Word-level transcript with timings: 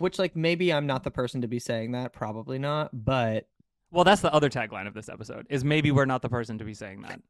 which 0.00 0.18
like 0.18 0.34
maybe 0.34 0.72
I'm 0.72 0.86
not 0.86 1.04
the 1.04 1.10
person 1.10 1.42
to 1.42 1.48
be 1.48 1.58
saying 1.58 1.92
that, 1.92 2.12
probably 2.12 2.58
not, 2.58 2.90
but 2.92 3.46
Well, 3.90 4.04
that's 4.04 4.22
the 4.22 4.32
other 4.32 4.48
tagline 4.48 4.86
of 4.86 4.94
this 4.94 5.08
episode 5.08 5.46
is 5.50 5.64
maybe 5.64 5.90
we're 5.90 6.06
not 6.06 6.22
the 6.22 6.28
person 6.28 6.58
to 6.58 6.64
be 6.64 6.74
saying 6.74 7.02
that. 7.02 7.20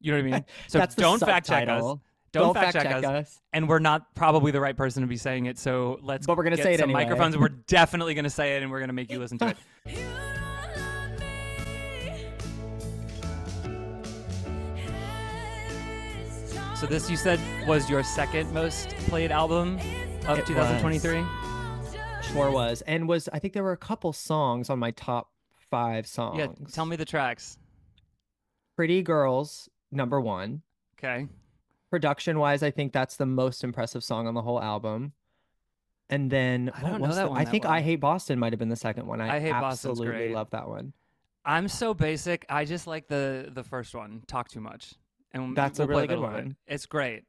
You 0.00 0.12
know 0.12 0.18
what 0.18 0.26
I 0.26 0.30
mean? 0.38 0.44
So 0.68 0.78
that's 0.78 0.94
don't 0.94 1.18
fact 1.20 1.46
check 1.46 1.68
us. 1.68 1.80
subtitle. 1.80 2.02
Don't, 2.32 2.54
fact, 2.54 2.74
check, 2.74 2.86
us. 3.04 3.40
And 3.52 3.68
we're 3.68 3.80
not 3.80 4.14
probably 4.14 4.52
the 4.52 4.60
right 4.60 4.76
person 4.76 5.02
to 5.02 5.08
be 5.08 5.16
saying 5.16 5.46
it. 5.46 5.58
So 5.58 5.98
let's 6.00 6.28
But 6.28 6.36
we're 6.36 6.44
gonna 6.44 6.54
get 6.56 6.62
say 6.62 6.74
it 6.74 6.78
some 6.80 6.90
anyway. 6.90 7.02
microphones. 7.02 7.36
We're 7.36 7.48
definitely 7.66 8.14
going 8.14 8.22
to 8.24 8.30
say 8.30 8.56
it 8.56 8.62
and 8.62 8.70
we're 8.70 8.78
going 8.78 8.88
to 8.88 8.94
make 8.94 9.10
you 9.10 9.18
listen 9.18 9.36
to 9.38 9.48
it. 9.48 9.56
You 9.86 9.96
don't 9.96 10.14
love 10.14 11.18
me. 11.18 12.26
It's 16.22 16.80
So 16.80 16.86
this 16.86 17.10
you 17.10 17.16
said 17.16 17.40
was 17.66 17.90
your 17.90 18.02
second 18.04 18.52
most 18.52 18.88
played 19.08 19.32
album 19.32 19.78
of 20.28 20.38
It 20.38 20.46
2023? 20.46 21.24
Was. 22.34 22.82
And 22.82 23.08
was 23.08 23.28
I 23.32 23.38
think 23.38 23.54
there 23.54 23.62
were 23.62 23.72
a 23.72 23.76
couple 23.76 24.12
songs 24.12 24.70
on 24.70 24.78
my 24.78 24.92
top 24.92 25.30
five 25.70 26.06
songs. 26.06 26.38
Yeah, 26.38 26.46
tell 26.72 26.86
me 26.86 26.96
the 26.96 27.04
tracks. 27.04 27.58
Pretty 28.76 29.02
Girls, 29.02 29.68
number 29.90 30.20
one. 30.20 30.62
Okay. 30.98 31.26
Production 31.90 32.38
wise, 32.38 32.62
I 32.62 32.70
think 32.70 32.92
that's 32.92 33.16
the 33.16 33.26
most 33.26 33.62
impressive 33.64 34.02
song 34.04 34.26
on 34.26 34.34
the 34.34 34.42
whole 34.42 34.62
album. 34.62 35.12
And 36.08 36.30
then 36.30 36.70
I 36.74 36.82
don't 36.82 37.00
know 37.02 37.08
that 37.08 37.24
the- 37.24 37.28
one 37.30 37.38
I 37.40 37.44
that 37.44 37.50
think 37.50 37.64
well. 37.64 37.72
I 37.74 37.80
Hate 37.82 37.96
Boston 38.00 38.38
might 38.38 38.52
have 38.52 38.58
been 38.58 38.68
the 38.68 38.76
second 38.76 39.06
one. 39.06 39.20
I, 39.20 39.36
I 39.36 39.40
Hate 39.40 39.52
Boston's 39.52 39.90
absolutely 39.92 40.06
great. 40.06 40.32
love 40.34 40.50
that 40.50 40.68
one. 40.68 40.92
I'm 41.44 41.68
so 41.68 41.94
basic. 41.94 42.46
I 42.48 42.64
just 42.64 42.86
like 42.86 43.08
the 43.08 43.50
the 43.52 43.64
first 43.64 43.94
one, 43.94 44.22
Talk 44.26 44.48
Too 44.48 44.60
Much. 44.60 44.94
And 45.32 45.56
That's 45.56 45.78
a 45.78 45.82
we'll 45.82 45.88
play 45.88 46.02
really 46.02 46.08
good 46.08 46.14
bit. 46.26 46.44
one. 46.44 46.56
It's 46.66 46.86
great. 46.86 47.24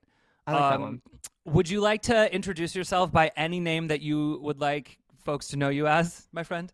I 0.47 0.51
like 0.53 0.61
that 0.61 0.75
Um, 0.75 0.81
one. 0.81 1.01
Would 1.45 1.71
you 1.71 1.81
like 1.81 2.03
to 2.03 2.31
introduce 2.31 2.75
yourself 2.75 3.11
by 3.11 3.31
any 3.35 3.59
name 3.59 3.87
that 3.87 4.01
you 4.01 4.39
would 4.43 4.61
like 4.61 4.99
folks 5.25 5.47
to 5.47 5.57
know 5.57 5.69
you 5.69 5.87
as, 5.87 6.27
my 6.31 6.43
friend? 6.43 6.71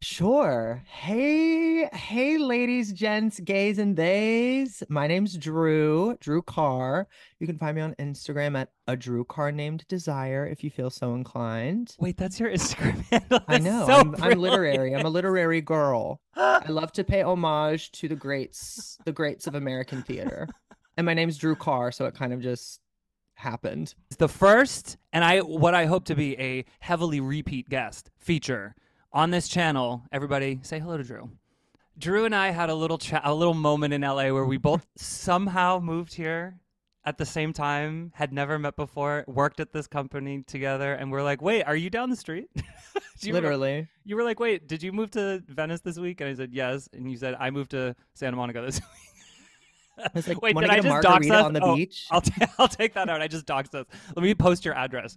Sure. 0.00 0.82
Hey, 0.86 1.84
hey, 1.92 2.38
ladies, 2.38 2.94
gents, 2.94 3.38
gays, 3.40 3.78
and 3.78 3.94
theys. 3.94 4.82
My 4.88 5.06
name's 5.06 5.36
Drew, 5.36 6.16
Drew 6.18 6.40
Carr. 6.40 7.08
You 7.40 7.46
can 7.46 7.58
find 7.58 7.76
me 7.76 7.82
on 7.82 7.94
Instagram 7.98 8.56
at 8.56 8.70
a 8.86 8.96
Drew 8.96 9.22
Carr 9.22 9.52
named 9.52 9.84
Desire 9.86 10.46
if 10.46 10.64
you 10.64 10.70
feel 10.70 10.88
so 10.88 11.14
inclined. 11.14 11.94
Wait, 11.98 12.16
that's 12.16 12.40
your 12.40 12.50
Instagram 12.50 13.04
handle. 13.10 13.40
I 13.48 13.58
know. 13.58 13.84
so 13.86 13.92
I'm, 13.92 14.14
I'm 14.22 14.38
literary. 14.38 14.94
I'm 14.94 15.04
a 15.04 15.10
literary 15.10 15.60
girl. 15.60 16.22
I 16.34 16.70
love 16.70 16.90
to 16.92 17.04
pay 17.04 17.20
homage 17.20 17.92
to 17.92 18.08
the 18.08 18.16
greats, 18.16 18.96
the 19.04 19.12
greats 19.12 19.46
of 19.46 19.54
American 19.54 20.02
theater. 20.02 20.48
And 20.96 21.04
my 21.04 21.12
name's 21.12 21.36
Drew 21.36 21.54
Carr, 21.54 21.92
so 21.92 22.06
it 22.06 22.14
kind 22.14 22.32
of 22.32 22.40
just 22.40 22.80
happened. 23.36 23.94
the 24.18 24.28
first 24.28 24.96
and 25.12 25.24
I 25.24 25.38
what 25.40 25.74
I 25.74 25.86
hope 25.86 26.04
to 26.06 26.14
be 26.14 26.38
a 26.38 26.64
heavily 26.80 27.20
repeat 27.20 27.68
guest 27.68 28.10
feature 28.18 28.74
on 29.12 29.30
this 29.30 29.48
channel. 29.48 30.02
Everybody 30.12 30.58
say 30.62 30.78
hello 30.78 30.96
to 30.96 31.04
Drew. 31.04 31.30
Drew 31.98 32.24
and 32.26 32.34
I 32.34 32.50
had 32.50 32.68
a 32.68 32.74
little 32.74 32.98
chat, 32.98 33.22
a 33.24 33.32
little 33.34 33.54
moment 33.54 33.94
in 33.94 34.02
LA 34.02 34.30
where 34.30 34.44
we 34.44 34.58
both 34.58 34.86
somehow 34.96 35.78
moved 35.80 36.12
here 36.14 36.58
at 37.04 37.18
the 37.18 37.24
same 37.24 37.52
time, 37.52 38.10
had 38.16 38.32
never 38.32 38.58
met 38.58 38.74
before, 38.74 39.24
worked 39.28 39.60
at 39.60 39.72
this 39.72 39.86
company 39.86 40.42
together, 40.42 40.92
and 40.92 41.12
we're 41.12 41.22
like, 41.22 41.40
"Wait, 41.40 41.62
are 41.62 41.76
you 41.76 41.88
down 41.88 42.10
the 42.10 42.16
street?" 42.16 42.48
You 43.20 43.32
remember- 43.32 43.56
Literally. 43.56 43.88
you 44.04 44.14
were 44.16 44.24
like, 44.24 44.38
"Wait, 44.40 44.68
did 44.68 44.82
you 44.82 44.92
move 44.92 45.10
to 45.12 45.42
Venice 45.48 45.80
this 45.80 45.98
week?" 45.98 46.20
And 46.20 46.28
I 46.28 46.34
said, 46.34 46.52
"Yes." 46.52 46.86
And 46.92 47.10
you 47.10 47.16
said, 47.16 47.34
"I 47.38 47.48
moved 47.50 47.70
to 47.70 47.94
Santa 48.12 48.36
Monica 48.36 48.60
this 48.60 48.78
week." 48.80 49.05
I 49.98 50.10
was 50.14 50.28
like, 50.28 50.40
Wait, 50.42 50.54
did 50.56 50.66
to 50.66 50.72
I 50.72 50.76
just 50.80 51.02
dox 51.02 51.26
margarita 51.26 51.34
us? 51.34 51.44
on 51.44 51.52
the 51.52 51.60
Oh, 51.62 51.76
beach? 51.76 52.06
I'll, 52.10 52.20
t- 52.20 52.32
I'll 52.58 52.68
take 52.68 52.94
that 52.94 53.08
out. 53.08 53.20
I 53.22 53.28
just 53.28 53.46
doxed 53.46 53.74
us. 53.74 53.86
Let 54.14 54.22
me 54.22 54.34
post 54.34 54.64
your 54.64 54.74
address. 54.74 55.16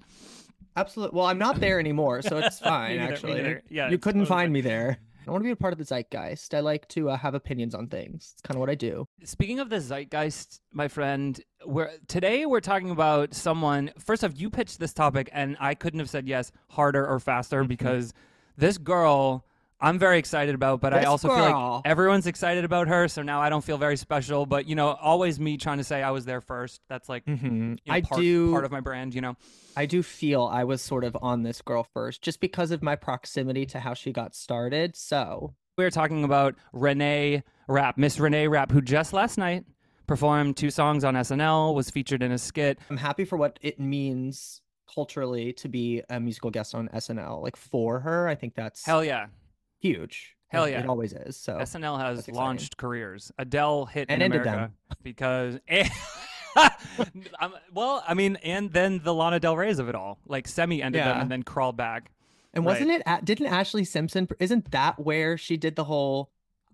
Absolutely. 0.76 1.18
Well, 1.18 1.26
I'm 1.26 1.38
not 1.40 1.60
there 1.60 1.80
anymore, 1.80 2.22
so 2.22 2.38
it's 2.38 2.60
fine, 2.72 2.98
neither, 2.98 3.14
actually. 3.14 3.34
neither. 3.36 3.64
Yeah, 3.70 3.90
you 3.90 3.98
couldn't 3.98 4.22
totally 4.22 4.38
find 4.40 4.46
fine. 4.48 4.52
me 4.54 4.62
there. 4.62 4.98
I 5.28 5.32
want 5.32 5.44
to 5.44 5.46
be 5.48 5.52
a 5.52 5.56
part 5.56 5.74
of 5.74 5.78
the 5.80 5.86
zeitgeist. 5.86 6.56
I 6.56 6.62
like 6.62 6.88
to 6.90 7.10
uh, 7.10 7.18
have 7.18 7.36
opinions 7.36 7.76
on 7.76 7.88
things. 7.88 8.32
It's 8.34 8.42
kind 8.42 8.56
of 8.56 8.60
what 8.62 8.70
I 8.70 8.76
do. 8.76 9.08
Speaking 9.26 9.60
of 9.60 9.70
the 9.70 9.80
zeitgeist, 9.80 10.60
my 10.72 10.88
friend, 10.88 11.40
we're, 11.66 11.92
today 12.08 12.46
we're 12.48 12.62
talking 12.62 12.90
about 12.90 13.36
someone. 13.36 13.92
First 14.00 14.24
off, 14.24 14.32
you 14.36 14.50
pitched 14.50 14.80
this 14.80 14.94
topic, 14.94 15.30
and 15.34 15.56
I 15.60 15.76
couldn't 15.76 16.00
have 16.00 16.10
said 16.10 16.28
yes 16.28 16.52
harder 16.70 17.06
or 17.06 17.20
faster 17.20 17.60
Mm-hmm. 17.62 17.68
because 17.68 18.14
this 18.58 18.78
girl. 18.78 19.46
I'm 19.82 19.98
very 19.98 20.20
excited 20.20 20.56
about, 20.56 20.82
but 20.82 20.94
I 20.94 21.00
This 21.00 21.08
also 21.08 21.30
feel 21.30 21.52
like 21.52 21.82
everyone's 21.86 22.28
excited 22.28 22.66
about 22.66 22.88
her. 22.90 23.08
So 23.08 23.22
now 23.22 23.42
I 23.42 23.50
don't 23.50 23.64
feel 23.64 23.78
very 23.78 23.96
special. 23.96 24.46
But 24.46 24.68
you 24.68 24.76
know, 24.76 24.90
always 24.90 25.40
me 25.40 25.58
trying 25.58 25.78
to 25.78 25.84
say 25.84 26.04
I 26.04 26.12
was 26.12 26.26
there 26.26 26.42
first. 26.42 26.82
That's 26.90 27.08
like 27.08 27.26
mm-hmm. 27.26 27.46
you 27.46 27.70
know, 27.70 27.78
I 27.88 28.02
part, 28.02 28.22
do. 28.22 28.52
part 28.52 28.66
of 28.66 28.72
my 28.72 28.82
brand. 28.82 29.16
You 29.16 29.22
know, 29.22 29.38
I 29.78 29.86
do 29.86 30.04
feel 30.04 30.44
I 30.44 30.66
was 30.66 30.82
sort 30.82 31.04
of 31.04 31.18
on 31.22 31.44
this 31.44 31.62
girl 31.62 31.84
first, 31.94 32.22
just 32.22 32.40
because 32.40 32.72
of 32.72 32.84
my 32.84 32.96
proximity 32.96 33.66
to 33.68 33.80
how 33.80 33.94
she 33.94 34.12
got 34.12 34.36
started. 34.36 34.96
So 34.96 35.56
we 35.78 35.86
were 35.86 35.92
talking 35.92 36.24
about 36.26 36.56
Renee 36.74 37.44
Rapp, 37.68 37.98
Miss 37.98 38.20
Renee 38.20 38.48
Rapp, 38.48 38.72
who 38.72 38.82
just 38.82 39.14
last 39.14 39.38
night 39.38 39.64
performed 40.08 40.58
two 40.58 40.72
songs 40.72 41.04
on 41.06 41.14
SNL, 41.14 41.74
was 41.74 41.90
featured 41.90 42.22
in 42.22 42.32
a 42.32 42.38
skit. 42.38 42.80
I'm 42.90 42.98
happy 42.98 43.24
for 43.24 43.38
what 43.38 43.60
it 43.62 43.80
means 43.80 44.62
culturally 44.94 45.54
to 45.54 45.70
be 45.70 46.02
a 46.10 46.20
musical 46.20 46.50
guest 46.50 46.76
on 46.76 46.90
SNL. 46.90 47.42
Like 47.42 47.56
for 47.56 48.00
her, 48.00 48.28
I 48.28 48.36
think 48.36 48.56
that's 48.56 48.86
Hell 48.86 49.04
yeah. 49.04 49.28
Huge. 49.80 50.36
Hell 50.48 50.68
yeah. 50.68 50.80
It 50.80 50.90
always 50.90 51.14
is. 51.14 51.38
So 51.38 51.58
SNL 51.58 52.00
has 52.00 52.28
launched 52.28 52.78
careers. 52.78 53.32
Adele 53.38 53.86
hit 53.86 54.08
And 54.10 54.22
in 54.22 54.26
ended 54.34 54.42
America 54.42 54.74
them. 54.90 54.98
because 55.04 55.60
I'm- 56.56 57.54
well, 57.74 58.04
I 58.08 58.14
mean, 58.14 58.38
and 58.38 58.72
then 58.74 59.02
the 59.04 59.14
Lana 59.14 59.40
Del 59.40 59.56
Rey's 59.56 59.80
of 59.80 59.90
it 59.90 59.96
all, 59.96 60.20
like 60.26 60.48
semi 60.48 60.82
ended 60.82 61.02
them 61.04 61.22
and 61.22 61.32
then 61.32 61.44
crawled 61.44 61.78
back. 61.78 62.12
and 62.54 62.66
wasn't 62.66 62.90
it? 62.90 63.04
At, 63.06 63.26
didn't 63.26 63.48
Ashlee 63.48 63.86
Simpson? 63.86 64.28
Isn't 64.40 64.72
that 64.72 65.00
where 65.00 65.38
she 65.38 65.56
did 65.56 65.76
the 65.76 65.84
whole? 65.84 66.32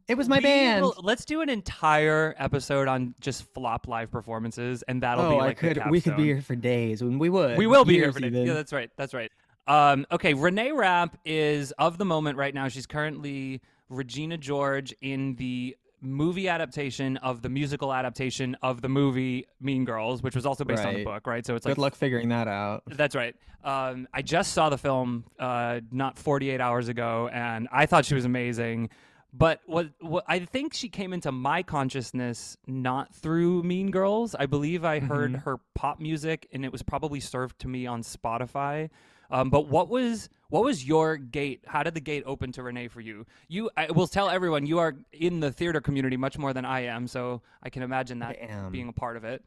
It 0.08 0.16
was 0.16 0.30
my 0.30 0.38
We 0.38 0.44
band. 0.44 0.84
will- 0.84 0.96
let's 1.02 1.26
do 1.26 1.42
an 1.42 1.50
entire 1.50 2.36
episode 2.38 2.88
on 2.88 3.16
just 3.20 3.44
flop 3.54 3.88
live 3.88 4.12
performances, 4.12 4.84
and 4.84 5.02
that'll 5.04 5.26
oh, 5.26 5.30
be 5.32 5.36
like 5.36 5.64
I 5.64 5.74
could. 5.74 5.84
We 5.90 6.00
could 6.00 6.16
be 6.16 6.26
here 6.26 6.42
for 6.42 6.56
days. 6.56 7.04
When 7.04 7.20
we 7.20 7.28
would. 7.28 7.58
We 7.58 7.68
will 7.68 7.86
be 7.86 7.96
here 7.96 8.14
for 8.14 8.20
days. 8.22 8.48
Yeah, 8.48 8.54
that's 8.54 8.72
right. 8.72 8.90
That's 8.96 9.14
right. 9.14 9.32
Um, 9.68 10.06
okay, 10.12 10.34
Renee 10.34 10.72
Rapp 10.72 11.18
is 11.26 11.72
of 11.74 11.98
the 11.98 12.06
moment 12.06 12.38
right 12.38 12.54
now. 12.54 12.68
She's 12.68 12.86
currently 12.86 13.62
Regina 13.90 14.38
George 14.38 14.94
in 15.02 15.36
the 15.36 15.76
movie 16.02 16.48
adaptation 16.48 17.18
of 17.18 17.42
the 17.42 17.50
musical 17.50 17.92
adaptation 17.92 18.56
of 18.62 18.82
the 18.82 18.90
movie 18.90 19.48
Mean 19.60 19.86
Girls, 19.86 20.22
which 20.22 20.36
was 20.36 20.46
also 20.46 20.64
based 20.64 20.86
on 20.86 20.94
the 20.94 21.04
book, 21.04 21.26
right? 21.26 21.44
So 21.46 21.56
it's 21.56 21.66
Good 21.66 21.72
like 21.72 21.78
luck 21.80 21.96
figuring 21.96 22.30
that 22.30 22.48
out. 22.48 22.84
that's 22.86 23.16
right. 23.16 23.36
Um, 23.64 24.08
I 24.14 24.22
just 24.22 24.54
saw 24.54 24.70
the 24.70 24.78
film 24.78 25.24
uh, 25.40 25.80
not 25.92 26.20
48 26.20 26.62
hours 26.62 26.88
ago, 26.90 27.28
and 27.34 27.68
I 27.72 27.88
thought 27.88 28.06
she 28.06 28.14
was 28.14 28.26
amazing. 28.26 28.92
But 29.34 29.62
what, 29.66 29.90
what 30.00 30.24
I 30.28 30.40
think 30.40 30.76
she 30.76 30.90
came 30.90 31.12
into 31.12 31.32
my 31.32 31.64
consciousness 31.64 32.56
not 32.68 33.14
through 33.16 33.64
Mean 33.64 33.90
Girls. 33.90 34.36
I 34.36 34.46
believe 34.46 34.86
I 34.86 35.00
heard 35.00 35.34
Mhm. 35.34 35.44
her 35.44 35.58
pop 35.74 36.00
music, 36.00 36.48
and 36.54 36.64
it 36.64 36.72
was 36.72 36.84
probably 36.84 37.20
served 37.20 37.58
to 37.60 37.68
me 37.68 37.88
on 37.88 38.04
Spotify. 38.04 38.90
Um, 39.36 39.50
but 39.50 39.68
what 39.68 39.90
was 39.90 40.30
what 40.48 40.64
was 40.64 40.86
your 40.86 41.18
gate? 41.18 41.62
How 41.68 41.84
did 41.84 41.94
the 41.94 42.00
gate 42.00 42.24
open 42.26 42.54
to 42.54 42.64
Renee 42.64 42.88
for 42.88 43.02
you? 43.02 43.26
You, 43.50 43.70
I 43.76 43.92
will 43.92 44.08
tell 44.08 44.30
everyone 44.30 44.66
you 44.66 44.80
are 44.80 44.96
in 45.12 45.42
the 45.42 45.52
theater 45.52 45.82
community 45.82 46.16
much 46.16 46.38
more 46.38 46.54
than 46.54 46.64
I 46.64 46.86
am, 46.86 47.06
so 47.06 47.42
I 47.62 47.70
can 47.70 47.84
imagine 47.84 48.20
that 48.20 48.38
being 48.72 48.88
a 48.88 48.94
part 48.94 49.18
of 49.18 49.26
it. 49.26 49.44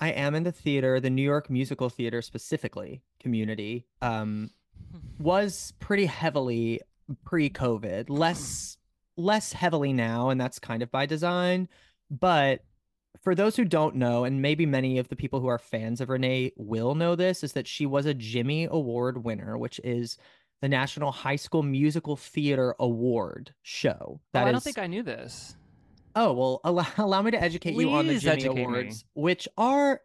I 0.00 0.08
am 0.08 0.34
in 0.34 0.42
the 0.42 0.50
theater, 0.50 0.98
the 0.98 1.10
New 1.10 1.22
York 1.22 1.48
musical 1.48 1.88
theater 1.88 2.20
specifically 2.20 3.02
community. 3.20 3.86
Um, 4.02 4.50
was 5.20 5.72
pretty 5.78 6.06
heavily 6.06 6.80
pre-COVID, 7.24 8.10
less 8.10 8.76
less 9.16 9.52
heavily 9.52 9.92
now, 9.92 10.30
and 10.30 10.40
that's 10.40 10.58
kind 10.58 10.82
of 10.82 10.90
by 10.90 11.06
design. 11.06 11.68
But 12.10 12.64
for 13.26 13.34
those 13.34 13.56
who 13.56 13.64
don't 13.64 13.96
know, 13.96 14.22
and 14.22 14.40
maybe 14.40 14.64
many 14.66 14.98
of 14.98 15.08
the 15.08 15.16
people 15.16 15.40
who 15.40 15.48
are 15.48 15.58
fans 15.58 16.00
of 16.00 16.10
Renee 16.10 16.52
will 16.56 16.94
know 16.94 17.16
this, 17.16 17.42
is 17.42 17.54
that 17.54 17.66
she 17.66 17.84
was 17.84 18.06
a 18.06 18.14
Jimmy 18.14 18.68
Award 18.70 19.24
winner, 19.24 19.58
which 19.58 19.80
is 19.82 20.16
the 20.60 20.68
National 20.68 21.10
High 21.10 21.34
School 21.34 21.64
Musical 21.64 22.14
Theater 22.14 22.76
Award 22.78 23.52
show. 23.62 23.96
oh, 24.00 24.20
That 24.32 24.42
I 24.46 24.52
don't 24.52 24.58
is- 24.58 24.62
think 24.62 24.78
I 24.78 24.86
knew 24.86 25.02
this. 25.02 25.56
Oh, 26.14 26.32
well, 26.34 26.60
allow, 26.64 26.86
allow 26.98 27.20
me 27.20 27.32
to 27.32 27.42
educate 27.42 27.74
you 27.74 27.90
on 27.90 28.06
the 28.06 28.16
Jimmy 28.20 28.32
educate 28.36 28.54
me. 28.54 28.62
Awards, 28.62 29.04
which 29.14 29.48
are 29.58 30.02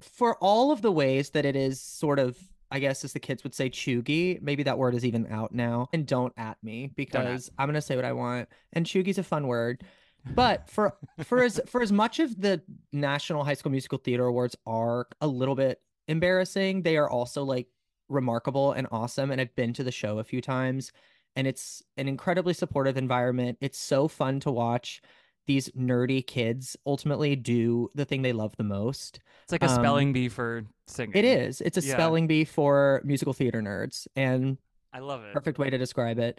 for 0.00 0.38
all 0.38 0.72
of 0.72 0.80
the 0.80 0.90
ways 0.90 1.28
that 1.30 1.44
it 1.44 1.54
is 1.56 1.78
sort 1.78 2.18
of, 2.18 2.38
I 2.70 2.78
guess, 2.78 3.04
as 3.04 3.12
the 3.12 3.20
kids 3.20 3.44
would 3.44 3.54
say, 3.54 3.68
chuggy. 3.68 4.40
Maybe 4.40 4.62
that 4.62 4.78
word 4.78 4.94
is 4.94 5.04
even 5.04 5.26
out 5.26 5.52
now. 5.52 5.90
And 5.92 6.06
don't 6.06 6.32
at 6.38 6.56
me 6.62 6.90
because 6.96 7.50
I'm 7.58 7.68
gonna 7.68 7.82
say 7.82 7.96
what 7.96 8.06
I 8.06 8.14
want. 8.14 8.48
And 8.72 8.86
chuggy's 8.86 9.18
a 9.18 9.22
fun 9.22 9.46
word. 9.46 9.84
But 10.24 10.68
for 10.70 10.94
for 11.24 11.42
as 11.42 11.60
for 11.66 11.82
as 11.82 11.92
much 11.92 12.20
of 12.20 12.40
the 12.40 12.62
National 12.92 13.44
High 13.44 13.54
School 13.54 13.72
Musical 13.72 13.98
Theater 13.98 14.26
Awards 14.26 14.56
are 14.66 15.08
a 15.20 15.26
little 15.26 15.54
bit 15.54 15.80
embarrassing, 16.08 16.82
they 16.82 16.96
are 16.96 17.08
also 17.10 17.44
like 17.44 17.66
remarkable 18.08 18.72
and 18.72 18.86
awesome. 18.92 19.30
And 19.30 19.40
I've 19.40 19.54
been 19.54 19.72
to 19.74 19.84
the 19.84 19.90
show 19.92 20.18
a 20.18 20.24
few 20.24 20.40
times, 20.40 20.92
and 21.34 21.46
it's 21.46 21.82
an 21.96 22.08
incredibly 22.08 22.54
supportive 22.54 22.96
environment. 22.96 23.58
It's 23.60 23.78
so 23.78 24.06
fun 24.08 24.40
to 24.40 24.50
watch 24.50 25.02
these 25.46 25.68
nerdy 25.70 26.24
kids 26.24 26.76
ultimately 26.86 27.34
do 27.34 27.90
the 27.96 28.04
thing 28.04 28.22
they 28.22 28.32
love 28.32 28.54
the 28.56 28.62
most. 28.64 29.18
It's 29.42 29.50
like 29.52 29.64
a 29.64 29.68
Um, 29.68 29.74
spelling 29.74 30.12
bee 30.12 30.28
for 30.28 30.64
singing. 30.86 31.16
It 31.16 31.24
is. 31.24 31.60
It's 31.60 31.78
a 31.78 31.80
Yeah. 31.80 31.94
spelling 31.94 32.28
bee 32.28 32.44
for 32.44 33.02
musical 33.04 33.32
theater 33.32 33.60
nerds. 33.60 34.06
And 34.14 34.58
I 34.92 35.00
love 35.00 35.24
it. 35.24 35.32
perfect 35.32 35.58
way 35.58 35.68
to 35.68 35.78
describe 35.78 36.20
it. 36.20 36.38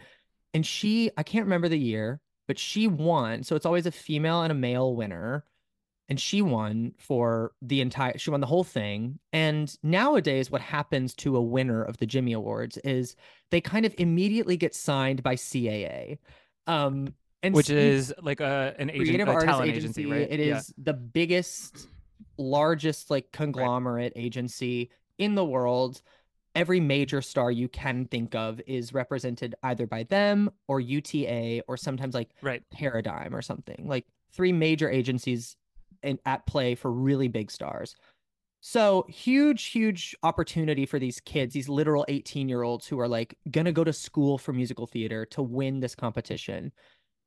And 0.54 0.66
she, 0.66 1.12
I 1.18 1.24
can't 1.24 1.46
remember 1.46 1.68
the 1.68 1.78
year, 1.78 2.22
but 2.48 2.60
she 2.60 2.88
won. 2.88 3.44
So 3.44 3.56
it's 3.56 3.66
always 3.66 3.86
a 3.86 3.92
female 3.92 4.42
and 4.42 4.52
a 4.52 4.56
male 4.56 4.96
winner. 4.96 5.46
And 6.10 6.20
she 6.20 6.42
won 6.42 6.92
for 6.98 7.54
the 7.62 7.80
entire, 7.80 8.18
she 8.18 8.30
won 8.30 8.42
the 8.42 8.46
whole 8.48 8.66
thing. 8.66 9.20
And 9.32 9.74
nowadays, 9.84 10.52
what 10.52 10.62
happens 10.62 11.14
to 11.16 11.38
a 11.38 11.42
winner 11.42 11.82
of 11.82 11.98
the 11.98 12.06
Jimmy 12.06 12.34
Awards 12.34 12.78
is 12.80 13.16
they 13.52 13.62
kind 13.62 13.86
of 13.86 13.96
immediately 13.98 14.58
get 14.58 14.76
signed 14.76 15.24
by 15.24 15.36
CAA. 15.36 16.18
Um, 16.68 17.14
and 17.42 17.56
Which 17.56 17.70
is 17.70 18.14
like 18.22 18.42
a 18.42 18.76
an 18.78 18.90
agent, 18.90 19.08
creative 19.08 19.28
a 19.30 19.32
artist 19.32 19.62
agency. 19.62 20.02
agency, 20.02 20.06
right? 20.06 20.28
It 20.30 20.40
Yeah. 20.42 20.58
is 20.58 20.74
the 20.78 20.94
biggest, 20.94 21.88
largest 22.38 23.10
like 23.10 23.32
conglomerate 23.32 24.14
agency 24.16 24.92
in 25.18 25.36
the 25.36 25.46
world. 25.46 26.02
Every 26.56 26.80
major 26.80 27.22
star 27.22 27.52
you 27.52 27.68
can 27.68 28.06
think 28.06 28.36
of 28.36 28.62
is 28.68 28.94
represented 28.94 29.56
either 29.64 29.88
by 29.88 30.04
them 30.04 30.52
or 30.68 30.80
UTA 30.80 31.64
or 31.68 31.78
sometimes 31.78 32.14
like 32.14 32.30
right. 32.42 32.64
Paradigm 32.72 33.36
or 33.36 33.42
something. 33.42 33.88
Like 33.88 34.06
three 34.34 34.52
major 34.52 34.90
agencies 34.90 35.56
in, 36.04 36.20
at 36.26 36.46
play 36.46 36.76
for 36.76 36.92
really 36.92 37.28
big 37.28 37.50
stars. 37.50 37.96
So 38.62 39.06
huge, 39.10 39.66
huge 39.66 40.16
opportunity 40.24 40.86
for 40.86 41.00
these 41.00 41.20
kids, 41.20 41.54
these 41.54 41.68
literal 41.68 42.06
18 42.08 42.48
year 42.48 42.64
olds 42.64 42.88
who 42.88 43.00
are 43.00 43.08
like 43.08 43.38
gonna 43.52 43.72
go 43.72 43.84
to 43.84 43.92
school 43.92 44.38
for 44.38 44.54
musical 44.54 44.88
theater 44.88 45.26
to 45.28 45.42
win 45.42 45.80
this 45.80 45.96
competition. 45.96 46.72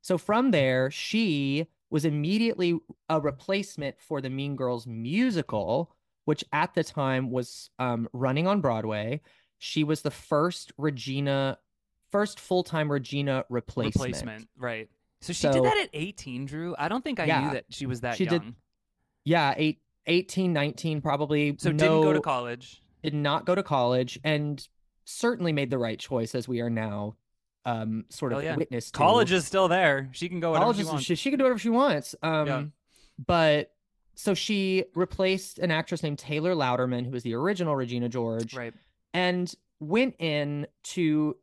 So 0.03 0.19
from 0.19 0.51
there, 0.53 0.91
she 0.91 1.67
was 1.91 2.05
immediately 2.05 2.79
a 3.09 3.21
replacement 3.21 4.01
for 4.01 4.21
the 4.21 4.31
Mean 4.31 4.57
Girls 4.57 4.87
musical, 4.87 5.96
which 6.27 6.45
at 6.53 6.75
the 6.75 6.85
time 6.85 7.31
was 7.31 7.71
um, 7.79 8.09
running 8.13 8.47
on 8.47 8.61
Broadway. 8.61 9.23
She 9.59 9.83
was 9.85 10.03
the 10.03 10.11
first 10.11 10.73
Regina, 10.77 11.59
first 12.13 12.39
full 12.39 12.63
time 12.63 12.93
Regina 12.93 13.45
replacement. 13.49 13.95
Replacement. 14.15 14.49
Right. 14.59 14.91
So 15.23 15.33
she 15.33 15.41
So- 15.47 15.53
did 15.53 15.65
that 15.65 15.79
at 15.79 15.89
18, 15.95 16.45
Drew. 16.45 16.77
I 16.79 16.89
don't 16.89 17.03
think 17.03 17.19
I 17.19 17.25
Yeah. 17.25 17.41
knew 17.41 17.51
that 17.55 17.65
she 17.71 17.87
was 17.87 18.03
that 18.03 18.17
She 18.17 18.27
did- 18.27 18.55
Yeah, 19.25 19.55
eight, 19.57 19.81
18, 20.07 20.53
19, 20.53 21.01
probably. 21.01 21.57
so 21.59 21.71
didn't 21.73 21.79
go 22.03 22.13
to 22.13 22.21
college. 22.21 22.83
did 23.03 23.15
not 23.15 23.47
go 23.47 23.55
to 23.55 23.63
college 23.63 24.21
and 24.25 24.69
certainly 25.05 25.53
made 25.53 25.71
the 25.71 25.79
right 25.79 25.99
choice 25.99 26.35
as 26.35 26.47
we 26.49 26.61
are 26.61 26.71
now 26.71 27.17
um 27.65 28.05
sort 28.11 28.33
of 28.33 28.43
yeah. 28.43 28.57
witness 28.57 28.91
to. 28.91 28.99
College 28.99 29.33
is 29.33 29.45
still 29.47 29.69
there. 29.69 30.09
She 30.13 30.29
can 30.29 30.39
go 30.41 30.55
college 30.55 30.77
she 30.77 30.83
is- 30.83 31.03
she, 31.03 31.15
she 31.15 31.31
can 31.31 31.39
do 31.39 31.45
whatever 31.45 31.59
she 31.59 31.71
wants 31.71 32.15
um 32.23 32.73
but 33.25 33.73
so 34.17 34.35
she 34.35 34.85
replaced 34.95 35.59
an 35.59 35.71
actress 35.71 36.03
named 36.03 36.19
Taylor 36.19 36.55
Louderman 36.55 37.05
who 37.05 37.11
was 37.13 37.23
the 37.23 37.35
original 37.35 37.77
Regina 37.77 38.09
George 38.09 38.55
Right. 38.57 38.75
and 39.15 39.55
went 39.79 40.15
in 40.19 40.67
to 40.85 41.37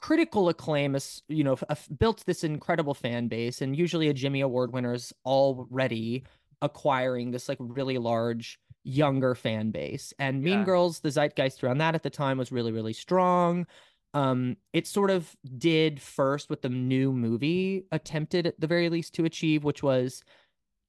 critical 0.00 0.48
acclaim 0.48 0.94
as 0.94 1.22
you 1.28 1.42
know 1.42 1.56
f- 1.68 1.88
built 1.98 2.22
this 2.24 2.44
incredible 2.44 2.94
fan 2.94 3.26
base 3.26 3.60
and 3.60 3.76
usually 3.76 4.08
a 4.08 4.14
Jimmy 4.14 4.40
Award 4.40 4.72
winner 4.72 4.94
is 4.94 5.12
already 5.24 6.24
acquiring 6.62 7.30
this 7.32 7.48
like 7.48 7.58
really 7.60 7.98
large 7.98 8.58
younger 8.84 9.34
fan 9.34 9.70
base 9.72 10.12
and 10.18 10.42
Mean 10.42 10.60
Yeah. 10.60 10.64
Girls 10.64 11.00
the 11.00 11.10
zeitgeist 11.10 11.64
around 11.64 11.78
that 11.78 11.94
at 11.96 12.02
the 12.04 12.10
time 12.10 12.38
was 12.38 12.52
really 12.52 12.70
really 12.72 12.92
strong 12.92 13.66
um 14.14 14.56
it 14.72 14.86
sort 14.86 15.10
of 15.10 15.36
did 15.58 16.00
first 16.00 16.48
what 16.48 16.62
the 16.62 16.68
new 16.68 17.12
movie 17.12 17.84
attempted 17.92 18.46
at 18.46 18.60
the 18.60 18.66
very 18.68 18.88
least 18.88 19.14
to 19.14 19.24
achieve 19.24 19.64
which 19.64 19.82
was 19.82 20.22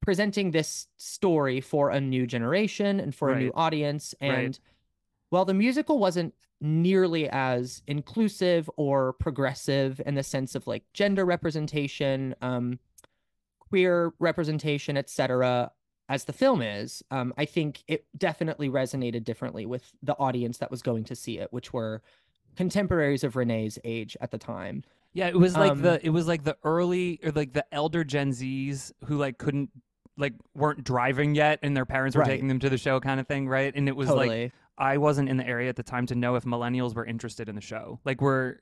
presenting 0.01 0.51
this 0.51 0.87
story 0.97 1.61
for 1.61 1.89
a 1.89 1.99
new 1.99 2.25
generation 2.25 2.99
and 2.99 3.13
for 3.13 3.31
a 3.31 3.37
new 3.39 3.47
Right. 3.47 3.51
audience 3.55 4.15
Right. 4.21 4.29
and 4.29 4.59
while 5.29 5.45
the 5.45 5.53
musical 5.53 5.99
wasn't 5.99 6.33
nearly 6.61 7.29
as 7.29 7.83
inclusive 7.87 8.69
or 8.75 9.13
progressive 9.13 10.01
in 10.05 10.15
the 10.15 10.23
sense 10.23 10.55
of 10.55 10.67
like 10.67 10.83
gender 10.93 11.23
representation 11.25 12.35
um 12.41 12.79
queer 13.59 14.13
representation 14.19 14.97
etc 14.97 15.71
as 16.09 16.25
the 16.25 16.33
film 16.33 16.61
is 16.61 17.01
um 17.11 17.33
i 17.37 17.45
think 17.45 17.83
it 17.87 18.05
definitely 18.17 18.69
resonated 18.69 19.23
differently 19.23 19.65
with 19.65 19.91
the 20.03 20.17
audience 20.17 20.57
that 20.57 20.71
was 20.71 20.81
going 20.81 21.03
to 21.05 21.15
see 21.15 21.37
it 21.39 21.51
which 21.53 21.71
were 21.71 22.01
contemporaries 22.55 23.23
of 23.23 23.35
renee's 23.35 23.77
age 23.85 24.17
at 24.19 24.31
the 24.31 24.37
time 24.37 24.83
Yeah, 25.13 25.27
it 25.27 25.37
was 25.37 25.55
like 25.55 25.71
Um, 25.71 25.81
the 25.81 25.99
it 26.05 26.09
was 26.09 26.27
like 26.27 26.43
the 26.43 26.57
early 26.63 27.19
or 27.23 27.31
like 27.31 27.53
the 27.53 27.65
elder 27.73 28.03
Gen 28.03 28.31
Zs 28.31 28.91
who 29.05 29.17
like 29.17 29.37
couldn't 29.37 29.69
like 30.19 30.33
weren't 30.53 30.83
driving 30.83 31.33
yet 31.33 31.57
and 31.63 31.75
their 31.75 31.85
parents 31.85 32.15
were 32.15 32.21
Right. 32.21 32.29
taking 32.29 32.47
them 32.49 32.59
to 32.59 32.69
the 32.69 32.77
show 32.77 32.99
kind 32.99 33.19
of 33.19 33.25
thing, 33.27 33.47
right? 33.47 33.73
And 33.75 33.87
it 33.87 33.95
was 33.95 34.09
like 34.09 34.51
I 34.77 34.97
wasn't 34.97 35.29
in 35.29 35.37
the 35.37 35.47
area 35.47 35.69
at 35.69 35.75
the 35.77 35.83
time 35.83 36.05
to 36.07 36.15
know 36.15 36.35
if 36.35 36.43
millennials 36.43 36.93
were 36.93 37.05
interested 37.05 37.49
in 37.49 37.55
the 37.55 37.61
show. 37.61 37.99
Like 38.05 38.21
we're 38.21 38.57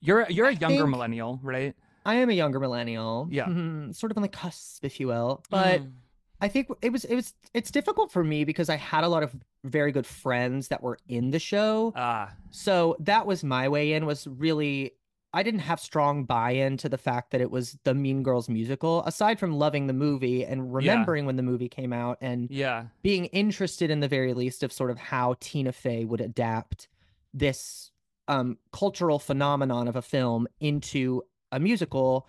you're 0.00 0.26
you're 0.28 0.48
a 0.48 0.54
younger 0.54 0.86
millennial, 0.86 1.40
right? 1.42 1.74
i 2.04 2.16
am 2.16 2.28
a 2.28 2.32
younger 2.32 2.58
millennial 2.58 3.28
Yeah. 3.30 3.44
Mhm, 3.46 3.94
sort 3.94 4.10
of 4.10 4.18
on 4.18 4.22
the 4.22 4.28
cusp 4.28 4.84
if 4.84 4.98
you 4.98 5.06
will 5.06 5.42
but 5.50 5.80
Mm. 5.82 5.92
I 6.40 6.48
think 6.48 6.66
it 6.82 6.90
was 6.90 7.04
it 7.04 7.14
was 7.14 7.34
it's 7.54 7.70
difficult 7.70 8.10
for 8.10 8.24
me 8.24 8.42
because 8.44 8.68
I 8.68 8.74
had 8.74 9.04
a 9.04 9.08
lot 9.08 9.22
of 9.22 9.32
very 9.62 9.92
good 9.92 10.04
friends 10.08 10.66
that 10.68 10.82
were 10.82 10.98
in 11.06 11.30
the 11.30 11.38
show. 11.38 11.92
ah, 11.94 12.32
So 12.50 12.96
that 12.98 13.24
was 13.26 13.44
my 13.44 13.68
way 13.68 13.92
in 13.92 14.04
was 14.06 14.26
really 14.26 14.94
I 15.34 15.42
didn't 15.42 15.60
have 15.60 15.80
strong 15.80 16.24
buy-in 16.24 16.76
to 16.78 16.88
the 16.88 16.98
fact 16.98 17.30
that 17.30 17.40
it 17.40 17.50
was 17.50 17.78
the 17.84 17.94
Mean 17.94 18.22
Girls 18.22 18.48
musical 18.48 19.02
aside 19.04 19.38
from 19.38 19.58
loving 19.58 19.86
the 19.86 19.92
movie 19.92 20.44
and 20.44 20.74
remembering 20.74 21.24
when 21.24 21.36
the 21.36 21.42
movie 21.42 21.68
came 21.68 21.92
out 21.92 22.18
and 22.20 22.50
yeah. 22.50 22.84
being 23.02 23.26
interested 23.26 23.90
in 23.90 24.00
the 24.00 24.08
very 24.08 24.34
least 24.34 24.62
of 24.62 24.72
sort 24.72 24.90
of 24.90 24.98
how 24.98 25.36
Tina 25.40 25.72
Fey 25.72 26.04
would 26.04 26.20
adapt 26.20 26.88
this 27.32 27.90
um 28.28 28.58
cultural 28.72 29.18
phenomenon 29.18 29.88
of 29.88 29.96
a 29.96 30.02
film 30.02 30.46
into 30.60 31.22
a 31.50 31.58
musical. 31.58 32.28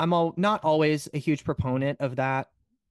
I'm 0.00 0.12
all, 0.12 0.32
not 0.36 0.64
always 0.64 1.08
a 1.12 1.18
huge 1.18 1.44
proponent 1.44 2.00
of 2.00 2.16
that 2.16 2.48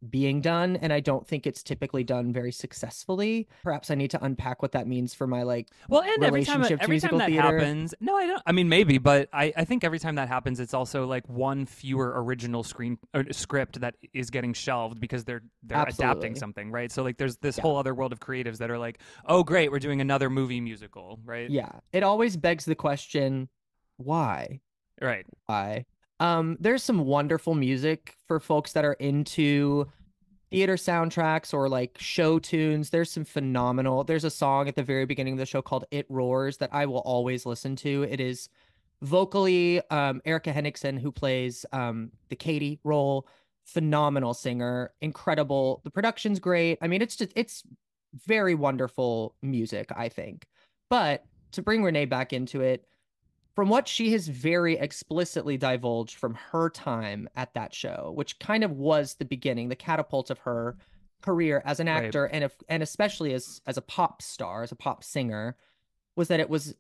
being 0.10 0.42
done 0.42 0.76
and 0.76 0.94
I 0.94 1.00
don't 1.00 1.28
think 1.28 1.48
it's 1.48 1.64
typically 1.64 2.04
done 2.04 2.32
very 2.32 2.52
successfully. 2.52 3.48
Perhaps 3.64 3.90
I 3.90 3.96
need 3.96 4.12
to 4.12 4.24
unpack 4.24 4.62
what 4.62 4.72
that 4.74 4.88
means 4.88 5.14
for 5.14 5.26
my 5.28 5.44
like 5.44 5.68
Well, 5.90 6.02
and 6.04 6.24
every 6.24 6.46
time 6.46 6.64
every 6.80 7.00
time 7.00 7.18
that 7.18 7.28
theater. 7.30 7.58
happens, 7.58 7.96
no, 8.00 8.16
I 8.16 8.28
don't. 8.28 8.42
I 8.46 8.52
mean, 8.52 8.70
maybe, 8.70 8.98
but 9.00 9.30
I, 9.34 9.52
I 9.58 9.66
think 9.66 9.84
every 9.84 10.00
time 10.00 10.16
that 10.16 10.28
happens, 10.28 10.60
it's 10.60 10.74
also 10.74 11.06
like 11.06 11.28
one 11.28 11.66
fewer 11.66 12.14
original 12.24 12.64
screen 12.64 12.98
or 13.14 13.26
script 13.32 13.82
that 13.82 13.96
is 14.14 14.30
getting 14.30 14.54
shelved 14.54 15.00
because 15.00 15.26
they're 15.26 15.44
they're 15.64 15.84
adapting 15.88 16.36
something, 16.36 16.72
right? 16.72 16.92
So 16.92 17.04
like, 17.04 17.18
there's 17.18 17.38
this 17.38 17.58
Yeah. 17.58 17.64
whole 17.64 17.78
other 17.78 17.96
world 17.96 18.14
of 18.14 18.20
creatives 18.20 18.58
that 18.60 18.70
are 18.70 18.78
like, 18.78 19.00
oh, 19.26 19.44
great, 19.44 19.72
we're 19.72 19.80
doing 19.80 20.00
another 20.02 20.30
movie 20.30 20.62
musical, 20.62 21.20
right? 21.26 21.50
yeah, 21.50 21.72
it 21.92 22.04
always 22.04 22.38
begs 22.38 22.66
the 22.66 22.76
question 22.76 23.50
why? 23.98 24.62
Right. 25.02 25.26
why. 25.48 25.86
Um, 26.20 26.58
there's 26.60 26.84
some 26.84 27.06
wonderful 27.06 27.54
music 27.56 28.16
for 28.28 28.40
folks 28.40 28.74
that 28.74 28.86
are 28.86 28.94
into 28.94 29.88
theater 30.50 30.76
soundtracks 30.76 31.54
or 31.54 31.70
like 31.70 31.98
show 32.00 32.40
tunes. 32.40 32.90
There's 32.90 33.12
some 33.12 33.26
phenomenal. 33.26 34.04
There's 34.04 34.24
a 34.24 34.30
song 34.30 34.68
at 34.68 34.76
the 34.76 34.84
very 34.84 35.06
beginning 35.06 35.34
of 35.34 35.40
the 35.40 35.46
show 35.46 35.62
called 35.62 35.86
"It 35.92 36.06
Roars" 36.10 36.58
that 36.58 36.74
I 36.74 36.86
will 36.86 37.00
always 37.00 37.46
listen 37.46 37.76
to. 37.78 38.04
It 38.04 38.20
is 38.20 38.50
vocally 39.02 39.82
um, 39.90 40.22
Erika 40.26 40.52
Henningsen, 40.52 40.98
who 40.98 41.12
plays 41.12 41.66
um, 41.72 42.12
the 42.30 42.36
Cady 42.36 42.80
role, 42.84 43.28
phenomenal 43.66 44.34
singer, 44.34 44.92
incredible. 45.02 45.82
The 45.84 45.92
production's 45.92 46.40
great. 46.40 46.80
I 46.82 46.88
mean, 46.88 47.02
it's 47.02 47.16
just 47.16 47.32
it's 47.36 47.64
very 48.26 48.56
wonderful 48.56 49.36
music. 49.42 49.92
I 49.96 50.10
think, 50.10 50.46
but 50.90 51.26
to 51.52 51.62
bring 51.62 51.84
Renee 51.84 52.06
back 52.06 52.34
into 52.34 52.62
it 52.62 52.86
from 53.58 53.70
what 53.70 53.88
she 53.88 54.12
has 54.12 54.28
very 54.28 54.78
explicitly 54.78 55.58
divulged 55.58 56.16
from 56.16 56.36
her 56.52 56.70
time 56.70 57.28
at 57.36 57.52
that 57.56 57.74
show, 57.74 58.12
which 58.14 58.38
kind 58.38 58.64
of 58.64 58.70
was 58.74 59.16
the 59.16 59.26
beginning, 59.26 59.68
the 59.68 59.76
catapult 59.76 60.30
of 60.30 60.38
her 60.38 60.78
career 61.24 61.64
as 61.66 61.80
an 61.80 61.88
Right. 61.88 62.06
actor 62.06 62.26
and 62.26 62.44
if, 62.44 62.56
and 62.70 62.84
especially 62.84 63.34
as 63.34 63.60
as 63.66 63.76
a 63.76 63.82
pop 63.82 64.22
star, 64.22 64.62
as 64.62 64.72
a 64.72 64.76
pop 64.76 65.04
singer, 65.04 65.58
was 66.16 66.28
that 66.28 66.40
it 66.40 66.52
was 66.52 66.76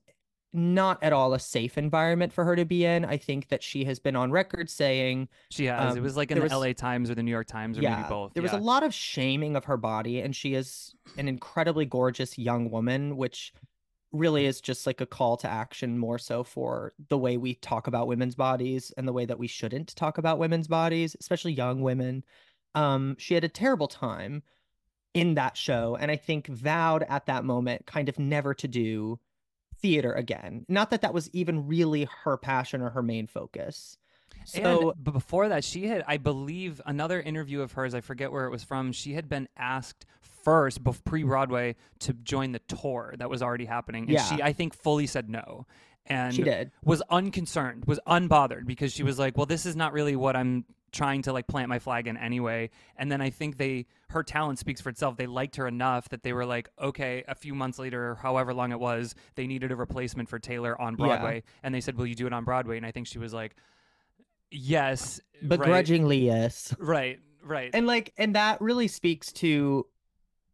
not 0.54 1.02
at 1.02 1.12
all 1.14 1.34
a 1.34 1.40
safe 1.40 1.80
environment 1.80 2.32
for 2.32 2.46
her 2.46 2.56
to 2.56 2.64
be 2.64 2.86
in. 2.86 3.04
I 3.06 3.18
think 3.18 3.48
that 3.48 3.64
she 3.64 3.86
has 3.86 3.98
been 3.98 4.16
on 4.16 4.32
record 4.32 4.70
saying 4.70 5.30
She 5.50 5.66
has. 5.66 5.96
it 5.96 5.98
Um, 5.98 6.04
was 6.04 6.16
like 6.16 6.30
in 6.30 6.38
the 6.38 6.44
was- 6.44 6.52
L.A. 6.52 6.76
Times 6.76 7.10
or 7.10 7.16
the 7.16 7.24
New 7.24 7.32
York 7.32 7.48
Times 7.48 7.80
or 7.80 7.82
yeah, 7.82 7.96
maybe 7.96 8.10
both. 8.10 8.36
There 8.36 8.44
was 8.44 8.54
a 8.54 8.58
lot 8.60 8.84
of 8.84 8.94
shaming 8.94 9.56
of 9.56 9.66
her 9.66 9.78
body, 9.78 10.22
and 10.22 10.36
she 10.36 10.54
is 10.54 10.94
an 11.18 11.28
incredibly 11.28 11.86
gorgeous 11.88 12.38
young 12.38 12.70
woman, 12.70 13.18
which 13.18 13.52
really 14.12 14.46
is 14.46 14.62
just 14.62 14.88
like 14.88 15.02
a 15.02 15.06
call 15.06 15.38
to 15.38 15.50
action 15.50 15.98
more 15.98 16.18
so 16.18 16.44
for 16.44 16.94
the 17.10 17.18
way 17.18 17.38
we 17.38 17.56
talk 17.56 17.88
about 17.88 18.08
women's 18.08 18.36
bodies 18.36 18.92
and 18.98 19.08
the 19.08 19.14
way 19.14 19.26
that 19.26 19.40
we 19.40 19.48
shouldn't 19.48 19.96
talk 19.96 20.18
about 20.18 20.40
women's 20.40 20.68
bodies, 20.68 21.16
especially 21.20 21.54
young 21.54 21.82
women. 21.82 22.24
Um, 22.76 23.16
she 23.20 23.34
had 23.34 23.44
a 23.44 23.50
terrible 23.50 23.88
time 23.88 24.44
in 25.14 25.34
that 25.36 25.58
show, 25.58 25.98
and 26.00 26.12
I 26.12 26.16
think 26.16 26.48
vowed 26.48 27.04
at 27.10 27.26
that 27.26 27.44
moment 27.44 27.86
kind 27.86 28.08
of 28.08 28.20
never 28.20 28.54
to 28.56 28.68
do 28.68 29.20
theater 29.82 30.14
again. 30.14 30.66
Not 30.70 30.90
that 30.92 31.02
that 31.02 31.14
was 31.14 31.30
even 31.34 31.68
really 31.68 32.08
her 32.24 32.38
passion 32.38 32.82
or 32.82 32.90
her 32.92 33.04
main 33.04 33.28
focus. 33.28 33.98
So 34.46 34.92
and, 34.92 35.04
but 35.04 35.12
before 35.12 35.50
that, 35.50 35.64
she 35.64 35.88
had, 35.88 36.04
I 36.08 36.18
believe, 36.18 36.82
another 36.86 37.20
interview 37.20 37.62
of 37.62 37.74
hers. 37.74 37.94
I 37.94 38.02
forget 38.02 38.32
where 38.32 38.46
it 38.46 38.52
was 38.52 38.64
from. 38.64 38.92
She 38.92 39.14
had 39.14 39.28
been 39.28 39.50
asked 39.58 40.06
first, 40.48 40.80
pre 41.04 41.24
Broadway, 41.24 41.76
to 42.00 42.14
join 42.14 42.54
the 42.54 42.60
tour 42.60 43.14
that 43.18 43.30
was 43.30 43.42
already 43.44 43.66
happening, 43.66 44.04
and 44.06 44.14
Yeah. 44.14 44.24
she, 44.24 44.42
I 44.42 44.54
think, 44.54 44.74
fully 44.74 45.06
said 45.06 45.30
no. 45.30 45.66
and 46.10 46.34
she 46.34 46.42
did. 46.44 46.72
was 46.86 47.02
unconcerned, 47.10 47.84
was 47.86 48.00
unbothered 48.08 48.66
because 48.66 48.94
she 48.94 49.04
was 49.04 49.20
like, 49.20 49.36
"Well, 49.36 49.46
this 49.46 49.66
is 49.66 49.76
not 49.76 49.92
really 49.92 50.16
what 50.16 50.38
I'm 50.38 50.64
trying 50.94 51.22
to 51.24 51.34
like 51.34 51.48
plant 51.48 51.68
my 51.68 51.80
flag 51.80 52.08
in 52.08 52.16
anyway." 52.16 52.70
And 52.96 53.12
then 53.12 53.20
I 53.20 53.30
think 53.30 53.58
they 53.58 53.88
her 54.12 54.24
talent 54.24 54.58
speaks 54.58 54.80
for 54.80 54.88
itself. 54.88 55.18
They 55.18 55.28
liked 55.28 55.58
her 55.58 55.68
enough 55.68 56.08
that 56.10 56.24
they 56.24 56.32
were 56.32 56.46
like, 56.46 56.70
"Okay, 56.82 57.26
a 57.28 57.36
few 57.36 57.54
months 57.54 57.78
later, 57.78 58.16
however 58.16 58.54
long 58.54 58.72
it 58.72 58.80
was, 58.80 59.16
they 59.36 59.48
needed 59.48 59.70
a 59.70 59.76
replacement 59.76 60.30
for 60.30 60.40
Taylor 60.40 60.80
on 60.80 60.94
Yeah. 60.98 61.08
Broadway." 61.08 61.44
And 61.62 61.76
they 61.76 61.82
said, 61.82 61.98
"Will 61.98 62.08
you 62.08 62.16
do 62.16 62.26
it 62.26 62.32
on 62.32 62.46
Broadway?" 62.46 62.78
And 62.78 62.86
I 62.86 62.92
think 62.92 63.08
she 63.08 63.20
was 63.20 63.34
like, 63.34 63.58
"Yes." 64.50 65.20
right, 65.42 65.50
Begrudgingly, 65.50 66.20
yes. 66.20 66.74
Right, 66.80 67.20
right. 67.44 67.70
And 67.74 67.86
like, 67.86 68.14
and 68.18 68.36
that 68.36 68.62
really 68.62 68.88
speaks 68.88 69.32
to 69.34 69.86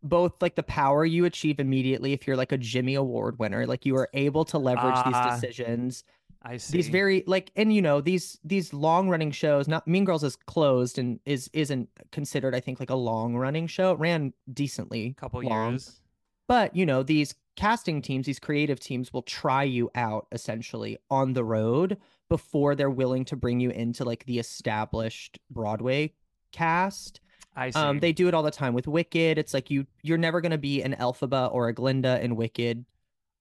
both 0.03 0.41
like 0.41 0.55
the 0.55 0.63
power 0.63 1.05
you 1.05 1.25
achieve 1.25 1.59
immediately 1.59 2.13
if 2.13 2.27
you're 2.27 2.35
like 2.35 2.51
a 2.51 2.57
Jimmy 2.57 2.95
Award 2.95 3.39
winner. 3.39 3.65
Like 3.65 3.85
you 3.85 3.95
are 3.95 4.09
able 4.13 4.45
to 4.45 4.57
leverage 4.57 4.93
Ah, 4.95 5.29
these 5.31 5.41
decisions. 5.41 6.03
I 6.41 6.57
see. 6.57 6.77
These 6.77 6.89
very 6.89 7.23
like, 7.25 7.51
and 7.55 7.73
you 7.73 7.81
know 7.81 8.01
these 8.01 8.37
these 8.43 8.73
long 8.73 9.09
running 9.09 9.31
shows. 9.31 9.67
Not 9.67 9.87
Mean 9.87 10.03
Girls 10.03 10.23
is 10.23 10.35
closed 10.35 10.99
and 10.99 11.19
is 11.25 11.49
isn't 11.53 11.89
considered. 12.11 12.53
I 12.53 12.59
think 12.59 12.79
like 12.79 12.89
a 12.89 12.95
long 12.95 13.35
running 13.35 13.65
show. 13.67 13.93
It 13.93 13.99
ran 13.99 14.33
decently 14.51 15.13
couple 15.13 15.41
long. 15.41 15.71
years. 15.73 16.01
But 16.47 16.75
you 16.75 16.85
know, 16.85 17.01
these 17.01 17.33
casting 17.55 18.01
teams, 18.01 18.25
these 18.25 18.39
creative 18.39 18.79
teams 18.79 19.13
will 19.13 19.21
try 19.21 19.63
you 19.63 19.89
out 19.95 20.27
essentially 20.31 20.97
on 21.09 21.33
the 21.33 21.43
road 21.43 21.97
before 22.29 22.75
they're 22.75 22.89
willing 22.89 23.23
to 23.25 23.35
bring 23.35 23.59
you 23.59 23.69
into 23.69 24.03
like 24.03 24.25
the 24.25 24.39
established 24.39 25.39
Broadway 25.49 26.13
cast. 26.51 27.21
I 27.55 27.69
see. 27.69 27.79
Um, 27.79 27.99
they 27.99 28.13
do 28.13 28.27
it 28.27 28.33
all 28.33 28.43
the 28.43 28.51
time 28.51 28.73
with 28.73 28.87
Wicked. 28.87 29.37
It's 29.37 29.53
like 29.53 29.69
you 29.69 29.85
you're 30.01 30.17
never 30.17 30.41
gonna 30.41 30.57
be 30.57 30.81
an 30.81 30.95
Elphaba 30.99 31.53
or 31.53 31.67
a 31.67 31.73
Glinda 31.73 32.23
in 32.23 32.35
Wicked 32.35 32.85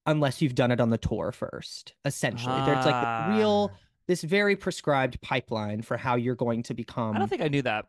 unless 0.06 0.42
you've 0.42 0.54
done 0.54 0.70
it 0.70 0.80
on 0.80 0.90
the 0.90 0.98
tour 0.98 1.32
first. 1.32 1.94
Essentially, 2.04 2.56
there's 2.66 2.84
like 2.84 2.94
Ah. 2.94 3.26
the 3.30 3.36
real 3.38 3.70
this 4.08 4.22
very 4.22 4.56
prescribed 4.56 5.20
pipeline 5.20 5.80
for 5.80 5.96
how 5.96 6.16
you're 6.16 6.34
going 6.34 6.62
to 6.64 6.74
become 6.74 7.14
I 7.16 7.18
don't 7.20 7.28
think 7.28 7.40
I 7.42 7.48
knew 7.48 7.62
that. 7.62 7.86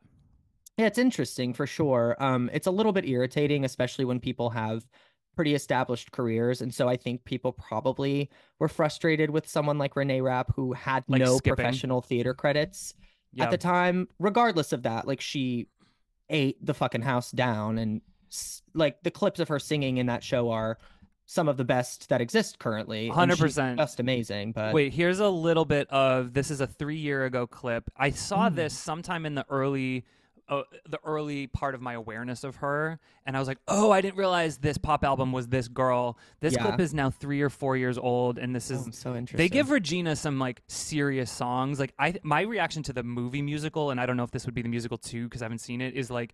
yeah, 0.77 0.85
it's 0.85 0.99
interesting 0.99 1.53
for 1.53 1.65
sure. 1.67 2.15
Um, 2.19 2.49
it's 2.53 2.67
a 2.67 2.71
little 2.71 2.91
bit 2.93 3.05
irritating, 3.05 3.65
especially 3.65 4.05
when 4.05 4.19
people 4.19 4.51
have 4.51 4.87
pretty 5.35 5.55
established 5.55 6.11
careers, 6.11 6.61
and 6.61 6.71
so 6.71 6.87
I 6.87 6.95
think 6.95 7.25
people 7.25 7.51
probably 7.51 8.29
were 8.59 8.67
frustrated 8.67 9.31
with 9.31 9.47
someone 9.47 9.79
like 9.79 9.95
Renee 9.95 10.21
Rapp 10.21 10.53
who 10.55 10.73
had 10.73 11.03
Like 11.07 11.21
no 11.21 11.37
skipping. 11.37 11.55
professional 11.55 12.01
theater 12.01 12.35
credits 12.35 12.93
Yeah. 13.33 13.45
at 13.45 13.51
the 13.51 13.57
time. 13.57 14.07
Regardless 14.19 14.71
of 14.71 14.83
that, 14.83 15.07
like 15.07 15.19
she 15.19 15.67
ate 16.29 16.63
the 16.65 16.73
fucking 16.73 17.01
house 17.01 17.31
down, 17.31 17.77
and 17.77 18.01
like 18.73 19.03
the 19.03 19.11
clips 19.11 19.39
of 19.39 19.47
her 19.49 19.59
singing 19.59 19.97
in 19.97 20.07
that 20.07 20.23
show 20.23 20.49
are 20.51 20.77
some 21.25 21.47
of 21.47 21.55
the 21.57 21.63
best 21.63 22.09
that 22.09 22.19
exist 22.21 22.59
currently. 22.59 23.09
100%. 23.09 23.77
just 23.77 23.99
amazing. 23.99 24.51
But 24.51 24.73
Wait, 24.73 24.93
here's 24.93 25.19
a 25.19 25.29
little 25.29 25.65
bit 25.65 25.89
of 25.89 26.33
this 26.33 26.51
is 26.51 26.59
a 26.61 26.67
three 26.67 26.97
year 26.97 27.25
ago 27.25 27.47
clip. 27.47 27.89
I 27.95 28.09
saw 28.09 28.49
Hmm. 28.49 28.55
this 28.55 28.77
sometime 28.77 29.25
in 29.25 29.35
the 29.35 29.45
early. 29.49 30.03
Uh, 30.53 30.63
the 30.87 30.99
early 31.03 31.47
part 31.47 31.73
of 31.73 31.81
my 31.81 31.93
awareness 31.93 32.43
of 32.43 32.57
her, 32.57 32.99
and 33.25 33.35
I 33.35 33.39
was 33.39 33.47
like, 33.47 33.57
"Oh, 33.67 33.89
I 33.91 34.01
didn't 34.01 34.17
realize 34.17 34.57
this 34.57 34.77
pop 34.77 35.03
album 35.03 35.31
was 35.31 35.47
this 35.47 35.67
girl." 35.67 36.17
This 36.41 36.53
Yeah. 36.53 36.61
clip 36.61 36.79
is 36.79 36.93
now 36.93 37.09
three 37.09 37.41
or 37.41 37.49
four 37.49 37.75
years 37.75 37.97
old, 37.97 38.37
and 38.37 38.55
this 38.55 38.69
Oh, 38.69 38.75
is 38.75 38.85
I'm 38.85 38.91
so 38.91 39.15
interested. 39.15 39.37
They 39.39 39.49
give 39.49 39.71
Regina 39.71 40.15
some 40.15 40.37
like 40.37 40.61
serious 40.67 41.31
songs. 41.31 41.79
Like 41.79 41.93
I, 41.97 42.15
my 42.23 42.41
reaction 42.41 42.83
to 42.83 42.93
the 42.93 43.01
movie 43.03 43.41
musical, 43.41 43.89
and 43.89 43.99
I 43.99 44.05
don't 44.05 44.15
know 44.17 44.23
if 44.23 44.31
this 44.31 44.45
would 44.45 44.53
be 44.53 44.61
the 44.61 44.69
musical 44.69 44.97
too 44.97 45.23
because 45.23 45.41
I 45.41 45.45
haven't 45.45 45.59
seen 45.59 45.81
it. 45.81 45.95
Is 45.95 46.11
like 46.11 46.33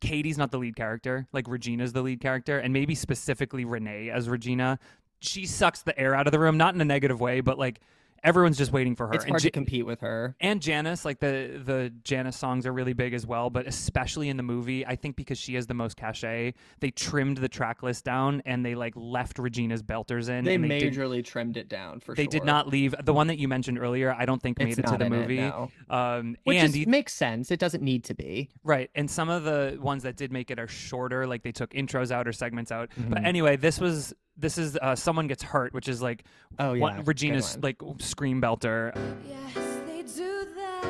Cady's 0.00 0.36
not 0.36 0.50
the 0.50 0.58
lead 0.58 0.76
character. 0.76 1.26
Like 1.32 1.48
Regina's 1.48 1.92
the 1.94 2.02
lead 2.02 2.20
character, 2.20 2.58
and 2.58 2.72
maybe 2.72 2.94
specifically 2.94 3.64
Renee 3.64 4.10
as 4.10 4.28
Regina. 4.28 4.78
She 5.20 5.46
sucks 5.46 5.80
the 5.82 5.98
air 5.98 6.14
out 6.14 6.26
of 6.26 6.32
the 6.32 6.38
room, 6.38 6.58
not 6.58 6.74
in 6.74 6.80
a 6.82 6.84
negative 6.84 7.18
way, 7.20 7.40
but 7.40 7.58
like 7.58 7.80
everyone's 8.24 8.58
just 8.58 8.72
waiting 8.72 8.96
for 8.96 9.06
her. 9.06 9.12
It's 9.14 9.24
hard 9.24 9.42
to 9.42 9.50
compete 9.50 9.86
with 9.86 10.00
her. 10.00 10.34
and 10.40 10.60
Janis, 10.60 11.04
like 11.04 11.20
the 11.20 11.60
the 11.64 11.92
Janis 12.02 12.36
songs 12.36 12.66
are 12.66 12.72
really 12.72 12.94
big 12.94 13.14
as 13.14 13.26
well, 13.26 13.50
but 13.50 13.66
especially 13.68 14.28
in 14.28 14.36
the 14.36 14.42
movie, 14.42 14.84
I 14.86 14.96
think 14.96 15.14
because 15.16 15.38
she 15.38 15.54
has 15.54 15.66
the 15.66 15.74
most 15.74 15.96
cachet, 15.96 16.54
they 16.80 16.90
trimmed 16.90 17.36
the 17.38 17.48
track 17.48 17.82
list 17.82 18.04
down 18.04 18.42
and 18.46 18.64
they 18.64 18.74
like 18.74 18.94
left 18.96 19.38
Regina's 19.38 19.82
belters 19.82 20.28
in. 20.28 20.44
They 20.44 20.56
they 20.56 20.80
did- 20.80 20.94
majorly 20.94 21.24
trimmed 21.24 21.56
it 21.56 21.68
down 21.68 22.00
for 22.00 22.14
they 22.14 22.24
sure. 22.24 22.30
They 22.30 22.38
did 22.38 22.44
not 22.46 22.68
leave 22.68 22.94
the 23.04 23.12
one 23.12 23.26
that 23.28 23.38
you 23.38 23.46
mentioned 23.46 23.78
earlier. 23.78 24.14
I 24.18 24.24
don't 24.24 24.40
think 24.42 24.58
made 24.58 24.70
It's 24.70 24.78
it 24.78 24.86
to 24.86 24.96
the 24.96 25.04
in 25.06 25.12
it, 25.12 25.16
movie. 25.20 25.36
no. 25.36 25.70
Um, 25.90 26.36
Which 26.44 26.56
and 26.58 26.74
is, 26.74 26.86
makes 26.86 27.12
sense. 27.12 27.50
It 27.50 27.60
doesn't 27.60 27.82
need 27.82 28.04
to 28.04 28.14
be. 28.14 28.48
right, 28.62 28.90
and 28.94 29.10
some 29.10 29.28
of 29.28 29.44
the 29.44 29.78
ones 29.80 30.02
that 30.04 30.16
did 30.16 30.32
make 30.32 30.50
it 30.50 30.58
are 30.58 30.66
shorter, 30.68 31.26
like 31.26 31.42
they 31.42 31.52
took 31.52 31.70
intros 31.74 32.10
out 32.10 32.26
or 32.26 32.32
segments 32.32 32.72
out. 32.72 32.88
But 32.96 33.18
Mhm. 33.22 33.26
anyway, 33.26 33.56
this 33.56 33.78
was 33.78 34.14
this 34.36 34.58
is 34.58 34.76
uh, 34.82 34.96
someone 34.96 35.28
gets 35.28 35.42
hurt, 35.44 35.72
which 35.74 35.88
is 35.88 36.02
like 36.02 36.24
Oh 36.58 36.72
yeah, 36.72 37.00
Regina's 37.04 37.56
like 37.62 37.76
scream 38.14 38.40
belter. 38.40 38.94
Yes, 39.28 39.56
they 39.88 40.02
do 40.02 40.46
that. 40.54 40.86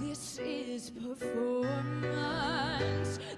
This 0.00 0.40
is 0.40 0.90
performance. 0.90 1.70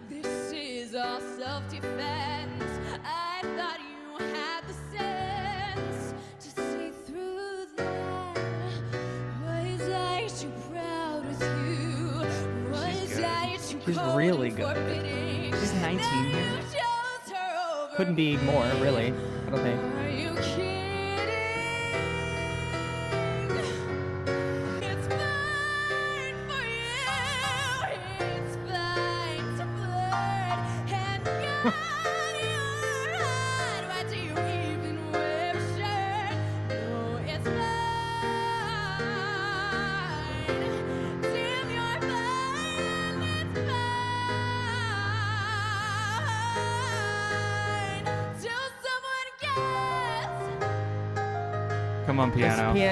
This 0.09 0.51
is 0.53 0.95
all 0.95 1.21
self-defense. 1.21 2.65
I 3.05 3.43
thought 3.59 3.79
you 3.79 4.25
had 4.35 4.63
the 4.67 4.73
sense 4.97 6.15
to 6.41 6.49
see 6.49 6.93
through 7.05 7.67
that. 7.77 8.39
Was 9.45 9.83
I 9.91 10.27
too 10.29 10.51
proud 10.73 11.27
with 11.27 11.43
you? 11.43 12.73
Was 12.73 13.15
good. 13.17 13.25
I 13.25 13.57
too 13.69 13.81
She's 13.85 13.99
cold 13.99 14.17
really 14.17 14.49
and 14.49 14.57
good. 14.57 14.77
forbidding? 14.79 15.53
She's 15.61 15.75
19 15.75 15.99
Now 15.99 16.23
here. 16.31 16.57
chose 16.73 17.33
her 17.37 17.49
over 17.85 17.97
couldn't 17.97 18.15
be 18.15 18.39
more 18.39 18.65
really. 18.81 19.13
I 19.47 19.51
don't 19.51 19.61
think. 19.61 19.79
are 19.99 20.09
you 20.09 20.33
kidding? 20.41 20.84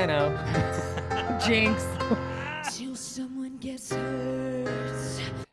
Piano. 0.06 0.36
piano. 1.08 1.38
Jinx. 1.44 1.84
Till 2.76 2.94
someone 2.96 3.56
gets 3.58 3.92
hurt. 3.92 4.68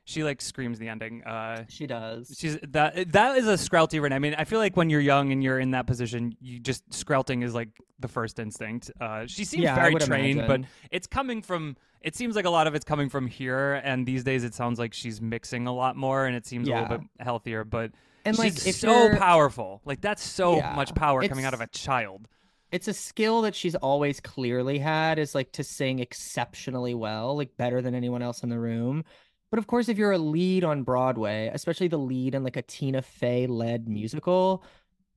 She 0.06 0.24
like 0.24 0.42
screams 0.42 0.80
the 0.80 0.88
ending. 0.88 1.24
Uh, 1.24 1.66
She 1.70 1.86
does. 1.86 2.36
She's 2.38 2.58
that 2.70 3.12
that 3.12 3.38
is 3.38 3.48
a 3.48 3.54
screlty 3.54 4.02
Renee. 4.02 4.16
I 4.16 4.20
mean, 4.20 4.36
I 4.36 4.44
feel 4.44 4.58
like 4.60 4.76
when 4.76 4.90
you're 4.90 5.02
young 5.02 5.32
and 5.32 5.44
you're 5.44 5.60
in 5.60 5.72
that 5.72 5.86
position, 5.86 6.36
you 6.42 6.60
just 6.60 6.84
screlting 6.90 7.44
is 7.44 7.54
like 7.54 7.70
the 8.00 8.08
first 8.08 8.40
instinct. 8.40 8.90
Uh, 9.00 9.28
she 9.28 9.46
seems 9.46 9.64
Yeah, 9.64 9.76
very 9.76 9.94
trained, 9.96 10.40
imagine. 10.40 10.62
but 10.64 10.70
it's 10.92 11.06
coming 11.06 11.42
from. 11.44 11.78
It 12.02 12.16
seems 12.16 12.36
like 12.36 12.46
a 12.46 12.50
lot 12.50 12.66
of 12.66 12.74
it's 12.76 12.86
coming 12.86 13.10
from 13.10 13.28
here, 13.28 13.74
and 13.84 14.06
these 14.06 14.24
days 14.24 14.44
it 14.44 14.56
sounds 14.56 14.80
like 14.80 14.94
she's 14.94 15.22
mixing 15.22 15.68
a 15.68 15.74
lot 15.74 15.96
more, 15.96 16.26
and 16.26 16.36
it 16.36 16.46
seems 16.48 16.68
a 16.68 16.72
little 16.72 16.88
bit 16.98 17.02
healthier. 17.20 17.64
But 17.64 17.92
And 18.26 18.36
like 18.40 18.54
she's 18.54 18.66
if 18.68 18.76
so 18.78 19.16
powerful. 19.16 19.82
Like 19.86 20.02
that's 20.02 20.24
so 20.24 20.56
Yeah, 20.58 20.74
much 20.76 20.96
power 20.96 21.28
coming 21.28 21.46
out 21.46 21.54
of 21.54 21.62
a 21.62 21.68
child. 21.68 22.28
It's 22.72 22.88
a 22.88 22.94
skill 22.94 23.42
that 23.42 23.56
she's 23.56 23.76
always 23.76 24.20
clearly 24.20 24.78
had 24.78 25.18
is 25.18 25.34
like 25.34 25.52
to 25.54 25.64
sing 25.64 26.00
exceptionally 26.00 26.94
well, 26.94 27.36
like 27.36 27.58
better 27.58 27.82
than 27.82 27.96
anyone 27.96 28.22
else 28.22 28.44
in 28.44 28.50
the 28.50 28.60
room. 28.60 29.04
But 29.52 29.58
of 29.58 29.68
course, 29.68 29.90
if 29.90 29.98
you're 29.98 30.12
a 30.12 30.20
lead 30.20 30.64
on 30.64 30.84
Broadway, 30.84 31.50
especially 31.54 31.88
the 31.88 31.98
lead 31.98 32.36
in 32.36 32.44
like 32.44 32.58
a 32.58 32.62
Tina 32.62 33.02
Fey 33.02 33.48
led 33.48 33.88
musical, 33.88 34.64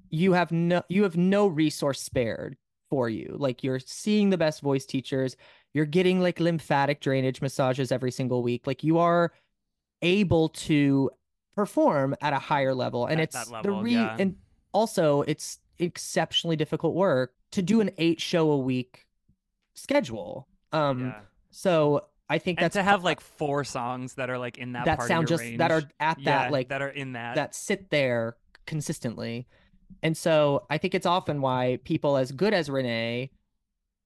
you 0.09 0.32
have 0.32 0.50
no 0.52 0.82
you 0.88 1.02
have 1.02 1.16
no 1.16 1.47
resource 1.47 2.00
spared 2.00 2.56
for 2.88 3.09
you. 3.11 3.37
Like 3.38 3.62
you're 3.62 3.80
seeing 3.80 4.30
the 4.30 4.38
best 4.38 4.62
voice 4.62 4.87
teachers, 4.87 5.37
you're 5.75 5.85
getting 5.85 6.21
like 6.21 6.40
lymphatic 6.40 7.00
drainage 7.00 7.42
massages 7.42 7.92
every 7.92 8.11
single 8.11 8.42
week. 8.42 8.66
Like 8.66 8.82
you 8.82 8.99
are 8.99 9.32
able 10.00 10.49
to 10.50 11.11
perform 11.54 12.14
at 12.23 12.32
a 12.32 12.38
higher 12.38 12.75
level. 12.75 13.06
And 13.06 13.21
At 13.21 13.25
it's 13.25 13.50
that 13.50 13.62
the 13.62 13.73
re 13.73 13.92
yeah. 13.92 14.16
and 14.18 14.37
also 14.73 15.23
it's 15.23 15.59
exceptionally 15.78 16.56
difficult 16.56 16.94
work 16.94 17.35
to 17.52 17.62
do 17.62 17.80
an 17.80 17.90
eight 17.99 18.21
show 18.21 18.50
a 18.50 18.59
week 18.59 19.06
schedule. 19.75 20.49
Um 20.73 21.00
yeah. 21.06 21.21
so 21.50 22.06
I 22.28 22.38
think 22.38 22.59
And 22.59 22.64
that's 22.64 22.75
to 22.75 22.82
have 22.82 23.04
like 23.04 23.21
four 23.21 23.62
songs 23.64 24.14
that 24.14 24.30
are 24.30 24.38
like 24.38 24.59
in 24.59 24.73
that 24.73 24.87
that 24.87 24.97
part 24.99 25.09
sound 25.09 25.25
of 25.25 25.30
your 25.30 25.38
just 25.38 25.42
range. 25.49 25.59
that 25.59 25.71
are 25.71 25.82
at 26.00 26.18
yeah, 26.18 26.44
that 26.44 26.52
like 26.52 26.68
that 26.68 26.80
are 26.82 26.88
in 26.88 27.12
that. 27.12 27.35
that 27.37 27.54
sit 27.54 27.90
there 27.90 28.37
consistently. 28.66 29.47
And 30.02 30.16
so 30.16 30.66
I 30.71 30.78
think 30.78 30.94
it's 30.94 31.04
often 31.06 31.42
why 31.42 31.78
people 31.85 32.16
as 32.16 32.32
good 32.32 32.54
as 32.54 32.71
Renee 32.71 33.30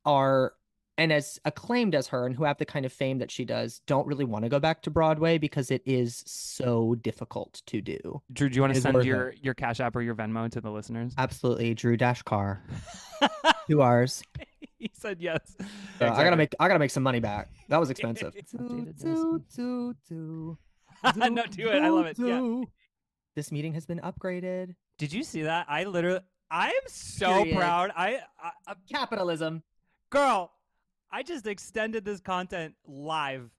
are 0.05 0.55
and 0.99 1.13
as 1.13 1.39
acclaimed 1.45 1.95
as 1.95 2.07
her 2.09 2.27
and 2.27 2.35
who 2.35 2.45
have 2.45 2.59
the 2.59 2.65
kind 2.65 2.87
of 2.87 2.93
fame 2.93 3.19
that 3.19 3.31
she 3.31 3.45
does 3.45 3.81
don't 3.87 4.07
really 4.07 4.25
want 4.25 4.45
to 4.45 4.49
go 4.49 4.59
back 4.59 4.83
to 4.83 4.91
Broadway 4.91 5.39
because 5.39 5.71
it 5.71 5.83
is 5.85 6.23
so 6.27 6.95
difficult 6.97 7.63
to 7.67 7.81
do. 7.81 8.23
Drew, 8.33 8.49
do 8.49 8.57
you 8.57 8.63
want 8.63 8.75
to 8.75 8.81
send 8.81 8.95
worth 8.95 9.05
your 9.05 9.35
your 9.43 9.55
Cash 9.55 9.81
App 9.81 9.95
or 9.97 10.03
your 10.03 10.15
Venmo 10.15 10.51
to 10.51 10.61
the 10.61 10.71
listeners? 10.71 11.13
Absolutely, 11.19 11.75
Drew 11.75 11.97
Dash 11.97 12.23
Carr, 12.23 12.63
two 13.69 13.83
R's. 13.83 14.23
he 14.79 14.91
said 14.95 15.19
yes. 15.21 15.57
So 15.99 16.09
I 16.09 16.25
gotta 16.25 16.37
make 16.37 16.55
I 16.61 16.69
gotta 16.69 16.79
make 16.79 16.91
some 16.91 17.03
money 17.03 17.21
back. 17.21 17.49
That 17.69 17.79
was 17.79 17.91
expensive. 17.91 18.35
Updated 18.35 18.99
this. 18.99 19.03
Do, 19.03 19.43
do, 19.55 19.95
do, 20.09 20.59
no, 21.17 21.45
do 21.47 21.69
it. 21.69 21.83
I 21.83 21.89
love 21.89 22.07
it. 22.07 22.19
Yeah. 22.19 22.63
This 23.37 23.53
meeting 23.53 23.75
has 23.75 23.85
been 23.85 24.01
upgraded. 24.01 24.75
Did 24.97 25.13
you 25.13 25.23
see 25.23 25.43
that? 25.43 25.67
I 25.69 25.85
literally, 25.85 26.21
I 26.51 26.69
am 26.69 26.83
so 26.87 27.43
Period. 27.43 27.55
proud. 27.59 27.93
I, 27.95 28.21
I, 28.43 28.51
I, 28.67 28.75
Capitalism. 28.91 29.63
girl, 30.09 30.53
I 31.11 31.23
just 31.23 31.47
extended 31.47 32.05
this 32.05 32.21
content 32.21 32.75
live. 32.87 33.51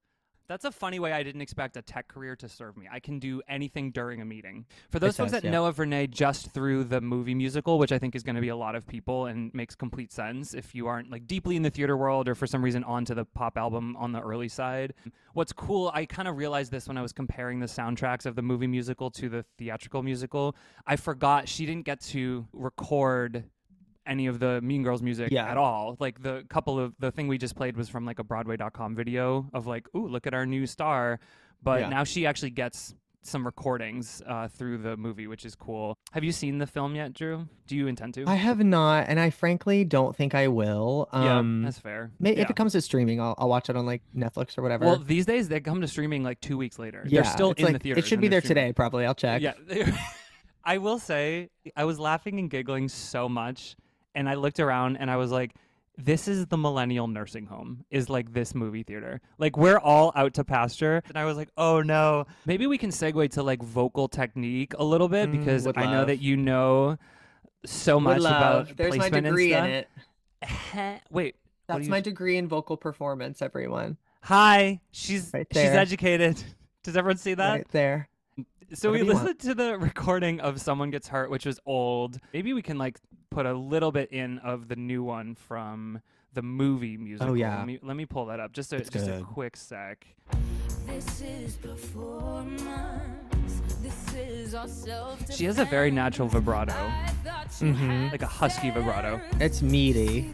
That's 0.48 0.64
a 0.64 0.72
funny 0.72 0.98
way 0.98 1.12
I 1.12 1.24
didn't 1.24 1.42
expect 1.42 1.76
a 1.76 1.82
tech 1.82 2.08
career 2.08 2.34
to 2.38 2.48
serve 2.48 2.78
me. 2.78 2.88
I 2.90 3.02
can 3.02 3.20
do 3.20 3.42
anything 3.50 3.92
during 3.92 4.22
a 4.22 4.26
meeting. 4.26 4.66
For 4.90 4.98
those 4.98 5.18
folks 5.18 5.32
does, 5.32 5.42
that 5.42 5.48
yeah. 5.48 5.52
know 5.52 5.66
of 5.66 5.78
Renee 5.78 6.08
just 6.08 6.52
through 6.52 6.86
the 6.86 7.02
movie 7.02 7.36
musical, 7.36 7.78
which 7.78 7.92
I 7.92 8.00
think 8.00 8.16
is 8.16 8.24
going 8.24 8.36
to 8.36 8.42
be 8.42 8.48
a 8.48 8.56
lot 8.56 8.74
of 8.74 8.88
people 8.88 9.26
and 9.26 9.54
makes 9.54 9.76
complete 9.76 10.10
sense 10.14 10.54
if 10.54 10.74
you 10.74 10.88
aren't 10.88 11.12
like 11.12 11.28
deeply 11.28 11.58
in 11.58 11.64
the 11.64 11.70
theater 11.70 11.98
world 11.98 12.30
or 12.30 12.36
for 12.36 12.48
some 12.48 12.64
reason 12.64 12.86
onto 12.86 13.14
the 13.14 13.26
pop 13.26 13.58
album 13.58 13.98
on 13.98 14.14
the 14.14 14.22
early 14.22 14.48
side. 14.48 14.94
What's 15.34 15.52
cool, 15.52 15.92
I 15.94 16.06
kind 16.06 16.30
of 16.30 16.38
realized 16.38 16.72
this 16.72 16.88
when 16.88 16.98
I 16.98 17.02
was 17.02 17.12
comparing 17.12 17.60
the 17.60 17.66
soundtracks 17.66 18.26
of 18.26 18.36
the 18.36 18.42
movie 18.42 18.68
musical 18.68 19.12
to 19.12 19.28
the 19.28 19.44
theatrical 19.58 20.02
musical. 20.02 20.56
I 20.86 20.96
forgot 20.96 21.50
she 21.50 21.66
didn't 21.66 21.84
get 21.84 22.00
to 22.02 22.48
record 22.54 23.44
any 24.08 24.28
of 24.28 24.40
the 24.40 24.62
Mean 24.62 24.84
Girls 24.84 25.02
music 25.02 25.30
Yeah. 25.32 25.46
at 25.50 25.58
all. 25.58 25.98
Like 26.00 26.22
the 26.24 26.46
couple 26.50 26.80
of 26.80 26.94
the 27.00 27.12
thing 27.12 27.28
we 27.28 27.38
just 27.38 27.56
played 27.56 27.76
was 27.78 27.90
from 27.90 28.06
like 28.06 28.20
a 28.20 28.24
Broadway.com 28.24 28.96
video 28.96 29.50
of 29.54 29.68
like, 29.68 29.88
ooh, 29.96 30.08
look 30.08 30.26
at 30.28 30.34
our 30.34 30.46
new 30.46 30.66
star. 30.66 31.20
But 31.62 31.82
Yeah. 31.82 31.90
now 31.90 32.04
she 32.04 32.26
actually 32.26 32.52
gets 32.52 32.94
some 33.24 33.46
recordings 33.46 34.22
uh, 34.26 34.48
through 34.48 34.78
the 34.78 34.96
movie, 34.96 35.28
which 35.28 35.44
is 35.44 35.54
cool. 35.54 35.98
Have 36.14 36.24
you 36.24 36.32
seen 36.32 36.60
the 36.60 36.68
film 36.68 36.96
yet, 36.96 37.14
Drew? 37.14 37.50
Do 37.66 37.76
you 37.76 37.88
intend 37.88 38.14
to? 38.14 38.24
I 38.26 38.36
have 38.36 38.64
not, 38.64 39.08
and 39.10 39.20
I 39.20 39.32
frankly 39.32 39.84
don't 39.84 40.16
think 40.16 40.34
I 40.34 40.48
will. 40.48 41.10
yeah, 41.12 41.38
Um, 41.40 41.62
that's 41.64 41.78
fair. 41.80 42.12
may- 42.20 42.36
Yeah. 42.38 42.44
if 42.44 42.50
it 42.50 42.56
comes 42.56 42.72
to 42.72 42.80
streaming, 42.82 43.20
I'll, 43.20 43.36
I'll 43.38 43.50
watch 43.50 43.70
it 43.70 43.76
on 43.76 43.86
like 43.86 44.02
Netflix 44.16 44.58
or 44.58 44.62
whatever. 44.62 44.86
Well, 44.86 45.00
these 45.00 45.26
days 45.26 45.50
they 45.50 45.60
come 45.60 45.82
to 45.82 45.88
streaming 45.90 46.24
like 46.24 46.40
two 46.40 46.58
weeks 46.58 46.80
later. 46.80 47.04
yeah, 47.06 47.22
They're 47.24 47.32
still 47.32 47.52
in 47.52 47.66
like- 47.66 47.74
the 47.74 47.80
theater. 47.80 48.00
It 48.00 48.06
should 48.06 48.22
be 48.22 48.30
there 48.30 48.40
today, 48.40 48.72
probably. 48.72 49.06
I'll 49.06 49.16
check. 49.16 49.42
Yeah. 49.42 49.56
I 50.64 50.78
will 50.78 51.00
say, 51.00 51.50
I 51.76 51.84
was 51.86 52.00
laughing 52.00 52.40
and 52.40 52.50
giggling 52.50 52.88
so 52.90 53.28
much, 53.28 53.76
and 54.16 54.28
I 54.30 54.36
looked 54.36 54.60
around 54.60 54.98
and 54.98 55.10
I 55.10 55.16
was 55.18 55.32
like, 55.32 55.54
this 55.98 56.28
is 56.28 56.46
the 56.46 56.58
millennial 56.58 57.08
nursing 57.08 57.48
home, 57.48 57.84
is 57.90 58.08
like 58.10 58.32
this 58.34 58.54
movie 58.54 58.84
theater. 58.84 59.20
Like, 59.40 59.58
we're 59.58 59.80
all 59.80 60.12
out 60.16 60.36
to 60.36 60.44
pasture. 60.44 61.02
And 61.08 61.18
I 61.18 61.26
was 61.26 61.38
like, 61.38 61.50
oh 61.58 61.82
no. 61.82 62.26
Maybe 62.46 62.68
we 62.68 62.78
can 62.78 62.92
segue 62.92 63.32
to 63.32 63.44
like 63.44 63.64
vocal 63.64 64.08
technique 64.08 64.74
a 64.78 64.84
little 64.84 65.10
bit 65.10 65.30
Mm, 65.30 65.40
because 65.40 65.66
would 65.66 65.78
I 65.78 65.92
know 65.92 66.06
that 66.06 66.22
you 66.22 66.38
know 66.38 66.98
so 67.66 68.00
much 68.00 68.20
about 68.20 68.78
There's 68.78 68.92
my 68.96 69.10
placement 69.10 69.26
and 69.28 69.36
degree 69.36 69.54
in 69.54 69.66
it. 69.66 69.90
Wait. 71.10 71.36
That's 71.68 71.86
you- 71.86 71.90
my 71.90 72.00
degree 72.02 72.38
in 72.38 72.48
vocal 72.48 72.78
performance. 72.78 73.42
Everyone, 73.42 73.98
Hi. 74.22 74.82
She's 74.92 75.32
Right 75.34 75.48
she's 75.52 75.64
educated. 75.64 76.42
Does 76.84 76.96
everyone 76.96 77.18
see 77.18 77.34
that? 77.34 77.52
right 77.52 77.68
there. 77.72 78.08
So 78.74 78.92
we 78.92 79.00
Whatever 79.02 79.12
you 79.12 79.20
listened 79.26 79.40
to 79.40 79.54
the 79.56 79.78
recording 79.78 80.42
of 80.42 80.60
Someone 80.60 80.92
Gets 80.92 81.08
Hurt, 81.08 81.30
which 81.30 81.46
was 81.46 81.60
old. 81.66 82.20
Maybe 82.34 82.54
we 82.54 82.62
can 82.62 82.78
like 82.78 83.00
put 83.30 83.46
a 83.46 83.54
little 83.54 83.94
bit 83.94 84.12
in 84.12 84.40
of 84.40 84.68
the 84.68 84.76
new 84.76 85.04
one 85.04 85.36
from 85.36 86.02
the 86.34 86.42
movie 86.42 86.98
musical. 86.98 87.32
Oh, 87.32 87.34
yeah. 87.36 87.58
Let 87.60 87.66
me, 87.68 87.80
let 87.82 87.96
me 87.96 88.06
pull 88.06 88.26
that 88.26 88.42
up. 88.42 88.52
Just 88.52 88.74
a 88.74 88.78
It's 88.78 88.90
just 88.90 89.08
a 89.08 89.24
quick 89.24 89.56
sec. 89.56 90.06
This 90.86 91.22
is 91.22 91.56
performance. 91.56 92.62
This 93.82 94.14
is 94.16 94.54
our 94.54 94.68
She 95.32 95.46
has 95.46 95.60
a 95.60 95.66
very 95.66 95.90
natural 95.92 96.28
vibrato. 96.28 96.74
I 96.74 97.14
thought 97.24 97.62
you 97.62 97.74
Mhm. 97.74 98.12
Like 98.12 98.22
a 98.22 98.28
husky 98.28 98.70
vibrato. 98.70 99.22
It's 99.40 99.62
meaty. 99.62 100.34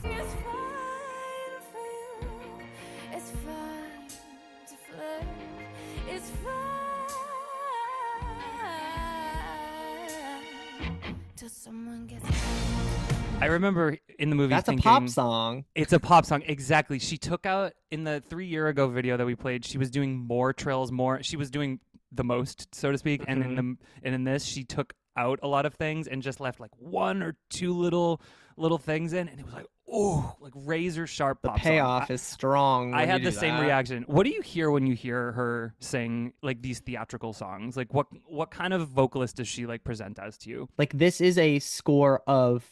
Remember 13.53 13.97
in 14.19 14.29
the 14.29 14.35
movie 14.35 14.49
That's 14.49 14.69
a 14.69 14.75
pop 14.75 15.07
song. 15.09 15.65
it's 15.75 15.93
a 15.93 15.99
pop 15.99 16.25
song. 16.25 16.43
Exactly. 16.45 16.99
She 16.99 17.17
took 17.17 17.45
out 17.45 17.73
in 17.91 18.03
the 18.03 18.21
three 18.29 18.47
year 18.47 18.67
ago 18.67 18.87
video 18.87 19.17
that 19.17 19.25
we 19.25 19.35
played. 19.35 19.65
She 19.65 19.77
was 19.77 19.89
doing 19.89 20.17
more 20.17 20.53
trills, 20.53 20.91
more. 20.91 21.23
She 21.23 21.37
was 21.37 21.49
doing 21.49 21.79
the 22.11 22.23
most, 22.23 22.73
so 22.73 22.91
to 22.91 22.97
speak. 22.97 23.23
And 23.27 23.43
in 23.43 23.49
mm-hmm. 23.49 23.71
the 23.71 23.77
and 24.03 24.15
in 24.15 24.23
this, 24.23 24.43
she 24.45 24.63
took 24.63 24.93
out 25.15 25.39
a 25.43 25.47
lot 25.47 25.65
of 25.65 25.75
things 25.75 26.07
and 26.07 26.21
just 26.21 26.39
left 26.39 26.59
like 26.59 26.71
one 26.77 27.21
or 27.21 27.37
two 27.49 27.73
little 27.73 28.21
little 28.57 28.77
things 28.77 29.13
in, 29.13 29.27
and 29.27 29.39
it 29.39 29.45
was 29.45 29.53
like 29.53 29.65
oh, 29.93 30.35
like 30.39 30.53
razor 30.55 31.07
sharp. 31.07 31.41
The 31.41 31.49
song. 31.49 31.57
payoff 31.57 32.11
is 32.11 32.21
strong. 32.21 32.93
I, 32.93 33.03
I 33.03 33.05
had 33.05 33.23
the 33.23 33.31
same 33.31 33.55
that. 33.55 33.63
reaction. 33.63 34.03
What 34.07 34.23
do 34.23 34.31
you 34.31 34.41
hear 34.41 34.71
when 34.71 34.87
you 34.87 34.95
hear 34.95 35.31
her 35.33 35.75
sing 35.79 36.33
like 36.41 36.61
these 36.61 36.79
theatrical 36.79 37.33
songs? 37.33 37.77
Like 37.77 37.93
what 37.93 38.07
what 38.25 38.51
kind 38.51 38.73
of 38.73 38.87
vocalist 38.87 39.37
does 39.37 39.47
she 39.47 39.65
like 39.65 39.83
present 39.83 40.19
as 40.19 40.37
to 40.39 40.49
you? 40.49 40.69
Like 40.77 40.93
this 40.93 41.21
is 41.21 41.37
a 41.37 41.59
score 41.59 42.21
of 42.27 42.65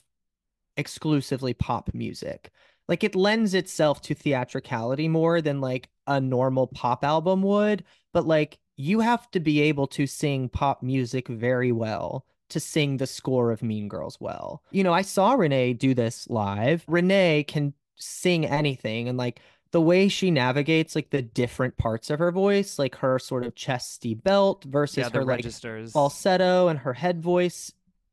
exclusively 0.78 1.54
pop 1.54 1.94
music. 1.94 2.52
Like 2.88 3.04
it 3.04 3.16
lends 3.16 3.54
itself 3.54 4.02
to 4.04 4.14
theatricality 4.14 5.08
more 5.08 5.42
than 5.42 5.62
like 5.62 5.90
a 6.08 6.20
normal 6.20 6.68
pop 6.68 7.04
album 7.04 7.42
would, 7.44 7.84
but 8.14 8.26
like 8.26 8.60
you 8.76 9.00
have 9.00 9.30
to 9.32 9.40
be 9.40 9.62
able 9.62 9.88
to 9.88 10.08
sing 10.08 10.50
pop 10.50 10.82
music 10.84 11.28
very 11.28 11.72
well 11.72 12.26
to 12.50 12.60
sing 12.60 12.98
the 12.98 13.08
score 13.08 13.52
of 13.52 13.64
Mean 13.64 13.88
Girls 13.88 14.18
well. 14.20 14.62
You 14.72 14.84
know, 14.84 14.94
I 14.94 15.04
saw 15.04 15.34
Renee 15.34 15.74
do 15.74 15.94
this 15.94 16.30
live. 16.30 16.84
Renee 16.88 17.46
can 17.48 17.74
sing 17.96 18.46
anything 18.46 19.08
and 19.08 19.18
like 19.18 19.40
the 19.72 19.82
way 19.82 20.10
she 20.10 20.32
navigates 20.32 20.96
like 20.96 21.12
the 21.12 21.22
different 21.22 21.78
parts 21.78 22.10
of 22.10 22.20
her 22.20 22.32
voice, 22.32 22.78
like 22.78 22.96
her 22.96 23.20
sort 23.20 23.46
of 23.46 23.56
chesty 23.56 24.14
belt 24.14 24.66
versus 24.66 24.98
yeah, 24.98 25.10
her 25.10 25.24
like 25.24 25.38
registers. 25.38 25.94
falsetto 25.94 26.68
and 26.68 26.80
her 26.80 26.94
head 26.94 27.22
voice 27.22 27.72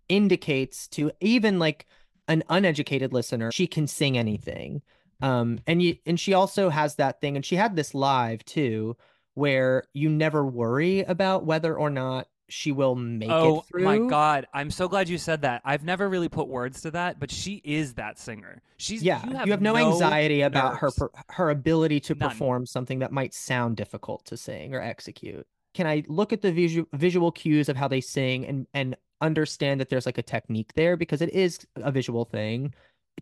indicates 0.09 0.87
to 0.88 1.11
even 1.21 1.59
like 1.59 1.87
an 2.29 2.45
uneducated 2.49 3.12
listener 3.12 3.51
she 3.51 3.67
can 3.67 3.87
sing 3.87 4.17
anything 4.17 4.83
um 5.21 5.59
and 5.67 5.83
you 5.83 5.97
and 6.07 6.21
she 6.21 6.33
also 6.33 6.69
has 6.69 6.95
that 6.97 7.21
thing 7.21 7.37
and 7.37 7.45
she 7.45 7.57
had 7.57 7.75
this 7.75 7.95
live 7.95 8.45
too 8.45 8.97
where 9.35 9.85
you 9.93 10.09
never 10.09 10.45
worry 10.45 11.01
about 11.01 11.45
whether 11.45 11.77
or 11.77 11.91
not 11.91 12.27
she 12.51 12.73
will 12.73 12.95
make 12.95 13.31
Oh 13.31 13.59
it 13.59 13.64
through 13.67 13.83
Oh 13.83 13.85
my 13.85 14.09
god, 14.09 14.47
I'm 14.55 14.71
so 14.71 14.88
glad 14.88 15.07
you 15.09 15.19
said 15.19 15.43
that. 15.43 15.61
I've 15.67 15.85
never 15.85 16.09
really 16.09 16.31
put 16.31 16.49
words 16.49 16.81
to 16.81 16.91
that, 16.93 17.21
but 17.21 17.31
she 17.31 17.61
is 17.62 17.95
that 17.95 18.19
singer. 18.19 18.62
She's 18.79 19.03
yeah 19.03 19.23
you 19.45 19.53
have, 19.53 19.61
no, 19.61 19.77
anxiety 19.77 20.41
about 20.41 20.79
her 20.79 20.91
per- 20.91 21.11
her 21.29 21.51
ability 21.51 22.01
to 22.01 22.14
None. 22.14 22.31
perform 22.31 22.64
something 22.64 23.01
that 23.01 23.12
might 23.12 23.35
sound 23.35 23.77
difficult 23.77 24.25
to 24.27 24.38
sing 24.38 24.75
or 24.75 24.81
execute 24.81 25.47
can 25.75 25.87
i 25.87 26.03
look 26.09 26.33
at 26.33 26.43
the 26.43 26.53
visual 26.53 26.88
visual 26.93 27.31
cues 27.31 27.69
of 27.69 27.77
how 27.77 27.88
they 27.88 28.01
sing 28.01 28.47
and 28.47 28.67
and 28.75 28.97
understand 29.20 29.81
that 29.81 29.88
there's 29.88 30.07
like 30.07 30.18
a 30.18 30.22
technique 30.22 30.72
there 30.74 30.96
because 30.96 31.22
it 31.22 31.33
is 31.33 31.66
a 31.76 31.90
visual 31.90 32.24
thing 32.24 32.72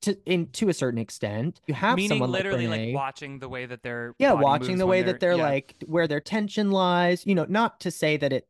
to 0.02 0.16
in 0.26 0.46
to 0.48 0.68
a 0.68 0.74
certain 0.74 0.98
extent 0.98 1.60
you 1.66 1.74
have 1.74 1.96
Meaning 1.96 2.10
someone 2.10 2.30
literally 2.30 2.66
like, 2.66 2.80
like 2.80 2.94
watching 2.94 3.38
the 3.38 3.48
way 3.48 3.66
that 3.66 3.82
they're 3.82 4.14
yeah 4.18 4.32
watching 4.32 4.78
the 4.78 4.86
way 4.86 5.02
that 5.02 5.20
they're 5.20 5.36
yeah. 5.36 5.42
like 5.42 5.74
where 5.86 6.06
their 6.06 6.20
tension 6.20 6.70
lies 6.70 7.26
you 7.26 7.34
know 7.34 7.46
not 7.48 7.80
to 7.80 7.90
say 7.90 8.16
that 8.16 8.32
it 8.32 8.46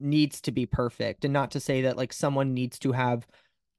needs 0.00 0.40
to 0.40 0.50
be 0.50 0.66
perfect 0.66 1.24
and 1.24 1.32
not 1.32 1.52
to 1.52 1.60
say 1.60 1.82
that 1.82 1.96
like 1.96 2.12
someone 2.12 2.52
needs 2.52 2.78
to 2.80 2.92
have 2.92 3.26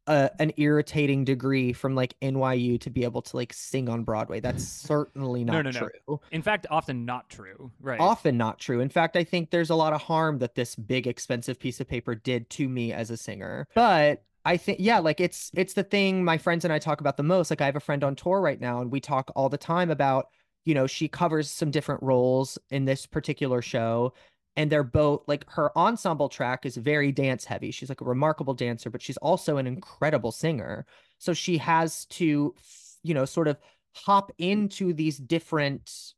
a, 0.07 0.29
an 0.39 0.51
irritating 0.57 1.23
degree 1.25 1.73
from 1.73 1.95
like 1.95 2.15
NYU 2.21 2.79
to 2.81 2.89
be 2.89 3.03
able 3.03 3.21
to 3.21 3.35
like 3.35 3.53
sing 3.53 3.89
on 3.89 4.03
Broadway. 4.03 4.39
That's 4.39 4.63
certainly 4.67 5.43
No, 5.43 5.61
not 5.61 5.65
no, 5.65 5.71
no. 5.71 5.89
true. 6.07 6.19
in 6.31 6.41
fact 6.41 6.67
often 6.69 7.05
not 7.05 7.29
true. 7.29 7.71
Right. 7.79 7.99
Often 7.99 8.37
not 8.37 8.59
true. 8.59 8.79
In 8.81 8.89
fact, 8.89 9.15
I 9.15 9.23
think 9.23 9.49
there's 9.51 9.69
a 9.69 9.75
lot 9.75 9.93
of 9.93 10.01
harm 10.01 10.39
that 10.39 10.55
this 10.55 10.75
big 10.75 11.07
expensive 11.07 11.59
piece 11.59 11.79
of 11.79 11.87
paper 11.87 12.15
did 12.15 12.49
to 12.51 12.67
me 12.67 12.91
as 12.93 13.09
a 13.09 13.17
singer. 13.17 13.67
But 13.75 14.23
I 14.45 14.57
think 14.57 14.79
yeah, 14.81 14.99
like 14.99 15.21
it's 15.21 15.51
it's 15.53 15.73
the 15.73 15.83
thing 15.83 16.23
my 16.25 16.37
friends 16.37 16.65
and 16.65 16.73
I 16.73 16.79
talk 16.79 16.99
about 16.99 17.15
the 17.17 17.23
most. 17.23 17.49
Like 17.49 17.61
I 17.61 17.65
have 17.65 17.75
a 17.77 17.79
friend 17.81 18.03
on 18.03 18.15
tour 18.15 18.41
right 18.41 18.59
now 18.59 18.81
and 18.81 18.91
we 18.91 18.99
talk 18.99 19.31
all 19.35 19.47
the 19.47 19.57
time 19.57 19.89
about, 19.89 20.25
you 20.65 20.73
know, 20.73 20.85
she 20.87 21.07
covers 21.07 21.49
some 21.49 21.71
different 21.71 22.03
roles 22.03 22.57
in 22.69 22.83
this 22.85 23.05
particular 23.05 23.61
show 23.61 24.13
and 24.55 24.71
they're 24.71 24.83
both 24.83 25.23
like 25.27 25.49
her 25.51 25.75
ensemble 25.77 26.29
track 26.29 26.65
is 26.65 26.77
very 26.77 27.11
dance 27.11 27.45
heavy. 27.45 27.71
She's 27.71 27.89
like 27.89 28.01
a 28.01 28.05
remarkable 28.05 28.53
dancer, 28.53 28.89
but 28.89 29.01
she's 29.01 29.17
also 29.17 29.57
an 29.57 29.67
incredible 29.67 30.31
singer. 30.31 30.85
So 31.17 31.33
she 31.33 31.57
has 31.57 32.05
to, 32.07 32.53
you 33.03 33.13
know, 33.13 33.25
sort 33.25 33.47
of 33.47 33.57
hop 33.95 34.31
into 34.37 34.93
these 34.93 35.17
different 35.17 36.13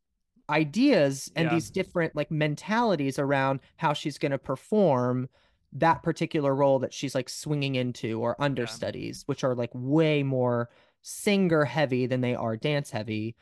ideas 0.49 1.31
and 1.35 1.45
Yeah. 1.45 1.55
these 1.55 1.69
different 1.71 2.15
like 2.15 2.29
mentalities 2.31 3.17
around 3.19 3.59
how 3.77 3.93
she's 3.93 4.17
going 4.17 4.31
to 4.31 4.37
perform 4.37 5.29
that 5.73 6.03
particular 6.03 6.55
role 6.55 6.79
that 6.79 6.93
she's 6.93 7.15
like 7.15 7.29
swinging 7.29 7.75
into 7.75 8.21
or 8.21 8.35
understudies, 8.41 9.23
which 9.25 9.43
are 9.43 9.55
like 9.55 9.71
way 9.73 10.23
more 10.23 10.69
singer 11.01 11.65
heavy 11.65 12.05
than 12.07 12.21
they 12.21 12.35
are 12.35 12.55
dance 12.57 12.91
heavy. 12.91 13.35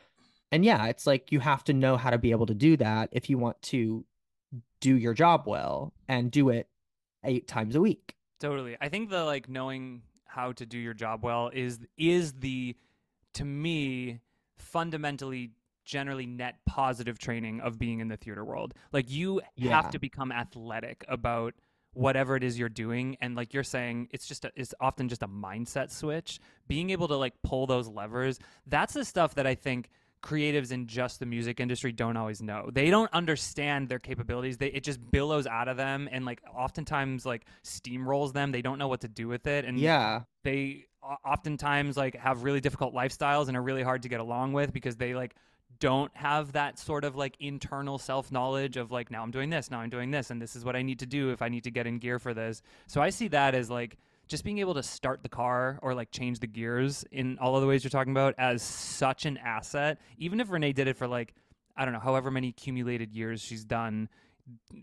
and 0.52 0.64
yeah, 0.66 0.86
it's 0.88 1.08
like 1.08 1.32
you 1.32 1.40
have 1.40 1.64
to 1.66 1.74
know 1.74 1.98
how 1.98 2.10
to 2.12 2.18
be 2.18 2.32
able 2.32 2.46
to 2.46 2.54
do 2.54 2.78
that 2.78 3.10
if 3.12 3.30
you 3.30 3.38
want 3.40 3.62
to 3.64 4.06
do 4.80 4.96
your 4.98 5.14
job 5.14 5.44
well 5.46 5.94
and 6.08 6.30
do 6.32 6.50
it 6.50 6.68
eight 7.24 7.48
times 7.48 7.76
a 7.76 7.82
week. 7.82 8.16
Totally. 8.40 8.76
I 8.82 8.90
think 8.90 9.10
the 9.10 9.24
like 9.24 9.48
knowing 9.50 10.02
how 10.26 10.52
to 10.54 10.66
do 10.66 10.78
your 10.78 10.94
job 10.94 11.24
well 11.24 11.50
is 11.54 11.80
is 11.98 12.34
the 12.34 12.76
to 13.36 13.46
me 13.46 14.20
fundamentally 14.58 15.52
generally 15.86 16.26
net 16.26 16.56
positive 16.66 17.20
training 17.20 17.60
of 17.62 17.78
being 17.78 18.00
in 18.00 18.08
the 18.08 18.18
theater 18.18 18.44
world. 18.44 18.74
Like 18.92 19.10
you 19.12 19.42
Yeah. 19.56 19.72
have 19.72 19.92
to 19.92 20.00
become 20.00 20.32
athletic 20.32 21.04
about 21.08 21.54
whatever 21.94 22.36
it 22.36 22.44
is 22.44 22.58
you're 22.58 22.70
doing 22.70 23.16
and 23.22 23.36
like 23.36 23.54
you're 23.54 23.64
saying 23.64 24.08
it's 24.10 24.26
just 24.26 24.46
a, 24.46 24.52
it's 24.56 24.74
often 24.82 25.08
just 25.08 25.22
a 25.22 25.28
mindset 25.28 25.92
switch 25.92 26.40
being 26.68 26.90
able 26.90 27.08
to 27.08 27.16
like 27.16 27.34
pull 27.44 27.68
those 27.68 27.88
levers 27.88 28.40
that's 28.66 28.96
the 28.96 29.06
stuff 29.06 29.36
that 29.36 29.46
i 29.46 29.54
think 29.54 29.92
creatives 30.24 30.72
in 30.72 30.88
just 30.88 31.20
the 31.20 31.26
music 31.26 31.60
industry 31.60 31.92
don't 31.92 32.16
always 32.16 32.42
know 32.42 32.70
they 32.72 32.90
don't 32.90 33.12
understand 33.14 33.90
their 33.90 34.00
capabilities 34.00 34.58
they 34.58 34.68
it 34.68 34.82
just 34.82 35.00
billows 35.12 35.46
out 35.46 35.68
of 35.68 35.76
them 35.76 36.08
and 36.12 36.24
like 36.24 36.42
oftentimes 36.56 37.26
like 37.26 37.46
steamrolls 37.64 38.32
them 38.32 38.52
they 38.54 38.62
don't 38.62 38.80
know 38.80 38.88
what 38.88 39.02
to 39.02 39.10
do 39.10 39.28
with 39.28 39.46
it 39.48 39.66
and 39.66 39.78
Yeah. 39.78 40.22
they 40.44 40.86
oftentimes 41.26 41.98
like 41.98 42.16
have 42.16 42.44
really 42.44 42.62
difficult 42.62 42.94
lifestyles 42.94 43.48
and 43.50 43.58
are 43.58 43.62
really 43.62 43.84
hard 43.84 44.04
to 44.04 44.10
get 44.10 44.20
along 44.22 44.54
with 44.54 44.72
because 44.72 44.96
they 44.96 45.14
like 45.14 45.36
don't 45.80 46.16
have 46.16 46.54
that 46.54 46.80
sort 46.80 47.04
of 47.04 47.16
like 47.16 47.36
internal 47.40 47.98
self 47.98 48.32
knowledge 48.32 48.78
of 48.78 48.92
like 48.92 49.12
now 49.12 49.22
I'm 49.24 49.32
doing 49.32 49.50
this, 49.50 49.70
now 49.70 49.80
I'm 49.80 49.90
doing 49.90 50.12
this, 50.12 50.30
and 50.30 50.42
this 50.42 50.56
is 50.56 50.64
what 50.64 50.76
I 50.78 50.82
need 50.82 51.00
to 51.00 51.06
do 51.06 51.32
if 51.32 51.42
I 51.42 51.50
need 51.50 51.66
to 51.66 51.72
get 51.72 51.88
in 51.88 51.98
gear 51.98 52.20
for 52.20 52.34
this. 52.34 52.62
So 52.88 53.02
I 53.02 53.10
see 53.10 53.28
that 53.30 53.54
as 53.56 53.70
like 53.70 53.98
just 54.34 54.44
being 54.44 54.58
able 54.58 54.74
to 54.74 54.82
start 54.84 55.22
the 55.22 55.30
car 55.30 55.78
or 55.84 55.94
like 55.94 56.10
change 56.10 56.40
the 56.40 56.48
gears 56.48 57.06
in 57.12 57.38
all 57.40 57.56
of 57.56 57.62
the 57.62 57.68
ways 57.68 57.84
you're 57.84 57.92
talking 57.92 58.12
about 58.12 58.34
as 58.40 58.64
such 58.64 59.26
an 59.28 59.38
asset. 59.38 60.00
Even 60.18 60.40
if 60.40 60.50
Renee 60.50 60.74
did 60.74 60.88
it 60.88 60.98
for 60.98 61.08
like 61.08 61.36
I 61.78 61.86
don't 61.86 61.94
know, 61.94 62.00
however 62.00 62.32
many 62.32 62.50
accumulated 62.50 63.14
years 63.14 63.40
she's 63.42 63.64
done 63.64 64.10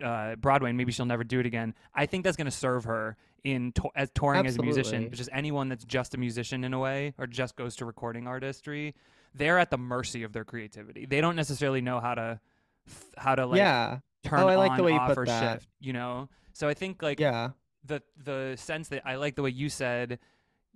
uh, 0.03 0.37
Broadway, 0.37 0.71
and 0.71 0.79
maybe 0.79 0.93
she'll 0.93 1.05
never 1.07 1.25
do 1.25 1.41
it 1.41 1.47
again. 1.47 1.75
I 1.95 2.07
think 2.07 2.25
that's 2.25 2.37
going 2.37 2.47
to 2.47 2.51
serve 2.51 2.85
her 2.85 3.17
in 3.45 3.73
to- 3.73 3.91
as 3.95 4.11
touring 4.15 4.47
as 4.47 4.57
a 4.57 4.63
musician. 4.63 4.85
Absolutely. 4.87 5.09
But 5.11 5.17
just 5.19 5.31
anyone 5.33 5.69
that's 5.69 5.85
just 5.85 6.15
a 6.15 6.19
musician 6.19 6.65
in 6.65 6.73
a 6.73 6.79
way, 6.79 7.13
or 7.19 7.27
just 7.27 7.57
goes 7.57 7.77
to 7.77 7.85
recording 7.85 8.27
artistry, 8.27 8.95
they're 9.35 9.59
at 9.59 9.71
the 9.71 9.79
mercy 9.79 10.23
of 10.23 10.33
their 10.33 10.45
creativity. 10.45 11.05
They 11.07 11.21
don't 11.21 11.37
necessarily 11.37 11.81
know 11.81 12.01
how 12.01 12.15
to 12.15 12.41
f- 12.89 13.05
how 13.19 13.35
to 13.35 13.47
like 13.47 13.59
yeah. 13.59 13.99
turn 14.25 14.41
Oh, 14.41 14.49
I 14.49 14.57
like 14.57 14.71
on, 14.73 14.77
the 14.79 14.83
way 14.85 14.93
you 14.93 14.99
off, 14.99 15.09
put 15.09 15.19
or 15.19 15.27
that. 15.27 15.61
shift. 15.61 15.69
You 15.81 15.93
know, 15.93 16.29
so 16.55 16.67
I 16.69 16.75
think 16.75 17.03
like 17.03 17.21
Yeah. 17.21 17.51
The 17.85 18.03
the 18.23 18.55
sense 18.57 18.88
that 18.88 19.03
I 19.07 19.16
like 19.16 19.35
the 19.37 19.43
way 19.43 19.51
you 19.51 19.69
said 19.69 20.19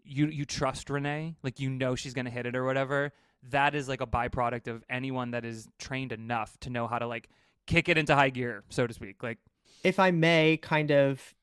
you 0.03 0.27
you 0.27 0.45
trust 0.45 0.91
Renee, 0.91 1.37
like 1.43 1.61
you 1.61 1.71
know 1.71 1.95
she's 1.95 2.15
gonna 2.15 2.31
hit 2.31 2.47
it 2.47 2.55
or 2.57 2.65
whatever. 2.65 3.13
That 3.51 3.75
is 3.75 3.89
like 3.89 4.01
a 4.01 4.07
byproduct 4.07 4.69
of 4.69 4.85
anyone 4.89 5.33
that 5.33 5.45
is 5.45 5.69
trained 5.79 6.13
enough 6.13 6.59
to 6.61 6.71
know 6.71 6.87
how 6.87 6.99
to 6.99 7.07
like 7.07 7.29
kick 7.67 7.89
it 7.89 7.99
into 7.99 8.15
high 8.15 8.31
gear, 8.31 8.65
so 8.71 8.87
to 8.87 8.95
speak. 8.95 9.23
Like 9.23 9.39
If 9.83 9.99
I 9.99 10.11
may 10.11 10.57
kind 10.57 10.91
of 10.91 11.35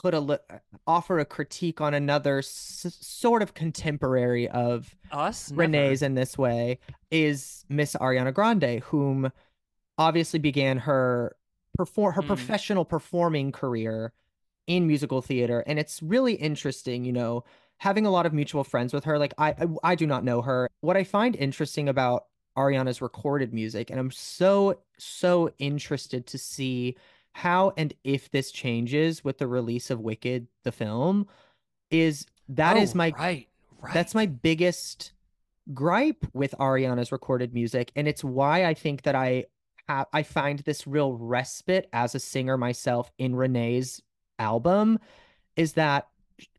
put 0.00 0.14
a 0.14 0.20
li- 0.20 0.38
offer 0.86 1.18
a 1.18 1.24
critique 1.24 1.80
on 1.80 1.92
another 1.92 2.38
s- 2.38 2.86
sort 3.00 3.42
of 3.42 3.52
contemporary 3.54 4.48
of 4.48 4.96
us, 5.10 5.50
never. 5.50 5.62
Renee's 5.62 6.02
in 6.02 6.14
this 6.14 6.38
way 6.38 6.78
is 7.10 7.64
Miss 7.68 7.94
Ariana 7.96 8.32
Grande, 8.32 8.80
whom 8.84 9.30
obviously 9.98 10.38
began 10.38 10.78
her 10.78 11.36
perform 11.76 12.14
her 12.14 12.22
Mm. 12.22 12.26
professional 12.28 12.84
performing 12.84 13.52
career 13.52 14.12
in 14.66 14.86
musical 14.86 15.22
theater, 15.22 15.64
and 15.66 15.78
it's 15.78 16.02
really 16.02 16.34
interesting, 16.34 17.04
you 17.04 17.12
know, 17.12 17.44
having 17.78 18.06
a 18.06 18.10
lot 18.10 18.26
of 18.26 18.32
mutual 18.32 18.64
friends 18.64 18.92
with 18.92 19.04
her. 19.04 19.18
Like 19.18 19.34
I, 19.38 19.50
I, 19.50 19.66
I 19.82 19.94
do 19.94 20.06
not 20.06 20.24
know 20.24 20.42
her. 20.42 20.68
What 20.80 20.96
I 20.96 21.04
find 21.04 21.34
interesting 21.36 21.88
about 21.88 22.26
Ariana's 22.56 23.00
recorded 23.02 23.52
music, 23.54 23.90
and 23.90 23.98
I'm 23.98 24.10
so 24.10 24.80
so 24.98 25.50
interested 25.58 26.26
to 26.28 26.38
see 26.38 26.96
how 27.32 27.72
and 27.76 27.94
if 28.04 28.30
this 28.30 28.50
changes 28.50 29.24
with 29.24 29.38
the 29.38 29.46
release 29.46 29.90
of 29.90 30.00
Wicked 30.00 30.46
the 30.64 30.72
film, 30.72 31.26
is 31.90 32.26
that 32.48 32.76
is 32.76 32.94
Oh, 32.94 32.98
my 32.98 33.14
right, 33.18 33.48
right. 33.80 33.94
that's 33.94 34.14
my 34.14 34.26
biggest 34.26 35.12
gripe 35.72 36.26
with 36.32 36.54
Ariana's 36.58 37.12
recorded 37.12 37.54
music, 37.54 37.92
and 37.96 38.08
it's 38.08 38.24
why 38.24 38.64
I 38.66 38.74
think 38.74 39.02
that 39.02 39.14
I 39.14 39.44
have 39.88 40.06
I 40.12 40.22
find 40.22 40.58
this 40.60 40.86
real 40.86 41.14
respite 41.14 41.88
as 41.92 42.14
a 42.14 42.20
singer 42.20 42.56
myself 42.56 43.10
in 43.18 43.34
Renee's 43.36 44.02
album 44.40 44.98
is 45.56 45.74
that 45.74 46.08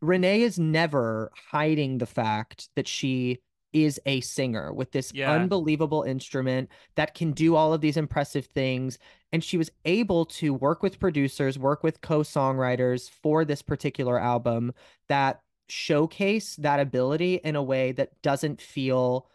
Renee 0.00 0.42
is 0.42 0.58
never 0.58 1.30
hiding 1.50 1.98
the 1.98 2.06
fact 2.06 2.68
that 2.76 2.86
she 2.86 3.40
is 3.72 3.98
a 4.06 4.20
singer 4.20 4.72
with 4.72 4.92
this 4.92 5.12
Yeah. 5.14 5.32
unbelievable 5.32 6.02
instrument 6.02 6.68
that 6.94 7.14
can 7.14 7.32
do 7.32 7.56
all 7.56 7.72
of 7.72 7.80
these 7.80 7.96
impressive 7.96 8.46
things 8.46 8.98
and 9.32 9.42
she 9.42 9.56
was 9.56 9.70
able 9.86 10.26
to 10.26 10.52
work 10.52 10.82
with 10.82 11.00
producers 11.00 11.58
work 11.58 11.82
with 11.82 12.02
co-songwriters 12.02 13.08
for 13.10 13.44
this 13.46 13.62
particular 13.62 14.18
album 14.20 14.72
that 15.08 15.40
showcase 15.68 16.54
that 16.56 16.80
ability 16.80 17.40
in 17.44 17.56
a 17.56 17.62
way 17.62 17.92
that 17.92 18.10
doesn't 18.20 18.60
feel 18.60 19.26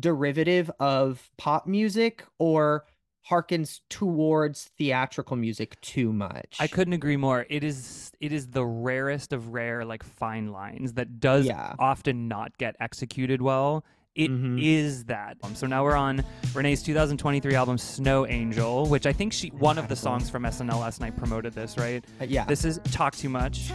derivative 0.00 0.68
of 0.80 1.30
pop 1.38 1.66
music 1.68 2.24
or 2.40 2.84
harkens 3.30 3.80
towards 3.88 4.64
theatrical 4.78 5.36
music 5.36 5.80
too 5.80 6.12
much. 6.12 6.56
I 6.60 6.66
couldn't 6.66 6.92
agree 6.94 7.16
more. 7.16 7.46
It 7.50 7.64
is 7.64 8.12
it 8.20 8.32
is 8.32 8.48
the 8.48 8.64
rarest 8.64 9.32
of 9.32 9.52
rare 9.52 9.84
like 9.84 10.02
fine 10.02 10.52
lines 10.52 10.94
that 10.94 11.20
does 11.20 11.46
Yeah. 11.46 11.74
often 11.78 12.28
not 12.28 12.56
get 12.58 12.76
executed 12.80 13.42
well. 13.42 13.84
It 14.14 14.30
is 14.30 15.04
Mhm. 15.04 15.06
that. 15.08 15.36
Um, 15.42 15.54
so 15.54 15.66
now 15.66 15.84
we're 15.84 15.94
on 15.96 16.24
Renee's 16.54 16.82
2023 16.82 17.54
album 17.54 17.76
Snow 17.76 18.26
Angel, 18.26 18.86
which 18.86 19.04
I 19.06 19.12
think 19.12 19.32
she 19.34 19.48
one 19.48 19.76
of 19.76 19.88
the 19.88 19.96
songs 19.96 20.30
from 20.30 20.46
SNL 20.46 20.78
last 20.80 21.00
night 21.02 21.16
promoted 21.18 21.52
this, 21.52 21.76
right? 21.76 22.02
Uh, 22.20 22.24
yeah. 22.24 22.44
This 22.46 22.64
is 22.64 22.80
Talk 22.92 23.14
Too 23.14 23.28
Much. 23.28 23.70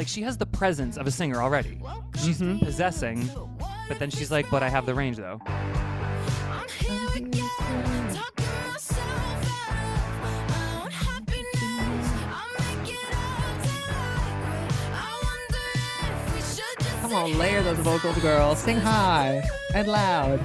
Like 0.00 0.08
she 0.08 0.22
has 0.22 0.38
the 0.38 0.46
presence 0.46 0.96
of 0.96 1.06
a 1.06 1.10
singer 1.10 1.42
already. 1.42 1.76
Woke 1.82 2.16
She's 2.16 2.40
Mhm. 2.40 2.58
possessing, 2.64 3.28
up 3.28 3.34
to 3.34 3.64
a 3.66 3.68
but 3.86 3.98
then 3.98 4.08
she's 4.08 4.30
like, 4.30 4.48
"But 4.50 4.62
I 4.62 4.70
have 4.70 4.86
the 4.86 4.94
range 4.94 5.18
though." 5.18 5.38
I'm 5.44 6.66
here 6.78 7.08
again, 7.16 7.50
talking 8.08 8.46
myself 8.72 9.44
out 9.60 9.76
of 9.76 10.22
my 10.24 10.84
own 10.84 10.90
happiness. 10.90 12.08
I 12.32 12.44
make 12.60 12.94
it 12.94 13.12
up 13.12 13.56
till 13.62 13.92
I 13.92 14.24
quit. 14.46 14.72
I 14.94 15.12
wonder 15.28 15.68
if 16.08 16.34
we 16.34 16.40
should 16.40 16.78
just 16.80 17.02
Come 17.02 17.12
on, 17.12 17.36
layer 17.36 17.62
those 17.62 17.76
vocals, 17.80 18.16
girl. 18.20 18.56
Sing 18.56 18.80
high 18.80 19.46
and 19.74 19.86
loud. 19.86 20.40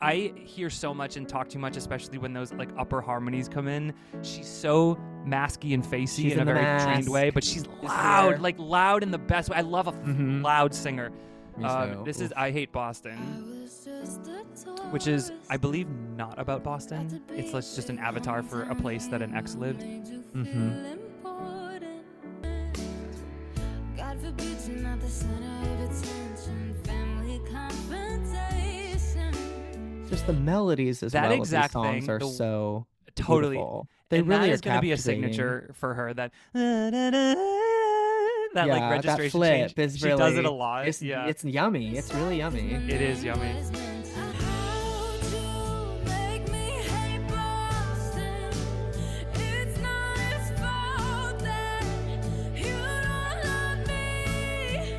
I 0.00 0.32
hear 0.36 0.68
so 0.68 0.92
much 0.92 1.16
and 1.16 1.26
talk 1.28 1.48
too 1.48 1.58
much, 1.58 1.76
especially 1.76 2.18
when 2.18 2.32
those 2.34 2.52
like 2.52 2.68
upper 2.78 3.00
harmonies 3.00 3.48
come 3.48 3.66
in. 3.66 3.94
She's 4.22 4.46
so 4.46 4.98
masky 5.26 5.72
and 5.74 5.84
facey 5.84 6.24
She's 6.24 6.32
in 6.34 6.38
a 6.38 6.42
in 6.42 6.46
the 6.48 6.54
very 6.54 6.80
trained 6.80 7.08
way, 7.08 7.30
but 7.30 7.42
she's 7.42 7.62
here. 7.64 7.72
loud, 7.82 8.40
like 8.40 8.56
loud 8.58 9.02
in 9.02 9.10
the 9.10 9.18
best 9.18 9.48
way. 9.48 9.56
I 9.56 9.62
love 9.62 9.86
a 9.88 9.90
f- 9.92 9.96
Mhm. 10.04 10.42
loud 10.44 10.74
singer. 10.74 11.10
Me 11.56 11.64
Uh, 11.64 11.86
too. 11.94 12.02
this 12.04 12.20
is 12.20 12.30
I 12.36 12.50
Hate 12.50 12.70
Boston, 12.72 13.16
I 13.16 13.62
was 13.62 13.84
just 13.86 14.28
a 14.28 14.82
which 14.90 15.06
is, 15.06 15.32
I 15.48 15.56
believe, 15.56 15.88
not 16.14 16.38
about 16.38 16.62
Boston. 16.62 17.22
It's 17.30 17.54
like, 17.54 17.64
just 17.64 17.88
an 17.88 17.98
avatar 17.98 18.42
for 18.42 18.64
a 18.64 18.74
place 18.74 19.06
that 19.06 19.22
an 19.22 19.34
ex 19.34 19.54
lived. 19.54 19.80
Mhm. 19.82 20.98
God 23.96 24.20
forbid 24.20 24.56
you're 24.68 24.76
not 24.82 25.00
the 25.00 25.08
center 25.08 25.72
of 25.72 25.80
attention. 25.80 26.74
Family 26.84 27.40
confrontation. 27.50 28.55
Just 30.08 30.26
the 30.26 30.32
melodies 30.32 31.02
as 31.02 31.12
That 31.12 31.28
well 31.30 31.38
exact 31.38 31.72
songs 31.72 32.04
thing, 32.06 32.10
are 32.10 32.18
the- 32.18 32.28
so 32.28 32.86
Totally. 33.14 33.56
beautiful. 33.56 33.88
They 34.08 34.18
and 34.18 34.28
really 34.28 34.42
that 34.46 34.50
are 34.50 34.54
is 34.54 34.60
going 34.60 34.76
to 34.76 34.82
be 34.82 34.92
a 34.92 34.96
signature 34.96 35.70
for 35.74 35.94
her. 35.94 36.14
That 36.14 36.32
that 36.52 37.36
like 38.68 38.80
Yeah, 38.80 38.90
registration 38.90 39.30
flip 39.30 39.52
change. 39.52 39.74
is 39.78 39.98
she 39.98 40.08
does 40.08 40.36
it 40.36 40.44
a 40.44 40.50
lot. 40.50 40.86
It's 40.88 41.02
yeah. 41.02 41.26
it's 41.26 41.44
yummy. 41.44 41.96
It's 41.96 42.12
really 42.14 42.38
yummy. 42.38 42.72
It 42.72 43.00
is 43.02 43.22
yummy. 43.24 43.52
How'd 44.14 45.24
you 45.32 45.98
make 46.04 46.48
me 46.50 46.70
hate 46.82 47.26
Boston? 47.28 48.50
It's 49.34 49.78
not 49.80 50.18
his 50.18 50.50
fault 50.60 51.38
that 51.40 51.84
you 52.54 52.72
don't 52.72 53.44
love 53.44 53.86
me. 53.88 54.98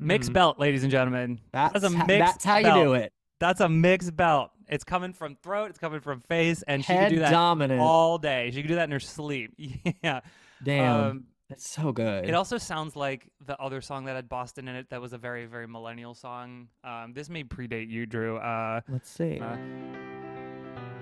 Mixed 0.00 0.30
Mhm. 0.30 0.34
belt, 0.34 0.58
ladies 0.58 0.82
and 0.82 0.90
gentlemen. 0.90 1.40
That's, 1.52 1.84
a 1.84 1.90
ho- 1.90 2.06
mixed 2.06 2.08
that's 2.08 2.44
how 2.44 2.62
belt. 2.62 2.76
you 2.78 2.84
do 2.84 2.94
it. 2.94 3.12
That's 3.38 3.60
a 3.60 3.68
mixed 3.68 4.16
belt. 4.16 4.50
It's 4.68 4.84
coming 4.84 5.12
from 5.12 5.36
throat, 5.42 5.70
it's 5.70 5.78
coming 5.78 6.00
from 6.00 6.20
face, 6.22 6.62
and 6.66 6.84
she 6.84 6.92
can 6.92 7.10
do 7.10 7.18
that 7.20 7.30
dominant. 7.30 7.80
all 7.80 8.18
day. 8.18 8.50
She 8.52 8.62
can 8.62 8.68
do 8.68 8.74
that 8.76 8.84
in 8.84 8.90
her 8.90 9.00
sleep. 9.00 9.54
Yeah. 10.02 10.20
Damn, 10.62 10.94
Um, 11.04 11.24
that's 11.48 11.68
so 11.68 11.92
good. 11.92 12.24
it 12.28 12.34
also 12.34 12.58
sounds 12.58 12.96
like 12.96 13.28
the 13.44 13.56
other 13.60 13.80
song 13.80 14.06
that 14.06 14.16
had 14.16 14.28
Boston 14.28 14.66
in 14.68 14.74
it 14.74 14.88
that 14.90 15.00
was 15.00 15.12
a 15.12 15.18
very, 15.18 15.46
very 15.46 15.68
millennial 15.68 16.14
song. 16.14 16.68
Um, 16.82 17.12
this 17.14 17.28
may 17.28 17.44
predate 17.44 17.88
you, 17.90 18.06
Drew. 18.06 18.38
Uh, 18.38 18.80
Let's 18.88 19.08
see. 19.10 19.38
uh, 19.38 19.56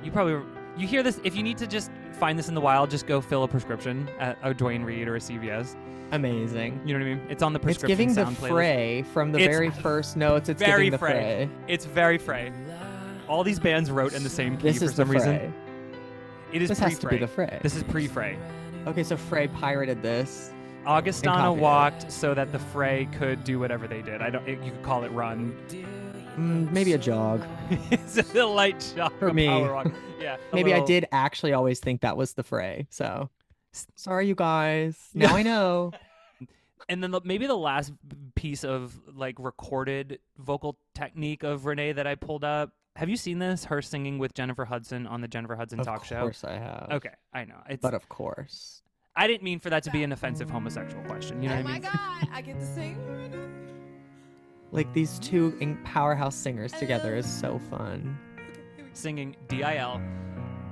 you 0.03 0.11
probably 0.11 0.35
You 0.77 0.87
hear 0.87 1.03
this? 1.03 1.21
If 1.25 1.37
you 1.37 1.43
need 1.43 1.59
to 1.59 1.67
just 1.67 1.91
find 2.13 2.39
this 2.39 2.49
in 2.49 2.55
the 2.55 2.61
wild, 2.61 2.91
just 2.91 3.07
go 3.07 3.21
fill 3.21 3.45
a 3.45 3.49
prescription 3.49 4.09
at 4.19 4.37
a 4.43 4.53
Duane 4.55 4.83
Reade 4.83 5.09
or 5.09 5.17
a 5.17 5.21
CVS. 5.21 5.77
Amazing. 6.13 6.81
You 6.85 6.95
know 6.99 7.05
what 7.05 7.11
I 7.11 7.15
mean? 7.15 7.27
It's 7.31 7.43
on 7.43 7.53
the 7.53 7.59
prescription. 7.59 7.91
It's 7.93 7.99
giving 7.99 8.09
the 8.15 8.25
sound 8.25 8.37
playlist. 8.37 8.49
fray 8.49 9.03
from 9.13 9.33
the 9.33 9.39
It's 9.39 9.47
very 9.47 9.71
first 9.83 10.17
notes. 10.17 10.49
It's 10.49 10.61
very 10.61 10.85
giving 10.87 10.91
the 10.93 10.99
fray. 10.99 11.13
fray. 11.13 11.51
It's 11.69 11.85
very 11.87 12.19
fray. 12.19 12.53
All 13.29 13.43
these 13.43 13.59
bands 13.59 13.91
wrote 13.91 14.13
in 14.13 14.23
the 14.23 14.29
same 14.29 14.57
key 14.57 14.69
This 14.69 14.79
for 14.79 14.85
is 14.85 14.91
the 14.93 14.97
some 15.03 15.11
reason. 15.11 15.39
fray. 15.39 15.53
It 16.53 16.63
is 16.63 16.69
This 16.69 16.79
pre-fray. 16.79 16.91
has 16.91 16.99
to 17.01 17.09
be 17.09 17.19
the 17.19 17.27
fray. 17.27 17.59
This 17.63 17.75
is 17.75 17.83
pre-fray. 17.85 18.39
Okay, 18.87 19.03
so 19.03 19.17
Fray 19.17 19.49
pirated 19.49 20.03
this. 20.03 20.53
Augustana 20.87 21.51
walked 21.53 22.13
so 22.13 22.35
that 22.35 22.53
the 22.53 22.59
fray 22.59 23.09
could 23.19 23.43
do 23.43 23.59
whatever 23.59 23.89
they 23.89 24.03
did. 24.03 24.21
I 24.21 24.29
don't. 24.29 24.47
It, 24.47 24.63
you 24.63 24.71
could 24.71 24.83
call 24.83 25.05
it 25.05 25.11
run. 25.13 25.57
Mm, 26.37 26.73
maybe 26.73 26.93
a 26.95 26.99
jog. 26.99 27.45
it's 27.91 28.35
a 28.35 28.45
light 28.45 28.93
jog 28.97 29.13
For 29.19 29.33
me. 29.33 29.47
power. 29.47 29.85
Yeah. 30.21 30.37
a 30.53 30.55
Maybe 30.55 30.73
I 30.73 30.83
did 30.83 31.07
actually 31.13 31.53
always 31.53 31.81
think 31.81 32.01
that 32.01 32.17
was 32.17 32.33
the 32.33 32.43
fray. 32.43 32.87
So 32.89 33.29
sorry, 33.95 34.27
you 34.27 34.35
guys. 34.35 34.97
Now 35.15 35.37
I 35.37 35.43
know. 35.43 35.93
And 36.89 37.03
then 37.03 37.11
the, 37.11 37.21
maybe 37.25 37.47
the 37.47 37.57
last 37.57 37.93
piece 38.35 38.65
of 38.65 38.99
like 39.15 39.37
recorded 39.39 40.19
vocal 40.39 40.79
technique 40.95 41.43
of 41.43 41.67
Renee 41.67 41.93
that 41.93 42.07
I 42.07 42.15
pulled 42.15 42.45
up. 42.45 42.71
Have 42.97 43.09
you 43.11 43.17
seen 43.17 43.39
this? 43.39 43.65
Her 43.65 43.83
singing 43.83 44.19
with 44.19 44.33
Jennifer 44.35 44.65
Hudson 44.65 45.07
on 45.07 45.21
the 45.21 45.29
Jennifer 45.29 45.57
Hudson 45.57 45.81
of 45.81 45.87
talk 45.87 46.05
show. 46.05 46.17
Of 46.17 46.23
course 46.23 46.45
I 46.45 46.53
have. 46.53 46.89
Okay, 46.93 47.11
I 47.35 47.45
know. 47.45 47.61
It's, 47.69 47.83
But 47.83 47.93
of 47.95 48.09
course. 48.09 48.83
I 49.17 49.27
didn't 49.27 49.43
mean 49.43 49.61
for 49.61 49.69
that 49.71 49.83
to 49.83 49.91
be 49.91 50.05
an 50.05 50.13
offensive 50.13 50.49
homosexual 50.49 51.05
question. 51.05 51.43
You 51.43 51.49
know 51.49 51.57
oh 51.57 51.63
what 51.63 51.71
I 51.71 51.73
mean? 51.81 51.83
Oh 51.85 51.91
my 51.91 52.23
god, 52.23 52.29
I 52.33 52.41
get 52.41 52.59
to 52.59 52.67
sing. 52.67 53.54
Like 54.75 54.93
these 54.93 55.21
two 55.21 55.57
powerhouse 55.85 56.35
singers 56.35 56.73
together 56.73 57.15
is 57.15 57.33
so 57.33 57.61
fun. 57.71 58.19
Singing 58.93 59.37
D-I-L. 59.47 60.03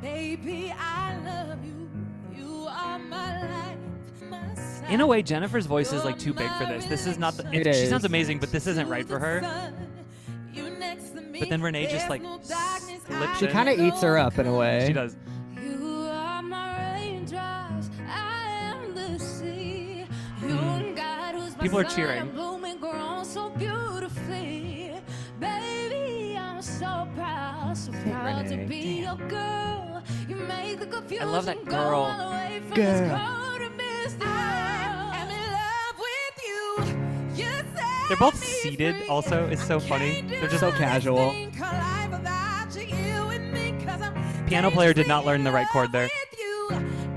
Baby, 0.01 0.75
I 0.77 1.17
love 1.19 1.65
you. 1.65 1.89
You 2.35 2.67
are 2.69 2.99
my 2.99 3.43
life, 3.43 3.79
my 4.29 4.89
In 4.89 5.01
a 5.03 5.07
way, 5.07 5.23
Jennifer's 5.23 5.67
voice 5.67 5.93
is 5.93 6.05
like 6.05 6.19
too 6.19 6.35
big 6.35 6.51
for 6.55 6.65
this. 6.65 6.85
This 6.87 7.07
is 7.07 7.17
not. 7.17 7.37
The, 7.37 7.49
It 7.53 7.73
She 7.77 7.87
sounds 7.87 8.05
amazing, 8.05 8.41
but 8.41 8.51
this 8.51 8.67
isn't 8.67 8.89
right 8.89 9.07
for 9.07 9.21
her. 9.21 9.41
But 11.39 11.49
then 11.49 11.63
Renee 11.63 11.87
just, 11.87 12.09
like, 12.09 12.23
slips 12.43 13.39
She 13.39 13.47
kind 13.47 13.69
of 13.69 13.79
eats 13.79 14.03
her 14.03 14.19
up 14.19 14.37
in 14.37 14.49
a 14.49 14.55
way. 14.55 14.85
She 14.89 14.93
does. 14.93 15.17
You 15.57 16.09
are 16.11 16.43
my 16.43 16.83
proud, 28.23 28.43
so 28.49 28.51
to 28.51 28.57
Renee. 28.57 28.67
be 28.67 29.01
your 29.03 29.17
girl. 29.29 30.03
You 30.29 30.37
make 30.37 30.79
the 30.81 30.87
confusion 30.87 31.31
love 31.33 31.45
that 31.47 31.65
girl. 31.65 31.95
all 32.01 32.17
the 32.19 32.31
way 32.37 32.61
from 32.67 32.75
Girl. 32.77 32.85
this 32.85 33.11
cold 33.11 33.61
to 33.61 33.71
misty 33.71 34.25
world. 34.25 35.13
I'm 35.19 35.29
in 35.31 35.51
love 35.61 35.97
with 35.99 36.37
you. 36.47 37.45
You 37.45 37.51
set 37.75 38.09
They're 38.09 38.17
both 38.17 38.37
seated 38.45 39.09
also. 39.09 39.47
It's 39.49 39.65
so 39.67 39.81
funny. 39.81 40.23
They're 40.23 40.49
just 40.49 40.61
So 40.61 40.73
casual. 40.73 41.19
anything 41.19 41.61
alive 41.63 42.11
without 42.13 42.75
you, 42.77 42.83
you 42.83 43.23
and 43.31 43.53
me, 43.53 43.85
'cause 43.85 44.01
I'm 44.03 44.47
Piano 44.47 44.71
player 44.71 44.93
did 44.93 45.09
not 45.09 45.25
learn 45.25 45.45
the 45.45 45.53
right 45.53 45.67
chord 45.73 45.93
there. 45.93 46.09
with. 46.09 46.13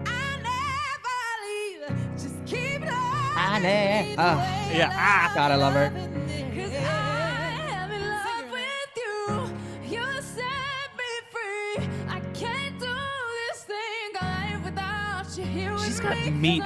I 0.05 0.39
never 0.41 1.89
leave. 1.89 2.17
Just 2.17 2.45
keep 2.45 2.81
loving 2.81 2.91
I 3.37 3.59
me 3.59 3.63
ne- 3.63 4.15
the 4.15 4.21
ah. 4.21 4.69
Yeah, 4.73 4.89
ah. 4.93 5.31
God, 5.35 5.51
I 5.51 5.55
love 5.55 5.73
her. 5.73 5.91
Me. 16.31 16.61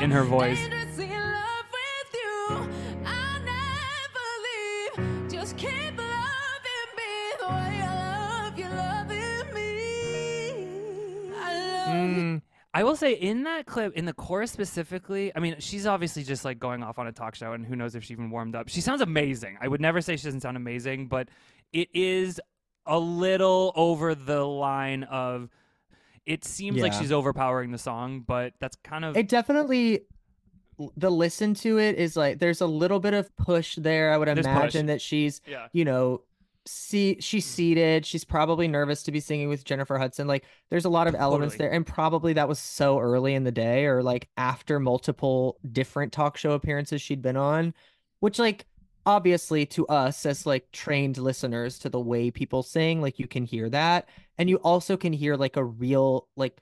I 11.36 11.54
love 11.54 11.88
you. 11.88 11.94
Mm, 11.94 12.42
I 12.74 12.84
will 12.84 12.96
say 12.96 13.14
in 13.14 13.44
that 13.44 13.66
clip, 13.66 13.96
in 13.96 14.06
the 14.06 14.14
chorus 14.14 14.52
specifically, 14.52 15.32
I 15.36 15.40
mean, 15.40 15.56
she's 15.60 15.88
obviously 15.88 16.24
just 16.24 16.44
like 16.46 16.60
going 16.60 16.84
off 16.84 17.00
on 17.00 17.08
a 17.08 17.12
talk 17.12 17.36
show, 17.36 17.54
and 17.54 17.66
who 17.66 17.76
knows 17.76 17.96
if 17.96 18.04
she 18.04 18.14
even 18.14 18.30
warmed 18.30 18.56
up. 18.56 18.68
She 18.70 18.82
sounds 18.82 19.02
amazing. 19.02 19.58
I 19.62 19.68
would 19.68 19.82
never 19.82 20.02
say 20.02 20.18
she 20.18 20.26
doesn't 20.26 20.42
sound 20.42 20.58
amazing, 20.58 21.08
but 21.08 21.30
it 21.72 21.90
is 21.94 22.42
a 22.86 23.00
little 23.00 23.72
over 23.76 24.16
the 24.16 24.44
line 24.46 25.04
of. 25.04 25.50
It 26.30 26.46
seems 26.46 26.80
like 26.80 26.94
she's 26.94 27.12
overpowering 27.12 27.72
the 27.72 27.80
song, 27.80 28.24
but 28.26 28.54
that's 28.60 28.78
kind 28.84 29.04
of 29.04 29.18
it 29.18 29.28
definitely 29.28 30.02
the 30.96 31.10
listen 31.10 31.56
to 31.56 31.80
it 31.80 31.98
is 31.98 32.16
like 32.16 32.38
there's 32.38 32.62
a 32.62 32.68
little 32.68 33.00
bit 33.00 33.16
of 33.16 33.36
push 33.36 33.76
there. 33.76 34.14
I 34.14 34.18
would 34.18 34.28
There's 34.28 34.46
push. 34.46 34.46
imagine 34.46 34.86
that 34.86 35.02
she's 35.02 35.42
yeah. 35.48 35.68
you 35.74 35.86
know, 35.86 36.22
see 36.68 37.18
she's 37.20 37.46
mm-hmm. 37.46 37.56
seated. 37.56 38.06
She's 38.06 38.24
probably 38.24 38.68
nervous 38.68 39.02
to 39.04 39.12
be 39.12 39.20
singing 39.20 39.50
with 39.50 39.66
Jennifer 39.66 39.98
Hudson. 39.98 40.28
Like 40.28 40.46
there's 40.70 40.86
a 40.86 40.90
lot 40.90 41.08
of 41.08 41.16
elements 41.16 41.56
Totally. 41.56 41.70
there. 41.70 41.76
And 41.76 41.86
probably 41.86 42.34
that 42.34 42.48
was 42.48 42.60
so 42.60 43.00
early 43.00 43.34
in 43.34 43.44
the 43.44 43.52
day 43.52 43.86
or 43.86 44.04
like 44.04 44.30
after 44.38 44.80
multiple 44.80 45.58
different 45.72 46.14
talk 46.14 46.38
show 46.38 46.52
appearances 46.52 47.02
she'd 47.02 47.24
been 47.24 47.38
on, 47.38 47.74
which 48.20 48.38
like 48.38 48.68
obviously 49.06 49.66
to 49.66 49.88
us 49.88 50.26
as 50.26 50.46
like 50.46 50.72
trained 50.72 51.18
listeners 51.18 51.80
to 51.80 51.90
the 51.90 52.00
way 52.00 52.32
people 52.32 52.64
sing, 52.64 53.02
like 53.02 53.20
you 53.20 53.28
can 53.28 53.46
hear 53.46 53.70
that. 53.70 54.10
And 54.38 54.50
you 54.50 54.58
also 54.58 54.98
can 54.98 55.14
hear 55.14 55.36
like 55.36 55.58
a 55.58 55.64
real 55.64 56.28
like 56.36 56.58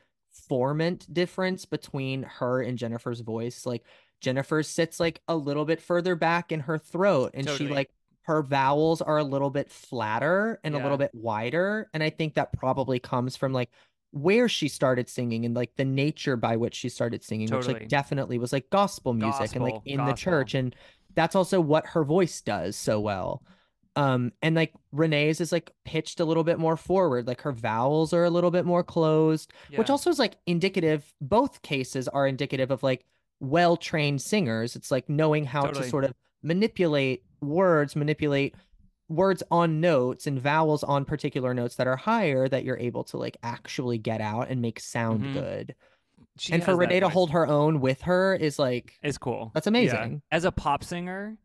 formant 0.49 1.11
difference 1.11 1.65
between 1.65 2.23
her 2.23 2.61
and 2.61 2.77
Jennifer's 2.77 3.21
voice. 3.21 3.65
Like 3.65 3.83
Jennifer 4.21 4.63
sits 4.63 4.99
like 4.99 5.21
a 5.27 5.35
little 5.35 5.65
bit 5.65 5.81
further 5.81 6.15
back 6.15 6.51
in 6.51 6.61
her 6.61 6.77
throat 6.77 7.31
and 7.33 7.49
she 7.49 7.67
like 7.67 7.91
her 8.23 8.41
vowels 8.43 9.01
are 9.01 9.17
a 9.17 9.23
little 9.23 9.49
bit 9.49 9.71
flatter 9.71 10.59
and 10.63 10.75
a 10.75 10.79
little 10.79 10.97
bit 10.97 11.11
wider. 11.13 11.89
And 11.93 12.03
i 12.03 12.09
think 12.09 12.35
that 12.35 12.53
probably 12.53 12.99
comes 12.99 13.35
from 13.35 13.53
like 13.53 13.69
where 14.11 14.49
she 14.49 14.67
started 14.67 15.09
singing 15.09 15.45
and 15.45 15.53
like 15.53 15.75
the 15.75 15.85
nature 15.85 16.37
by 16.37 16.55
which 16.55 16.73
she 16.73 16.89
started 16.89 17.23
singing 17.23 17.49
which 17.49 17.67
like 17.67 17.89
definitely 17.89 18.37
was 18.37 18.53
like 18.53 18.69
gospel 18.69 19.13
music 19.13 19.53
and 19.53 19.63
like 19.63 19.75
Gospel, 19.75 19.91
in 19.91 20.05
the 20.05 20.13
church. 20.13 20.53
And 20.53 20.75
that's 21.17 21.35
also 21.35 21.59
what 21.59 21.85
her 21.87 22.03
voice 22.05 22.39
does 22.41 22.77
so 22.77 22.99
well 22.99 23.43
um 23.97 24.31
and 24.43 24.55
like 24.55 24.71
renee's 24.93 25.41
is 25.41 25.51
like 25.51 25.71
pitched 25.83 26.19
a 26.21 26.25
little 26.25 26.43
bit 26.45 26.59
more 26.59 26.77
forward 26.77 27.27
like 27.27 27.41
her 27.41 27.51
vowels 27.51 28.13
are 28.13 28.23
a 28.23 28.29
little 28.29 28.51
bit 28.51 28.65
more 28.65 28.83
closed 28.83 29.51
which 29.75 29.89
also 29.89 30.09
is 30.09 30.19
like 30.19 30.37
indicative 30.45 31.13
both 31.19 31.61
cases 31.63 32.07
are 32.07 32.27
indicative 32.27 32.69
of 32.71 32.83
like 32.83 33.03
well-trained 33.41 34.21
singers 34.21 34.75
it's 34.75 34.91
like 34.91 35.09
knowing 35.09 35.43
how 35.43 35.63
Totally. 35.63 35.83
to 35.83 35.89
sort 35.89 36.03
of 36.05 36.13
manipulate 36.43 37.23
words 37.41 37.95
manipulate 37.95 38.55
words 39.09 39.41
on 39.49 39.79
notes 39.81 40.27
and 40.27 40.39
vowels 40.39 40.83
on 40.83 41.05
particular 41.05 41.53
notes 41.53 41.75
that 41.75 41.87
are 41.87 41.95
higher 41.95 42.47
that 42.47 42.63
you're 42.63 42.77
able 42.77 43.03
to 43.05 43.17
like 43.17 43.37
actually 43.41 43.97
get 43.97 44.21
out 44.21 44.49
and 44.49 44.61
make 44.61 44.79
sound 44.79 45.21
Mhm. 45.21 45.33
good 45.33 45.75
She 46.39 46.53
and 46.53 46.63
for 46.63 46.75
renee 46.75 46.99
to 46.99 47.09
hold 47.09 47.31
her 47.31 47.47
own 47.47 47.79
with 47.81 48.01
her 48.03 48.35
is 48.35 48.57
like 48.59 48.99
It's 49.03 49.17
cool. 49.17 49.51
That's 49.53 49.67
Yeah. 49.67 49.71
amazing. 49.71 50.21
As 50.31 50.45
a 50.45 50.51
pop 50.51 50.83
singer, 50.83 51.37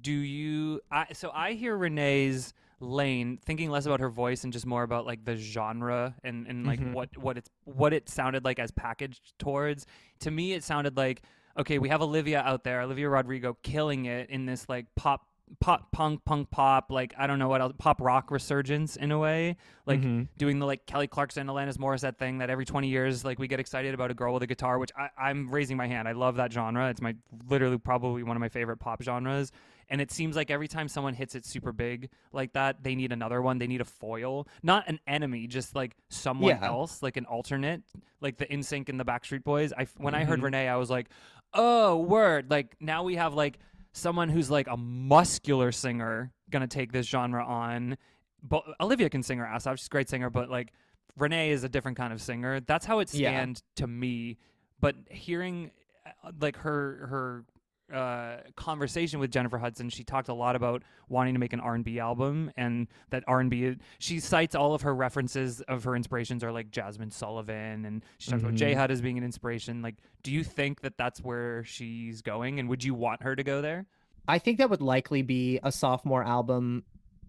do 0.00 0.12
you? 0.12 0.80
I, 0.90 1.06
so 1.12 1.30
I 1.34 1.52
hear 1.54 1.76
Renee's 1.76 2.52
lane 2.80 3.38
thinking 3.46 3.70
less 3.70 3.86
about 3.86 4.00
her 4.00 4.10
voice 4.10 4.44
and 4.44 4.52
just 4.52 4.66
more 4.66 4.82
about 4.82 5.06
like 5.06 5.24
the 5.24 5.34
genre 5.36 6.14
and 6.22 6.46
and 6.46 6.66
like 6.66 6.78
Mhm. 6.80 6.92
what 6.92 7.16
what 7.16 7.38
it's 7.38 7.48
what 7.64 7.92
it 7.94 8.08
sounded 8.08 8.44
like 8.44 8.58
as 8.58 8.70
packaged 8.70 9.32
towards. 9.38 9.86
To 10.20 10.30
me, 10.30 10.52
it 10.52 10.62
sounded 10.62 10.96
like 10.96 11.22
okay, 11.58 11.78
we 11.78 11.88
have 11.88 12.02
Olivia 12.02 12.42
out 12.42 12.64
there, 12.64 12.82
Olivia 12.82 13.08
Rodrigo, 13.08 13.56
killing 13.62 14.04
it 14.04 14.28
in 14.28 14.44
this 14.44 14.68
like 14.68 14.84
pop 14.94 15.26
pop 15.60 15.92
punk 15.92 16.24
punk 16.24 16.50
pop 16.50 16.90
like 16.90 17.14
I 17.16 17.26
don't 17.26 17.38
know 17.38 17.48
what 17.48 17.60
else 17.60 17.72
pop 17.78 18.00
rock 18.00 18.30
resurgence 18.30 18.96
in 18.96 19.12
a 19.12 19.18
way. 19.18 19.56
Like 19.86 20.00
Mhm. 20.00 20.28
doing 20.36 20.58
the 20.58 20.66
like 20.66 20.86
Kelly 20.86 21.06
Clarkson 21.06 21.46
Alanis 21.46 21.76
Morissette 21.78 22.16
thing 22.18 22.38
that 22.38 22.50
every 22.50 22.64
20 22.64 22.88
years 22.88 23.24
like 23.24 23.38
we 23.38 23.46
get 23.48 23.60
excited 23.60 23.94
about 23.94 24.10
a 24.10 24.14
girl 24.14 24.34
with 24.34 24.42
a 24.42 24.46
guitar 24.46 24.78
which 24.78 24.90
I, 24.98 25.08
I'm 25.16 25.48
raising 25.48 25.76
my 25.76 25.86
hand. 25.86 26.08
I 26.08 26.12
love 26.12 26.36
that 26.36 26.52
genre. 26.52 26.88
It's 26.90 27.00
my 27.00 27.14
literally 27.48 27.78
probably 27.78 28.22
one 28.24 28.36
of 28.36 28.40
my 28.40 28.48
favorite 28.48 28.78
pop 28.78 29.02
genres. 29.02 29.52
And 29.88 30.00
it 30.00 30.10
seems 30.10 30.34
like 30.34 30.50
every 30.50 30.66
time 30.66 30.88
someone 30.88 31.14
hits 31.14 31.36
it 31.36 31.44
super 31.46 31.70
big 31.70 32.08
like 32.32 32.52
that 32.54 32.82
they 32.82 32.96
need 32.96 33.12
another 33.12 33.40
one. 33.40 33.58
They 33.58 33.68
need 33.68 33.80
a 33.80 33.84
foil. 33.84 34.48
Not 34.64 34.88
an 34.88 34.98
enemy 35.06 35.46
just 35.46 35.76
like 35.76 35.96
someone 36.08 36.56
Yeah. 36.60 36.66
else 36.66 37.02
like 37.04 37.16
an 37.16 37.24
alternate 37.24 37.82
like 38.20 38.38
the 38.38 38.46
NSYNC 38.46 38.88
and 38.88 38.98
the 38.98 39.04
Backstreet 39.04 39.44
Boys. 39.44 39.72
I 39.72 39.86
when 39.96 40.14
I 40.14 40.24
heard 40.24 40.40
Mhm. 40.40 40.44
Renee 40.44 40.68
I 40.68 40.76
was 40.76 40.90
like 40.90 41.08
oh 41.54 41.96
word. 41.96 42.50
Like 42.50 42.76
now 42.80 43.04
we 43.04 43.14
have 43.14 43.32
like 43.34 43.58
someone 43.96 44.28
who's 44.28 44.50
like 44.50 44.66
a 44.68 44.76
muscular 44.76 45.72
singer 45.72 46.30
gonna 46.50 46.66
take 46.66 46.92
this 46.92 47.06
genre 47.06 47.44
on. 47.44 47.96
But 48.42 48.62
Olivia 48.80 49.08
can 49.10 49.22
sing 49.22 49.38
her 49.38 49.46
ass 49.46 49.66
off 49.66 49.78
she's 49.78 49.86
a 49.86 49.90
great 49.90 50.08
singer 50.08 50.30
but 50.30 50.50
like 50.50 50.72
Renee 51.16 51.50
is 51.50 51.64
a 51.64 51.68
different 51.68 51.96
kind 51.96 52.12
of 52.12 52.20
singer. 52.20 52.60
That's 52.60 52.84
how 52.84 52.98
it 52.98 53.12
Yeah. 53.14 53.30
to 53.76 53.86
me. 53.86 54.36
But 54.80 54.96
hearing 55.10 55.70
uh, 56.04 56.30
like 56.40 56.56
her 56.58 57.06
her 57.08 57.44
uh, 57.92 58.38
conversation 58.56 59.20
with 59.20 59.30
Jennifer 59.30 59.58
Hudson, 59.58 59.88
she 59.90 60.02
talked 60.04 60.28
a 60.28 60.34
lot 60.34 60.56
about 60.56 60.82
wanting 61.08 61.34
to 61.34 61.40
make 61.40 61.52
an 61.52 61.60
R&B 61.60 61.98
album, 62.00 62.50
and 62.56 62.88
that 63.10 63.22
R&B. 63.26 63.76
She 63.98 64.18
cites 64.20 64.54
all 64.54 64.74
of 64.74 64.82
her 64.82 64.94
references 64.94 65.60
of 65.62 65.84
her 65.84 65.94
inspirations 65.94 66.42
are 66.42 66.50
like 66.52 66.70
Jazmine 66.70 67.12
Sullivan, 67.12 67.84
and 67.84 68.04
she 68.18 68.30
talks 68.30 68.42
about 68.42 68.54
Mhm. 68.54 68.58
J 68.58 68.74
Hud 68.74 68.90
as 68.90 69.00
being 69.00 69.18
an 69.18 69.24
inspiration. 69.24 69.82
Like, 69.82 69.96
do 70.22 70.32
you 70.32 70.42
think 70.42 70.80
that 70.80 70.98
that's 70.98 71.20
where 71.20 71.62
she's 71.64 72.22
going, 72.22 72.58
and 72.58 72.68
would 72.68 72.82
you 72.82 72.94
want 72.94 73.22
her 73.22 73.36
to 73.36 73.44
go 73.44 73.60
there? 73.62 73.86
I 74.28 74.38
think 74.40 74.58
that 74.58 74.70
would 74.70 74.82
likely 74.82 75.22
be 75.22 75.60
a 75.62 75.70
sophomore 75.70 76.24
album 76.24 76.84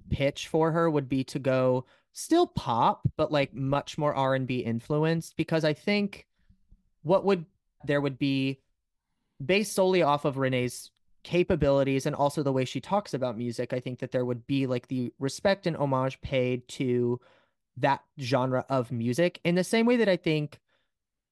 pitch 0.09 0.47
for 0.47 0.71
her 0.71 0.89
would 0.89 1.07
be 1.09 1.23
to 1.25 1.37
go 1.37 1.85
still 2.13 2.47
pop 2.47 3.07
but 3.17 3.31
like 3.31 3.53
much 3.53 3.97
more 3.97 4.15
R&B 4.15 4.59
influenced 4.59 5.35
because 5.37 5.63
I 5.65 5.73
think 5.73 6.25
what 7.03 7.23
would 7.25 7.45
there 7.83 8.01
would 8.01 8.17
be 8.17 8.59
based 9.43 9.73
solely 9.73 10.01
off 10.01 10.25
of 10.25 10.37
Renee's 10.37 10.91
capabilities 11.23 12.05
and 12.05 12.15
also 12.15 12.41
the 12.41 12.53
way 12.53 12.63
she 12.63 12.79
talks 12.79 13.13
about 13.13 13.37
music 13.37 13.73
I 13.73 13.81
think 13.81 13.99
that 13.99 14.11
there 14.11 14.23
would 14.23 14.47
be 14.47 14.65
like 14.65 14.87
the 14.87 15.11
respect 15.19 15.67
and 15.67 15.75
homage 15.75 16.21
paid 16.21 16.65
to 16.69 17.19
that 17.77 18.01
genre 18.19 18.65
of 18.69 18.91
music 18.91 19.41
in 19.43 19.55
the 19.55 19.63
same 19.63 19.85
way 19.85 19.97
that 19.97 20.07
I 20.07 20.15
think 20.15 20.59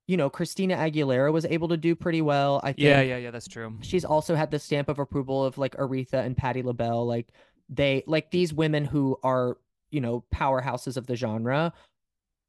you 0.06 0.18
know 0.18 0.30
Christina 0.30 0.76
Aguilera 0.76 1.32
was 1.32 1.46
able 1.46 1.70
to 1.70 1.78
do 1.78 1.96
pretty 1.96 2.22
well 2.22 2.60
I 2.62 2.74
think 2.74 2.80
Yeah, 2.80 3.02
yeah, 3.02 3.18
yeah. 3.18 3.32
That's 3.32 3.48
true. 3.48 3.78
she's 3.82 4.04
also 4.04 4.36
had 4.36 4.52
the 4.52 4.60
stamp 4.60 4.90
of 4.90 5.00
approval 5.00 5.46
of 5.46 5.58
like 5.58 5.78
Aretha 5.78 6.26
and 6.26 6.36
Patti 6.36 6.62
LaBelle. 6.62 7.06
Like 7.06 7.30
they 7.70 8.04
like 8.06 8.32
these 8.32 8.54
women 8.54 8.86
who 8.86 9.18
are, 9.24 9.58
you 9.92 10.02
know, 10.02 10.24
powerhouses 10.34 10.98
of 10.98 11.08
the 11.08 11.16
genre 11.16 11.74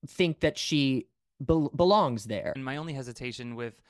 think 0.07 0.41
that 0.41 0.59
she 0.59 1.07
bel 1.41 1.71
belongs 1.75 2.25
there. 2.25 2.53
And 2.55 2.65
my 2.65 2.77
only 2.77 2.93
hesitation 2.93 3.55
with 3.55 3.81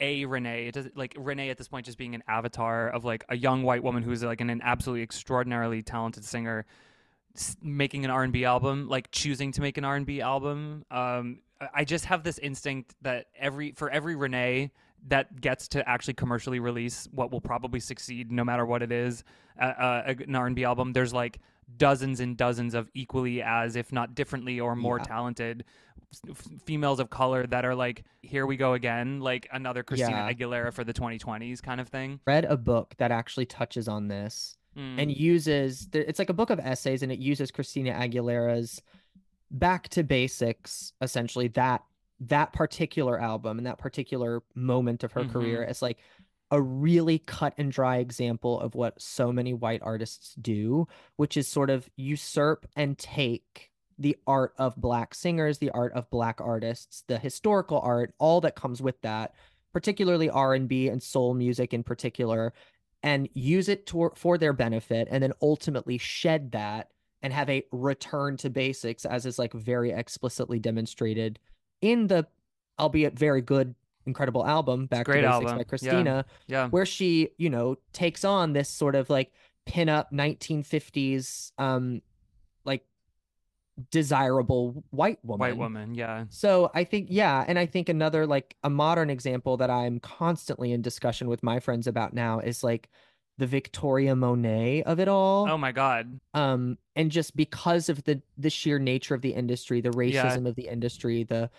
a 0.00 0.24
Renee, 0.24 0.66
it 0.66 0.74
does 0.74 0.88
like 0.94 1.14
Renee 1.18 1.50
at 1.50 1.58
this 1.58 1.68
point 1.68 1.86
just 1.86 1.98
being 1.98 2.14
an 2.14 2.22
avatar 2.26 2.88
of 2.88 3.04
like 3.04 3.24
a 3.28 3.36
young 3.36 3.62
white 3.62 3.82
woman 3.82 4.02
who's 4.02 4.22
like 4.22 4.40
an, 4.40 4.50
an 4.50 4.60
absolutely 4.62 5.02
extraordinarily 5.02 5.82
talented 5.82 6.24
singer, 6.24 6.66
s- 7.36 7.56
making 7.62 8.04
an 8.04 8.10
R 8.10 8.22
and 8.24 8.32
B 8.32 8.44
album, 8.44 8.88
like 8.88 9.10
choosing 9.10 9.52
to 9.52 9.60
make 9.60 9.78
an 9.78 9.84
R 9.84 9.96
and 9.96 10.04
B 10.06 10.20
album. 10.20 10.84
Um, 10.90 11.40
I- 11.74 11.84
just 11.84 12.06
have 12.06 12.22
this 12.24 12.38
instinct 12.38 12.94
that 13.02 13.26
every 13.38 13.72
for 13.72 13.88
every 13.90 14.16
Renee 14.16 14.72
that 15.08 15.40
gets 15.40 15.68
to 15.68 15.86
actually 15.88 16.14
commercially 16.14 16.58
release 16.60 17.06
what 17.12 17.30
will 17.30 17.40
probably 17.40 17.78
succeed 17.78 18.32
no 18.32 18.42
matter 18.42 18.64
what 18.66 18.82
it 18.82 18.90
is, 18.90 19.22
uh, 19.60 19.64
uh, 19.64 20.14
an 20.26 20.34
R 20.34 20.46
and 20.46 20.56
B 20.56 20.64
album. 20.64 20.92
There's 20.92 21.12
like 21.14 21.38
dozens 21.76 22.20
and 22.20 22.36
dozens 22.36 22.74
of 22.74 22.90
equally 22.94 23.42
as, 23.42 23.76
if 23.76 23.92
not 23.92 24.14
differently 24.14 24.60
or 24.60 24.74
more 24.74 24.98
Yeah. 24.98 25.04
talented 25.04 25.64
females 26.64 27.00
of 27.00 27.10
color 27.10 27.46
that 27.46 27.64
are 27.64 27.74
like, 27.74 28.04
here 28.22 28.46
we 28.46 28.56
go 28.56 28.74
again, 28.74 29.20
like 29.20 29.48
another 29.52 29.82
Christina 29.82 30.10
Yeah. 30.10 30.32
Aguilera 30.32 30.72
for 30.72 30.84
the 30.84 30.92
2020s 30.92 31.60
kind 31.62 31.80
of 31.80 31.88
thing. 31.88 32.20
Read 32.26 32.44
a 32.44 32.56
book 32.56 32.94
that 32.98 33.10
actually 33.10 33.46
touches 33.46 33.88
on 33.88 34.08
this 34.08 34.56
Mm. 34.76 35.00
and 35.00 35.16
uses 35.16 35.88
it's 35.92 36.18
like 36.18 36.30
a 36.30 36.34
book 36.34 36.50
of 36.50 36.58
essays 36.58 37.04
and 37.04 37.12
it 37.12 37.20
uses 37.20 37.52
Christina 37.52 37.92
Aguilera's 37.92 38.82
back 39.50 39.88
to 39.90 40.02
basics 40.02 40.92
essentially 41.00 41.46
that 41.48 41.84
that 42.18 42.52
particular 42.52 43.20
album 43.20 43.58
and 43.58 43.66
that 43.68 43.78
particular 43.78 44.42
moment 44.56 45.04
of 45.04 45.12
her 45.12 45.24
career 45.26 45.62
as 45.64 45.80
like 45.80 45.98
a 46.50 46.60
really 46.60 47.18
cut 47.20 47.54
and 47.56 47.70
dry 47.70 47.98
example 47.98 48.58
of 48.60 48.74
what 48.74 49.00
so 49.00 49.30
many 49.32 49.54
white 49.54 49.80
artists 49.82 50.34
do 50.40 50.88
which 51.16 51.36
is 51.36 51.46
sort 51.46 51.70
of 51.70 51.88
usurp 51.96 52.66
and 52.74 52.98
take 52.98 53.70
the 53.98 54.16
art 54.26 54.54
of 54.58 54.76
black 54.76 55.14
singers 55.14 55.58
the 55.58 55.70
art 55.70 55.92
of 55.92 56.08
black 56.10 56.40
artists 56.40 57.04
the 57.08 57.18
historical 57.18 57.80
art 57.80 58.12
all 58.18 58.40
that 58.40 58.54
comes 58.56 58.80
with 58.82 59.00
that 59.02 59.34
particularly 59.72 60.30
R&B 60.30 60.88
and 60.88 61.02
soul 61.02 61.34
music 61.34 61.74
in 61.74 61.82
particular 61.82 62.52
and 63.02 63.28
use 63.34 63.68
it 63.68 63.86
to, 63.86 64.10
for 64.14 64.38
their 64.38 64.52
benefit 64.52 65.08
and 65.10 65.22
then 65.22 65.32
ultimately 65.42 65.98
shed 65.98 66.52
that 66.52 66.88
and 67.22 67.32
have 67.32 67.50
a 67.50 67.64
return 67.72 68.36
to 68.38 68.50
basics 68.50 69.04
as 69.04 69.26
is 69.26 69.38
like 69.38 69.52
very 69.52 69.90
explicitly 69.90 70.58
demonstrated 70.58 71.38
in 71.80 72.06
the 72.06 72.26
albeit 72.78 73.18
very 73.18 73.40
good 73.40 73.74
incredible 74.06 74.46
album 74.46 74.86
back 74.86 75.06
to 75.06 75.12
basics 75.12 75.26
album. 75.32 75.52
by 75.52 75.58
Yeah. 75.58 75.64
christina 75.64 76.24
yeah. 76.46 76.68
where 76.68 76.86
she 76.86 77.30
you 77.38 77.50
know 77.50 77.76
takes 77.92 78.24
on 78.24 78.52
this 78.52 78.68
sort 78.68 78.94
of 78.94 79.08
like 79.10 79.32
pin-up 79.66 80.12
1950s 80.12 81.52
um 81.58 82.02
like 82.64 82.84
desirable 83.90 84.84
white 84.90 85.18
woman 85.24 85.40
White 85.40 85.56
woman, 85.56 85.94
yeah. 85.94 86.24
so 86.28 86.70
I 86.74 86.84
think, 86.84 87.08
yeah, 87.10 87.44
and 87.46 87.58
I 87.58 87.66
think 87.66 87.88
another 87.88 88.26
like 88.26 88.56
a 88.62 88.70
modern 88.70 89.10
example 89.10 89.56
that 89.56 89.70
I'm 89.70 89.98
constantly 90.00 90.72
in 90.72 90.82
discussion 90.82 91.28
with 91.28 91.42
my 91.42 91.58
friends 91.60 91.86
about 91.86 92.14
now 92.14 92.38
is 92.38 92.62
like 92.62 92.88
the 93.38 93.46
Victoria 93.48 94.14
Monet 94.14 94.84
of 94.84 95.00
it 95.00 95.08
all. 95.08 95.48
Oh 95.50 95.58
my 95.58 95.72
god. 95.72 96.20
Um, 96.34 96.78
and 96.94 97.10
just 97.10 97.34
because 97.34 97.88
of 97.88 98.04
the 98.04 98.22
the 98.38 98.50
sheer 98.50 98.78
nature 98.78 99.14
of 99.14 99.22
the 99.22 99.34
industry, 99.34 99.80
the 99.80 99.90
Yeah. 99.96 100.24
racism 100.24 100.46
of 100.46 100.54
the 100.54 100.68
industry, 100.68 101.24
the 101.24 101.50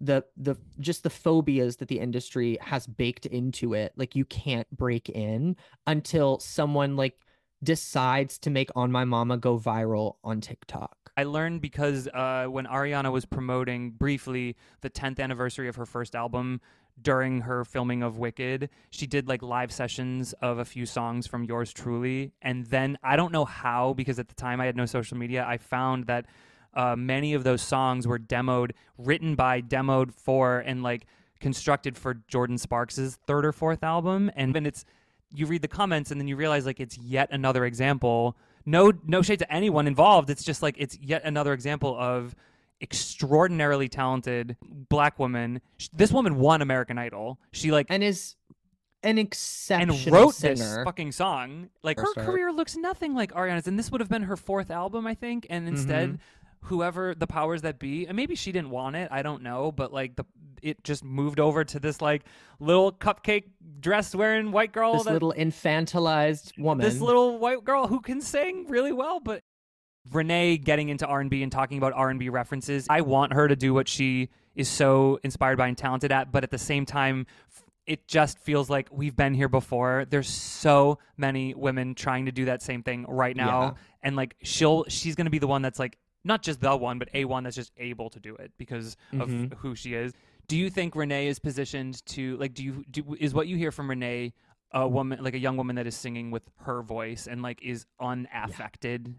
the 0.00 0.22
the 0.36 0.56
just 0.80 1.02
the 1.02 1.08
phobias 1.08 1.76
that 1.76 1.88
the 1.88 1.98
industry 1.98 2.58
has 2.60 2.86
baked 2.86 3.24
into 3.24 3.72
it, 3.72 3.94
like 3.96 4.14
you 4.14 4.26
can't 4.26 4.68
break 4.76 5.08
in 5.08 5.56
until 5.86 6.40
someone 6.40 6.94
like 6.96 7.18
decides 7.62 8.38
to 8.40 8.50
make 8.50 8.68
On 8.76 8.92
My 8.92 9.06
Mama 9.06 9.38
go 9.38 9.58
viral 9.58 10.16
on 10.22 10.42
TikTok. 10.42 11.03
I 11.16 11.24
learned 11.24 11.60
because 11.60 12.08
uh, 12.08 12.46
when 12.46 12.66
Ariana 12.66 13.12
was 13.12 13.24
promoting 13.24 13.90
briefly 13.92 14.56
the 14.80 14.90
10th 14.90 15.20
anniversary 15.20 15.68
of 15.68 15.76
her 15.76 15.86
first 15.86 16.14
album 16.16 16.60
during 17.00 17.42
her 17.42 17.64
filming 17.64 18.02
of 18.02 18.18
Wicked, 18.18 18.68
she 18.90 19.06
did 19.06 19.28
like 19.28 19.42
live 19.42 19.72
sessions 19.72 20.32
of 20.34 20.58
a 20.58 20.64
few 20.64 20.86
songs 20.86 21.26
from 21.26 21.44
Yours 21.44 21.72
Truly. 21.72 22.32
And 22.42 22.66
then 22.66 22.98
I 23.02 23.16
don't 23.16 23.32
know 23.32 23.44
how, 23.44 23.94
because 23.94 24.18
at 24.18 24.28
the 24.28 24.34
time 24.34 24.60
I 24.60 24.66
had 24.66 24.76
no 24.76 24.86
social 24.86 25.16
media, 25.16 25.44
I 25.46 25.58
found 25.58 26.06
that 26.06 26.26
uh, 26.74 26.96
many 26.96 27.34
of 27.34 27.44
those 27.44 27.62
songs 27.62 28.06
were 28.06 28.18
demoed, 28.18 28.72
written 28.98 29.34
by, 29.34 29.60
demoed 29.60 30.12
for, 30.12 30.58
and 30.58 30.82
like 30.82 31.06
constructed 31.40 31.96
for 31.96 32.14
Jordin 32.14 32.58
Sparks's 32.58 33.18
third 33.26 33.44
or 33.44 33.52
fourth 33.52 33.84
album. 33.84 34.30
And 34.34 34.54
then 34.54 34.66
it's, 34.66 34.84
you 35.32 35.46
read 35.46 35.62
the 35.62 35.68
comments 35.68 36.10
and 36.10 36.20
then 36.20 36.26
you 36.26 36.36
realize 36.36 36.66
like 36.66 36.80
it's 36.80 36.98
yet 36.98 37.28
another 37.30 37.64
example 37.64 38.36
no 38.66 38.92
no 39.06 39.22
shade 39.22 39.38
to 39.38 39.52
anyone 39.52 39.86
involved 39.86 40.30
it's 40.30 40.44
just 40.44 40.62
like 40.62 40.74
it's 40.78 40.98
yet 40.98 41.22
another 41.24 41.52
example 41.52 41.96
of 41.98 42.34
extraordinarily 42.80 43.88
talented 43.88 44.56
black 44.88 45.18
woman 45.18 45.60
this 45.92 46.12
woman 46.12 46.36
won 46.36 46.62
american 46.62 46.98
idol 46.98 47.38
she 47.52 47.70
like 47.72 47.86
And 47.90 48.02
is 48.04 48.36
an 49.02 49.18
exceptional 49.18 49.96
and 49.96 50.06
wrote 50.12 50.34
singer. 50.34 50.54
this 50.54 50.78
fucking 50.84 51.12
song 51.12 51.68
like 51.82 51.98
her 51.98 52.04
For 52.14 52.14
sure. 52.22 52.24
career 52.32 52.52
looks 52.52 52.76
nothing 52.76 53.14
like 53.14 53.32
ariana's 53.32 53.66
and 53.66 53.78
this 53.78 53.90
would 53.90 54.00
have 54.00 54.08
been 54.08 54.22
her 54.22 54.36
fourth 54.36 54.70
album 54.70 55.06
i 55.06 55.14
think 55.14 55.46
and 55.50 55.68
instead 55.68 56.08
Mm-hmm. 56.10 56.16
Whoever 56.64 57.14
the 57.14 57.26
powers 57.26 57.62
that 57.62 57.78
be 57.78 58.06
and 58.06 58.16
maybe 58.16 58.34
she 58.34 58.50
didn't 58.52 58.70
want 58.70 58.96
it 58.96 59.08
i 59.10 59.22
don't 59.22 59.42
know 59.42 59.70
but 59.70 59.92
like 59.92 60.16
the 60.16 60.24
it 60.62 60.82
just 60.82 61.04
moved 61.04 61.38
over 61.40 61.62
to 61.64 61.78
this 61.78 62.00
like 62.00 62.22
little 62.58 62.90
cupcake 62.90 63.44
dress 63.80 64.14
wearing 64.14 64.50
white 64.50 64.72
girl 64.72 64.94
this 64.94 65.04
that 65.04 65.12
little 65.12 65.34
infantilized 65.36 66.58
woman. 66.58 66.84
this 66.84 67.00
little 67.00 67.38
white 67.38 67.62
girl 67.64 67.86
who 67.86 68.00
can 68.00 68.20
sing 68.20 68.66
really 68.68 68.92
well 68.92 69.20
but 69.20 69.42
renee 70.12 70.56
getting 70.56 70.88
into 70.88 71.06
r&b 71.06 71.42
and 71.42 71.52
talking 71.52 71.78
about 71.78 71.92
r&b 71.94 72.28
references 72.28 72.86
i 72.90 73.00
want 73.00 73.32
her 73.32 73.48
to 73.48 73.56
do 73.56 73.72
what 73.74 73.88
she 73.88 74.28
is 74.54 74.68
so 74.68 75.18
inspired 75.22 75.58
by 75.58 75.68
and 75.68 75.76
talented 75.78 76.12
at 76.12 76.30
but 76.32 76.44
at 76.44 76.50
the 76.50 76.58
same 76.58 76.84
time 76.86 77.26
it 77.86 78.08
just 78.08 78.38
feels 78.38 78.70
like 78.70 78.88
we've 78.90 79.16
been 79.16 79.34
here 79.34 79.48
before 79.48 80.06
there's 80.08 80.28
so 80.28 80.98
many 81.18 81.52
women 81.54 81.94
trying 81.94 82.24
to 82.26 82.32
do 82.32 82.46
that 82.46 82.62
same 82.62 82.82
thing 82.82 83.04
right 83.08 83.36
now 83.36 83.62
Yeah. 83.62 83.72
and 84.02 84.16
like 84.16 84.36
she'll 84.42 84.84
she's 84.88 85.14
going 85.14 85.26
to 85.26 85.30
be 85.30 85.38
the 85.38 85.46
one 85.46 85.60
that's 85.62 85.78
like 85.78 85.98
not 86.24 86.42
just 86.42 86.60
the 86.60 86.76
one 86.76 86.98
but 86.98 87.08
a 87.14 87.24
one 87.24 87.44
that's 87.44 87.56
just 87.56 87.72
able 87.76 88.08
to 88.10 88.18
do 88.20 88.34
it 88.36 88.50
because 88.58 88.96
of 89.12 89.28
Mhm. 89.28 89.54
who 89.58 89.74
she 89.74 89.94
is 89.94 90.12
do 90.48 90.56
you 90.56 90.68
think 90.70 90.94
renee 90.96 91.26
is 91.28 91.38
positioned 91.38 92.04
to 92.06 92.36
like 92.38 92.54
do 92.54 92.62
you 92.64 92.84
do 92.90 93.16
is 93.20 93.32
what 93.34 93.46
you 93.46 93.56
hear 93.56 93.70
from 93.70 93.88
renee 93.90 94.32
a 94.72 94.88
woman 94.88 95.22
like 95.22 95.34
a 95.34 95.38
young 95.38 95.56
woman 95.56 95.76
that 95.76 95.86
is 95.86 95.94
singing 95.96 96.30
with 96.30 96.50
her 96.60 96.82
voice 96.82 97.26
and 97.26 97.42
like 97.42 97.62
is 97.62 97.86
unaffected 98.00 99.14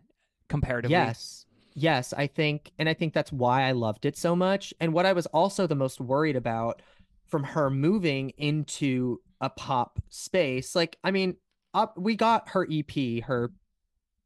comparatively 0.50 0.92
Yes. 0.94 1.46
Yes, 1.78 2.14
I 2.14 2.28
think 2.28 2.72
and 2.80 2.88
I 2.88 2.94
think 2.94 3.14
that's 3.14 3.34
why 3.34 3.64
I 3.64 3.74
loved 3.74 4.06
it 4.06 4.16
so 4.16 4.34
much. 4.34 4.74
And 4.80 4.94
what 4.94 5.06
I 5.06 5.12
was 5.12 5.26
also 5.28 5.68
the 5.68 5.76
most 5.76 6.00
worried 6.00 6.38
about 6.38 6.82
from 7.26 7.44
her 7.44 7.70
moving 7.70 8.30
into 8.38 9.20
a 9.42 9.50
pop 9.50 10.00
space, 10.10 10.74
like 10.74 10.98
I 11.04 11.12
mean, 11.12 11.36
up 11.74 11.98
we 11.98 12.16
got 12.16 12.50
her 12.52 12.66
EP, 12.72 13.22
her 13.26 13.52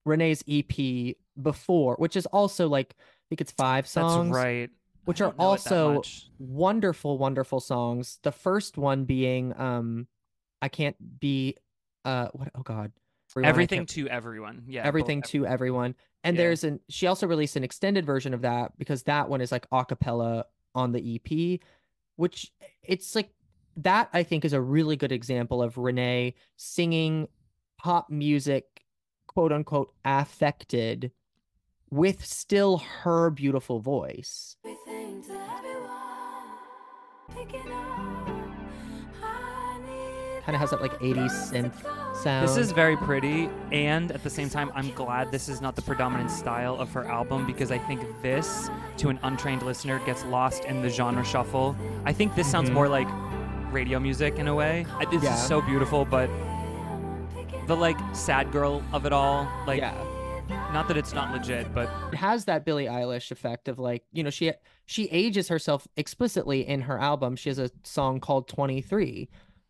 Renee's 0.05 0.43
EP 0.47 1.15
before, 1.41 1.95
which 1.97 2.15
is 2.15 2.25
also 2.28 2.67
like 2.67 2.95
I 2.99 3.03
think 3.30 3.41
it's 3.41 3.51
five 3.51 3.88
songs. 3.88 4.30
that's 4.30 4.36
right 4.36 4.70
which 5.05 5.22
are 5.22 5.26
don't 5.30 5.39
know 5.39 5.53
it 5.53 5.63
that 5.63 5.74
also 5.74 6.03
wonderful, 6.38 7.18
wonderful 7.18 7.59
songs. 7.59 8.20
The 8.24 8.32
first 8.32 8.78
one 8.78 9.05
being 9.05 9.59
um 9.59 10.07
I 10.61 10.70
can't 10.70 10.95
be 11.20 11.55
uh 12.05 12.28
what 12.34 12.49
oh 12.55 12.61
god. 12.61 12.91
Everyone, 13.32 13.49
everything 13.49 13.86
to 13.86 14.09
everyone 14.09 14.63
yeah 14.68 14.84
everything 14.86 15.20
ev- 15.20 15.30
to 15.30 15.45
everyone. 15.45 15.95
And 16.24 16.36
Yeah. 16.36 16.43
there's 16.43 16.63
an 16.63 16.80
she 16.89 17.07
also 17.07 17.28
released 17.28 17.55
an 17.55 17.63
extended 17.63 18.05
version 18.05 18.34
of 18.34 18.41
that 18.41 18.78
because 18.78 19.03
that 19.03 19.30
one 19.30 19.41
is 19.41 19.51
like 19.51 19.66
a 19.72 19.86
cappella 19.86 20.45
on 20.76 20.91
the 20.91 21.16
EP, 21.16 21.59
which 22.16 22.51
it's 22.84 23.16
like 23.16 23.30
that 23.78 24.09
I 24.13 24.24
think 24.24 24.45
is 24.45 24.53
a 24.53 24.61
really 24.61 24.95
good 24.95 25.11
example 25.11 25.61
of 25.63 25.78
Renee 25.78 26.36
singing 26.57 27.28
pop 27.78 28.09
music, 28.09 28.84
quote 29.28 29.51
unquote, 29.51 29.93
affected 30.05 31.11
with 31.91 32.23
still 32.25 32.77
her 33.03 33.29
beautiful 33.29 33.79
voice. 33.79 34.55
Everything 34.65 35.21
to 35.23 35.31
everyone. 35.57 35.89
Picking 37.35 37.71
up. 37.71 37.99
I 39.23 39.79
need 39.85 40.43
Kind 40.43 40.55
of 40.55 40.61
has 40.61 40.69
that 40.71 40.81
like 40.81 40.93
80s 40.99 41.31
synth 41.51 41.73
sound. 42.23 42.47
This 42.47 42.57
is 42.57 42.71
very 42.71 42.97
pretty, 42.97 43.49
and 43.71 44.11
at 44.11 44.23
the 44.23 44.29
same 44.29 44.49
time, 44.49 44.71
I'm 44.75 44.91
glad 44.91 45.31
this 45.31 45.47
is 45.49 45.61
not 45.61 45.75
the 45.75 45.81
predominant 45.81 46.31
style 46.31 46.75
of 46.75 46.91
her 46.93 47.05
album 47.05 47.45
because 47.45 47.71
I 47.71 47.77
think 47.77 48.01
this, 48.21 48.69
to 48.97 49.09
an 49.09 49.19
untrained 49.23 49.61
listener, 49.63 49.99
gets 50.05 50.23
lost 50.25 50.65
in 50.65 50.81
the 50.81 50.89
genre 50.89 51.23
shuffle. 51.23 51.75
I 52.05 52.13
think 52.13 52.35
this 52.35 52.49
sounds 52.49 52.69
Mhm. 52.69 52.73
more 52.73 52.87
like 52.87 53.07
radio 53.71 53.99
music 53.99 54.39
in 54.39 54.47
a 54.47 54.55
way. 54.55 54.85
This 55.11 55.23
Yeah. 55.23 55.35
is 55.35 55.41
so 55.43 55.61
beautiful, 55.61 56.03
but 56.05 56.29
the 57.67 57.75
like 57.75 57.97
sad 58.13 58.51
girl 58.51 58.81
of 58.91 59.05
it 59.05 59.13
all, 59.13 59.47
like, 59.67 59.79
yeah. 59.81 59.93
Not 60.74 60.88
that 60.88 60.97
it's 60.97 61.13
not 61.13 61.32
legit, 61.34 61.74
but 61.74 61.89
it 62.13 62.15
has 62.17 62.45
that 62.45 62.63
Billie 62.65 62.86
Eilish 62.86 63.32
effect 63.32 63.67
of 63.67 63.80
like, 63.80 64.03
you 64.11 64.24
know, 64.24 64.30
she 64.30 64.51
she 64.86 65.05
ages 65.09 65.47
herself 65.47 65.88
explicitly 65.97 66.67
in 66.67 66.82
her 66.82 66.99
album. 66.99 67.36
She 67.36 67.49
has 67.49 67.59
a 67.59 67.70
song 67.84 68.20
called 68.20 68.47
23. 68.47 69.30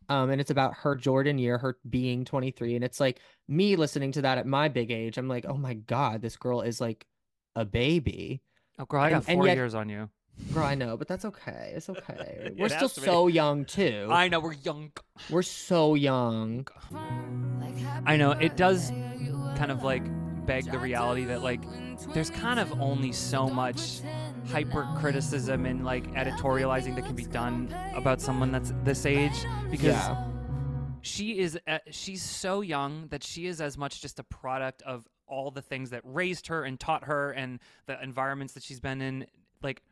Um, 0.10 0.30
and 0.32 0.42
it's 0.42 0.50
about 0.50 0.74
her 0.78 0.96
Jordan 0.96 1.38
year, 1.38 1.58
her 1.60 1.78
being 1.90 2.26
23. 2.26 2.76
And 2.76 2.84
it's 2.84 3.00
like 3.00 3.20
me 3.48 3.76
listening 3.76 4.12
to 4.14 4.24
that 4.24 4.38
at 4.40 4.48
my 4.48 4.68
big 4.68 4.90
age. 4.92 5.18
I'm 5.18 5.28
like, 5.28 5.46
oh 5.48 5.56
my 5.58 5.76
God, 5.76 6.22
this 6.22 6.36
girl 6.36 6.62
is 6.62 6.82
like 6.82 7.06
a 7.56 7.64
baby. 7.64 8.42
oh 8.80 8.86
girl, 8.86 9.02
I 9.02 9.10
got 9.12 9.18
And- 9.22 9.30
and 9.30 9.38
four 9.38 9.48
yet- 9.48 9.56
years 9.58 9.76
on 9.76 9.88
you. 9.90 10.10
Girl, 10.54 10.64
I 10.64 10.74
know, 10.74 10.96
but 10.96 11.08
that's 11.10 11.26
okay. 11.26 11.74
It's 11.76 11.90
okay. 11.90 12.54
We're 12.58 12.70
still 12.70 12.88
to 12.88 13.02
be. 13.02 13.06
so 13.06 13.28
young 13.28 13.66
too. 13.66 14.08
I 14.10 14.30
know 14.30 14.40
we're 14.40 14.54
young. 14.54 14.94
We're 15.30 15.42
so 15.42 15.96
young. 15.96 16.66
I 18.06 18.16
know 18.16 18.32
it 18.32 18.56
does 18.56 18.90
kind 19.58 19.70
of 19.70 19.84
like 19.84 20.04
beg 20.50 20.72
the 20.72 20.80
reality 20.80 21.26
that 21.26 21.44
like 21.44 21.62
there's 22.12 22.32
kind 22.32 22.60
of 22.60 22.82
only 22.82 23.12
so 23.12 23.48
much 23.48 24.02
hyper 24.48 24.88
criticism 24.98 25.68
and 25.68 25.86
like 25.86 26.12
editorializing 26.16 26.96
that 26.96 27.06
can 27.06 27.16
be 27.16 27.26
done 27.26 27.72
about 27.94 28.20
someone 28.20 28.52
that's 28.52 28.74
this 28.84 29.06
age 29.06 29.46
because 29.70 29.90
Yeah. 29.90 30.26
she 31.02 31.38
is 31.38 31.60
uh, 31.68 31.78
she's 31.92 32.24
so 32.24 32.62
young 32.62 33.10
that 33.10 33.24
she 33.24 33.46
is 33.46 33.62
as 33.62 33.78
much 33.78 34.02
just 34.02 34.18
a 34.18 34.24
product 34.24 34.82
of 34.82 35.08
all 35.28 35.52
the 35.52 35.62
things 35.62 35.92
that 35.92 36.02
raised 36.04 36.48
her 36.48 36.64
and 36.64 36.80
taught 36.80 37.04
her 37.04 37.30
and 37.30 37.60
the 37.86 38.02
environments 38.02 38.56
that 38.56 38.64
she's 38.64 38.80
been 38.80 39.02
in 39.02 39.28
like 39.62 39.84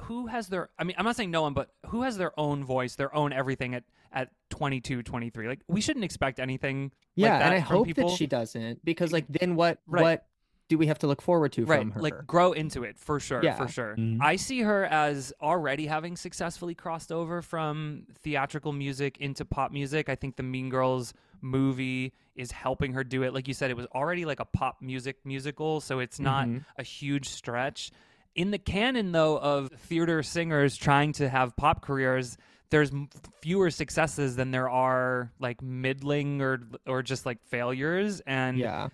who 0.00 0.26
has 0.26 0.48
their 0.48 0.68
i 0.78 0.84
mean 0.84 0.94
i'm 0.98 1.06
not 1.06 1.16
saying 1.16 1.30
no 1.30 1.40
one 1.40 1.54
but 1.54 1.70
who 1.86 2.02
has 2.02 2.18
their 2.18 2.38
own 2.38 2.62
voice 2.62 2.96
their 2.96 3.14
own 3.16 3.32
everything 3.32 3.74
at 3.74 3.84
at 4.16 4.30
22 4.50 5.02
23 5.04 5.46
like 5.46 5.60
we 5.68 5.80
shouldn't 5.80 6.04
expect 6.04 6.40
anything 6.40 6.90
Yeah, 7.14 7.30
like 7.32 7.38
that 7.40 7.46
and 7.46 7.54
I 7.54 7.60
from 7.66 7.76
hope 7.76 7.86
people. 7.86 8.08
that 8.08 8.16
she 8.16 8.26
doesn't 8.26 8.84
because 8.84 9.12
like 9.12 9.26
then 9.28 9.54
what 9.54 9.78
Right. 9.86 10.02
what 10.02 10.26
do 10.68 10.78
we 10.78 10.86
have 10.88 10.98
to 11.00 11.06
look 11.06 11.22
forward 11.22 11.52
to 11.52 11.64
right 11.64 11.78
from 11.80 11.90
her? 11.92 12.00
like 12.00 12.26
grow 12.26 12.50
into 12.52 12.82
it 12.82 12.98
for 12.98 13.20
sure 13.20 13.40
Yeah. 13.44 13.54
for 13.54 13.68
sure 13.68 13.94
Mhm. 13.96 14.18
i 14.20 14.34
see 14.36 14.62
her 14.62 14.84
as 14.86 15.32
already 15.40 15.86
having 15.86 16.16
successfully 16.16 16.74
crossed 16.74 17.12
over 17.12 17.40
from 17.42 18.06
theatrical 18.24 18.72
music 18.72 19.18
into 19.18 19.44
pop 19.44 19.70
music 19.70 20.08
i 20.08 20.14
think 20.16 20.34
the 20.36 20.42
mean 20.42 20.70
girls 20.70 21.12
movie 21.40 22.12
is 22.34 22.50
helping 22.52 22.92
her 22.94 23.04
do 23.04 23.22
it 23.22 23.32
like 23.34 23.46
you 23.46 23.54
said 23.54 23.70
it 23.70 23.76
was 23.76 23.86
already 23.94 24.24
like 24.24 24.40
a 24.40 24.44
pop 24.44 24.78
music 24.80 25.18
musical 25.24 25.80
so 25.80 25.98
it's 26.00 26.18
not 26.18 26.46
Mhm. 26.48 26.64
a 26.78 26.82
huge 26.82 27.28
stretch 27.28 27.90
in 28.34 28.50
the 28.50 28.58
canon 28.58 29.12
though 29.12 29.38
of 29.38 29.70
theater 29.70 30.22
singers 30.22 30.76
trying 30.76 31.12
to 31.12 31.28
have 31.28 31.54
pop 31.56 31.82
careers 31.82 32.36
there's 32.70 32.90
fewer 33.40 33.70
successes 33.70 34.36
than 34.36 34.50
there 34.50 34.68
are 34.68 35.32
like 35.38 35.62
middling 35.62 36.40
or 36.42 36.60
or 36.86 37.02
just 37.02 37.26
like 37.26 37.42
failures 37.44 38.20
and 38.26 38.58
yeah. 38.58 38.88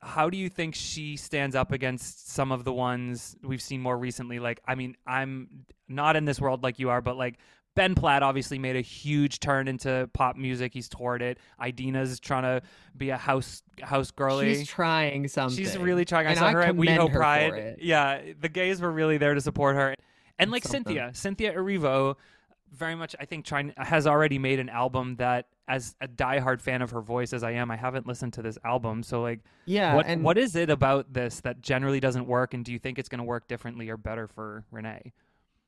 how 0.00 0.28
do 0.28 0.36
you 0.36 0.48
think 0.48 0.74
she 0.74 1.16
stands 1.16 1.56
up 1.56 1.72
against 1.72 2.30
some 2.30 2.52
of 2.52 2.64
the 2.64 2.72
ones 2.72 3.36
we've 3.42 3.62
seen 3.62 3.80
more 3.80 3.96
recently? 3.96 4.38
Like, 4.38 4.60
I 4.66 4.74
mean, 4.74 4.96
I'm 5.06 5.66
not 5.88 6.16
in 6.16 6.24
this 6.24 6.40
world 6.40 6.62
like 6.62 6.78
you 6.78 6.90
are, 6.90 7.00
but 7.00 7.16
like 7.16 7.38
Ben 7.74 7.94
Platt 7.94 8.22
obviously 8.22 8.58
made 8.58 8.74
a 8.76 8.80
huge 8.80 9.38
turn 9.38 9.68
into 9.68 10.08
pop 10.14 10.36
music. 10.36 10.72
He's 10.72 10.88
toured 10.88 11.22
it. 11.22 11.38
Idina's 11.62 12.18
trying 12.18 12.44
to 12.44 12.62
be 12.96 13.10
a 13.10 13.16
house 13.18 13.62
house 13.82 14.10
girly. 14.10 14.54
She's 14.54 14.68
trying 14.68 15.28
something. 15.28 15.56
She's 15.56 15.76
really 15.76 16.04
trying. 16.04 16.26
I 16.26 16.30
And 16.30 16.38
saw 16.38 16.46
I 16.46 16.52
her 16.52 16.62
at 16.62 16.76
We 16.76 16.86
commend 16.86 17.10
Ho 17.12 17.16
Pride. 17.16 17.76
Yeah, 17.80 18.20
the 18.40 18.48
gays 18.48 18.80
were 18.80 18.90
really 18.90 19.18
there 19.18 19.34
to 19.34 19.40
support 19.40 19.76
her. 19.76 19.94
And 20.38 20.50
like 20.50 20.64
Something. 20.64 20.96
Cynthia, 20.96 21.10
Cynthia 21.14 21.54
Erivo, 21.54 22.16
very 22.72 22.94
much 22.94 23.16
I 23.20 23.24
think 23.24 23.44
trying 23.44 23.72
has 23.76 24.06
already 24.06 24.38
made 24.38 24.58
an 24.58 24.68
album 24.68 25.16
that, 25.16 25.46
as 25.68 25.96
a 26.00 26.06
diehard 26.06 26.60
fan 26.60 26.82
of 26.82 26.90
her 26.90 27.00
voice 27.00 27.32
as 27.32 27.42
I 27.42 27.52
am, 27.52 27.70
I 27.70 27.76
haven't 27.76 28.06
listened 28.06 28.32
to 28.34 28.42
this 28.42 28.58
album. 28.64 29.02
So 29.02 29.22
like, 29.22 29.40
Yeah, 29.66 29.94
what 29.94 30.06
and 30.06 30.22
what 30.22 30.38
is 30.38 30.56
it 30.56 30.70
about 30.70 31.12
this 31.12 31.40
that 31.40 31.60
generally 31.60 32.00
doesn't 32.00 32.26
work, 32.26 32.54
and 32.54 32.64
do 32.64 32.72
you 32.72 32.78
think 32.78 32.98
it's 32.98 33.08
going 33.08 33.18
to 33.18 33.24
work 33.24 33.48
differently 33.48 33.88
or 33.88 33.96
better 33.96 34.28
for 34.28 34.64
Renee? 34.70 35.12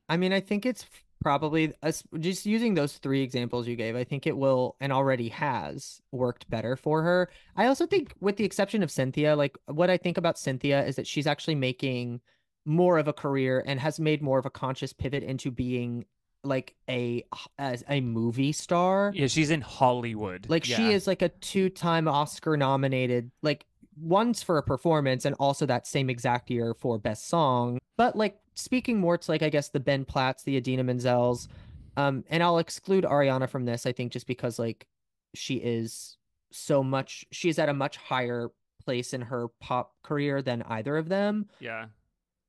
I 0.09 0.17
mean, 0.17 0.33
I 0.33 0.41
think 0.41 0.65
it's 0.65 0.87
probably 1.21 1.73
us 1.83 2.03
just 2.19 2.47
using 2.47 2.75
those 2.75 2.95
three 2.99 3.23
examples 3.23 3.67
you 3.67 3.77
gave. 3.77 3.97
I 3.97 4.05
think 4.05 4.27
it 4.27 4.37
will 4.37 4.77
and 4.81 4.93
already 4.93 5.29
has 5.31 6.01
worked 6.13 6.49
better 6.49 6.77
for 6.77 7.03
her. 7.03 7.29
I 7.57 7.67
also 7.67 7.87
think, 7.87 8.15
with 8.21 8.37
the 8.37 8.45
exception 8.45 8.83
of 8.83 8.91
Cynthia, 8.91 9.37
like 9.37 9.59
what 9.67 9.91
I 9.91 9.97
think 9.97 10.17
about 10.17 10.39
Cynthia 10.39 10.85
is 10.85 10.97
that 10.97 11.07
she's 11.07 11.27
actually 11.27 11.57
making 11.57 12.21
more 12.65 12.99
of 12.99 13.09
a 13.09 13.13
career 13.13 13.63
and 13.67 13.81
has 13.81 13.99
made 13.99 14.23
more 14.23 14.39
of 14.39 14.47
a 14.47 14.51
conscious 14.51 14.93
pivot 14.93 15.23
into 15.23 15.51
being 15.51 16.05
like 16.45 16.75
a 16.89 17.25
as 17.59 17.85
a 17.89 18.01
movie 18.01 18.53
star. 18.53 19.13
Yeah, 19.15 19.27
she's 19.27 19.51
in 19.51 19.61
Hollywood. 19.61 20.47
Like 20.49 20.65
she 20.65 20.93
is 20.93 21.07
like 21.07 21.23
a 21.23 21.29
two-time 21.29 22.09
Oscar 22.09 22.57
nominated, 22.57 23.31
like 23.43 23.67
once 24.01 24.43
for 24.43 24.59
a 24.59 24.63
performance 24.63 25.25
and 25.25 25.35
also 25.39 25.67
that 25.67 25.87
same 25.87 26.09
exact 26.09 26.51
year 26.51 26.75
for 26.75 26.99
best 26.99 27.29
song. 27.29 27.79
But 27.97 28.17
like 28.17 28.39
speaking 28.55 28.99
more 28.99 29.19
to 29.19 29.31
like 29.31 29.43
I 29.43 29.49
guess 29.49 29.69
the 29.71 29.81
Ben 29.81 30.05
Platts, 30.05 30.43
the 30.45 30.57
Idina 30.57 30.85
Menzel's, 30.85 31.49
um, 31.97 32.25
and 32.31 32.43
I'll 32.43 32.59
exclude 32.59 33.05
Ariana 33.05 33.49
from 33.49 33.65
this, 33.65 33.87
I 33.87 33.93
think 33.93 34.13
just 34.13 34.27
because 34.27 34.59
like 34.59 34.87
she 35.35 35.57
is 35.57 36.17
so 36.51 36.83
much 36.83 37.27
she's 37.31 37.59
at 37.59 37.69
a 37.69 37.75
much 37.75 37.97
higher 37.97 38.51
place 38.85 39.13
in 39.13 39.21
her 39.21 39.49
pop 39.61 39.93
career 40.03 40.41
than 40.41 40.63
either 40.63 40.97
of 40.97 41.09
them. 41.09 41.47
Yeah, 41.61 41.87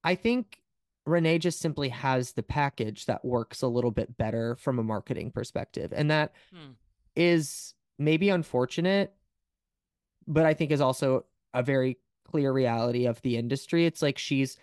I 0.03 0.15
think 0.15 0.61
Renee 1.05 1.39
just 1.39 1.59
simply 1.59 1.89
has 1.89 2.33
the 2.33 2.43
package 2.43 3.05
that 3.05 3.23
works 3.25 3.61
a 3.61 3.67
little 3.67 3.91
bit 3.91 4.17
better 4.17 4.55
from 4.55 4.77
a 4.79 4.83
marketing 4.83 5.31
perspective. 5.31 5.91
And 5.95 6.11
that 6.11 6.33
is 7.15 7.73
Hmm. 7.97 8.03
maybe 8.03 8.29
unfortunate, 8.29 9.13
but 10.27 10.45
I 10.45 10.53
think 10.53 10.71
is 10.71 10.81
also 10.81 11.25
a 11.53 11.63
very 11.63 11.97
clear 12.25 12.51
reality 12.51 13.05
of 13.07 13.21
the 13.23 13.37
industry. 13.37 13.85
It's 13.85 14.01
like 14.01 14.17
she's 14.17 14.57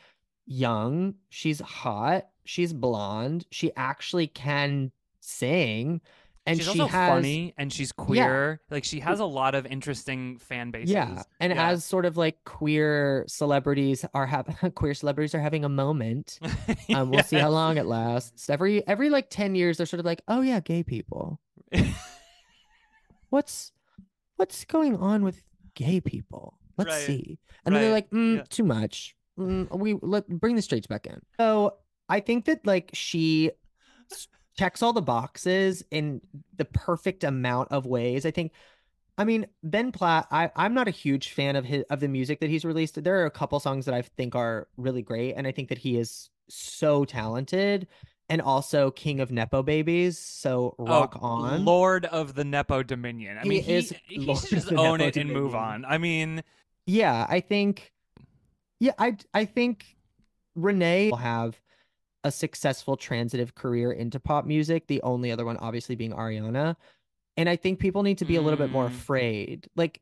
young, 0.46 1.16
she's 1.28 1.58
hot, 1.60 2.28
she's 2.44 2.72
blonde, 2.72 3.46
she 3.50 3.72
actually 3.74 4.28
can 4.28 4.92
sing, 5.20 6.00
and 6.46 6.56
she's 6.58 6.66
she 6.72 6.80
also 6.80 6.86
has 6.92 7.10
funny 7.10 7.54
and 7.58 7.72
she's 7.72 7.92
queer. 7.92 8.60
Like 8.70 8.84
she 8.84 9.00
has 9.00 9.20
a 9.20 9.24
lot 9.24 9.54
of 9.54 9.66
interesting 9.66 10.38
fan 10.38 10.70
bases. 10.70 10.90
Yeah, 10.92 11.22
and 11.40 11.52
Yeah. 11.52 11.68
as 11.70 11.84
sort 11.84 12.04
of 12.06 12.16
like 12.16 12.44
queer 12.44 13.24
celebrities 13.28 14.04
are 14.14 14.26
having 14.26 14.54
queer 14.74 14.94
celebrities 14.94 15.34
are 15.34 15.40
having 15.40 15.64
a 15.64 15.68
moment. 15.68 16.38
Um, 16.94 17.10
we'll 17.10 17.24
see 17.24 17.36
how 17.38 17.50
long 17.50 17.78
it 17.78 17.86
lasts. 17.86 18.48
Every 18.48 18.86
every 18.86 19.10
like 19.10 19.28
ten 19.28 19.54
years, 19.56 19.76
they're 19.76 19.86
sort 19.86 19.98
of 20.00 20.06
like, 20.06 20.22
oh 20.28 20.40
yeah, 20.40 20.60
gay 20.60 20.82
people. 20.84 21.40
What's 23.30 23.72
what's 24.36 24.64
going 24.64 24.96
on 24.96 25.24
with 25.24 25.42
gay 25.74 26.00
people? 26.00 26.58
Let's 26.78 26.90
Right, 26.90 27.02
see. 27.06 27.38
And 27.64 27.74
then 27.74 27.82
they're 27.82 27.92
like, 27.92 28.10
mm, 28.10 28.36
yeah. 28.36 28.42
too 28.48 28.64
much. 28.64 29.16
Mm, 29.38 29.76
we 29.78 29.94
let 30.00 30.28
bring 30.28 30.56
the 30.56 30.62
straights 30.62 30.86
back 30.86 31.06
in. 31.06 31.20
So 31.38 31.74
I 32.08 32.20
think 32.20 32.44
that 32.46 32.64
like 32.66 32.90
she 32.92 33.50
checks 34.58 34.82
all 34.82 34.92
the 34.92 35.02
boxes 35.02 35.84
in 35.90 36.20
the 36.56 36.64
perfect 36.64 37.24
amount 37.24 37.72
of 37.72 37.86
ways. 37.86 38.26
I 38.26 38.30
think. 38.30 38.52
I 39.18 39.24
mean, 39.24 39.46
Ben 39.62 39.92
Platt, 39.92 40.26
I, 40.30 40.50
I'm 40.56 40.74
not 40.74 40.88
a 40.88 40.90
huge 40.90 41.30
fan 41.32 41.56
of 41.56 41.64
his 41.64 41.84
of 41.88 42.00
the 42.00 42.08
music 42.08 42.40
that 42.40 42.50
he's 42.50 42.66
released. 42.66 43.02
There 43.02 43.22
are 43.22 43.26
a 43.26 43.30
couple 43.30 43.58
songs 43.60 43.86
that 43.86 43.94
I 43.94 44.02
think 44.02 44.34
are 44.34 44.68
really 44.76 45.02
great, 45.02 45.34
and 45.34 45.46
I 45.46 45.52
think 45.52 45.70
that 45.70 45.78
he 45.78 45.96
is 45.96 46.28
so 46.48 47.04
talented 47.06 47.88
and 48.28 48.42
also 48.42 48.90
king 48.90 49.20
of 49.20 49.30
Nepo 49.30 49.62
babies. 49.62 50.18
So 50.18 50.74
oh, 50.86 50.86
rock 50.86 51.18
oh, 51.20 51.26
on. 51.26 51.64
Lord 51.64 52.04
of 52.06 52.34
the 52.34 52.44
Nepo 52.44 52.82
Dominion. 52.82 53.38
I 53.38 53.44
He 53.44 53.48
mean, 53.48 53.62
he, 53.62 53.74
is 53.74 53.94
he 54.06 54.18
Lord 54.18 54.46
should 54.46 54.50
just 54.50 54.72
own 54.72 54.98
Nepo 54.98 55.08
it 55.08 55.16
and 55.16 55.32
move 55.32 55.54
on. 55.54 55.84
I 55.84 55.98
mean, 55.98 56.42
Yeah, 56.86 57.26
I 57.28 57.40
think 57.40 57.92
yeah, 58.80 58.92
I 58.98 59.16
I 59.34 59.44
think 59.44 59.96
Renee 60.54 61.10
will 61.10 61.18
have 61.18 61.60
a 62.26 62.30
successful 62.30 62.96
transitive 62.96 63.54
career 63.54 63.92
into 63.92 64.18
pop 64.20 64.44
music, 64.44 64.86
the 64.88 65.00
only 65.02 65.30
other 65.30 65.44
one 65.44 65.56
obviously 65.58 65.94
being 65.94 66.12
Ariana. 66.12 66.76
And 67.36 67.48
I 67.48 67.56
think 67.56 67.78
people 67.78 68.02
need 68.02 68.18
to 68.18 68.24
be 68.24 68.36
a 68.36 68.42
little 68.42 68.58
bit 68.58 68.70
more 68.70 68.86
Mm. 68.88 68.94
afraid. 68.94 69.68
Like 69.76 70.00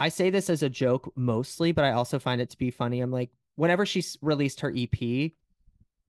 I 0.00 0.08
say 0.08 0.30
this 0.30 0.50
as 0.50 0.62
a 0.62 0.68
joke 0.68 1.12
mostly, 1.16 1.72
but 1.72 1.84
I 1.84 1.92
also 1.92 2.18
find 2.18 2.40
it 2.40 2.50
to 2.50 2.58
be 2.58 2.70
funny. 2.70 3.00
I'm 3.00 3.10
like 3.12 3.30
whenever 3.54 3.86
she 3.86 4.02
released 4.20 4.60
her 4.60 4.72
EP, 4.76 4.96
I 5.00 5.32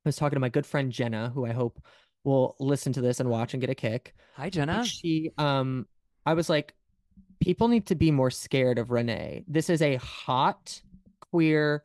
was 0.06 0.16
talking 0.16 0.36
to 0.36 0.40
my 0.42 0.50
good 0.50 0.66
friend 0.66 0.92
Jenna, 0.92 1.30
who 1.30 1.46
I 1.46 1.52
hope 1.54 1.82
will 2.24 2.56
listen 2.60 2.92
to 2.94 3.02
this 3.02 3.20
and 3.20 3.30
watch 3.30 3.54
and 3.54 3.62
get 3.62 3.70
a 3.70 3.76
kick. 3.76 4.14
Hi, 4.36 4.50
Jenna. 4.50 4.84
she 4.86 5.32
um 5.38 5.88
I 6.26 6.34
was 6.34 6.50
like 6.50 6.74
people 7.40 7.68
need 7.68 7.86
to 7.88 7.96
be 7.96 8.12
more 8.12 8.32
scared 8.32 8.78
of 8.80 8.92
Renee. 8.92 9.44
This 9.48 9.70
is 9.70 9.82
a 9.82 9.96
hot, 9.98 10.82
queer, 11.32 11.84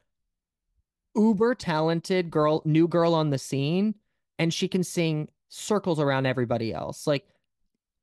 uber 1.16 1.54
talented 1.54 2.30
girl, 2.30 2.62
new 2.64 2.88
girl 2.88 3.14
on 3.14 3.30
the 3.30 3.38
scene 3.38 3.94
and 4.38 4.52
she 4.52 4.68
can 4.68 4.82
sing 4.82 5.28
circles 5.48 6.00
around 6.00 6.26
everybody 6.26 6.72
else. 6.72 7.06
Like 7.06 7.26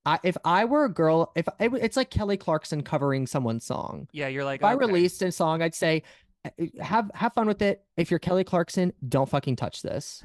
I, 0.05 0.20
if 0.24 0.38
I 0.43 0.66
were 0.66 0.86
a 0.86 0.89
girl, 0.89 1.32
if 1.36 1.47
it, 1.59 1.72
it's 1.74 1.97
like 1.97 2.09
Kelly 2.09 2.38
Clarkson 2.38 2.82
covering 2.82 3.28
someone's 3.28 3.66
song. 3.66 4.07
Yeah, 4.12 4.28
you're 4.28 4.45
like 4.45 4.62
If 4.62 4.66
I 4.66 4.74
released 4.74 5.22
a 5.22 5.32
song, 5.32 5.62
I'd 5.62 5.76
say, 5.76 6.03
"Uh, 6.43 6.49
have 6.82 7.12
have 7.14 7.34
fun 7.34 7.47
with 7.47 7.62
it. 7.62 7.84
If 7.97 8.09
you're 8.09 8.20
Kelly 8.20 8.43
Clarkson, 8.43 8.93
don't 9.07 9.30
fucking 9.30 9.57
touch 9.57 9.84
this, 9.84 10.24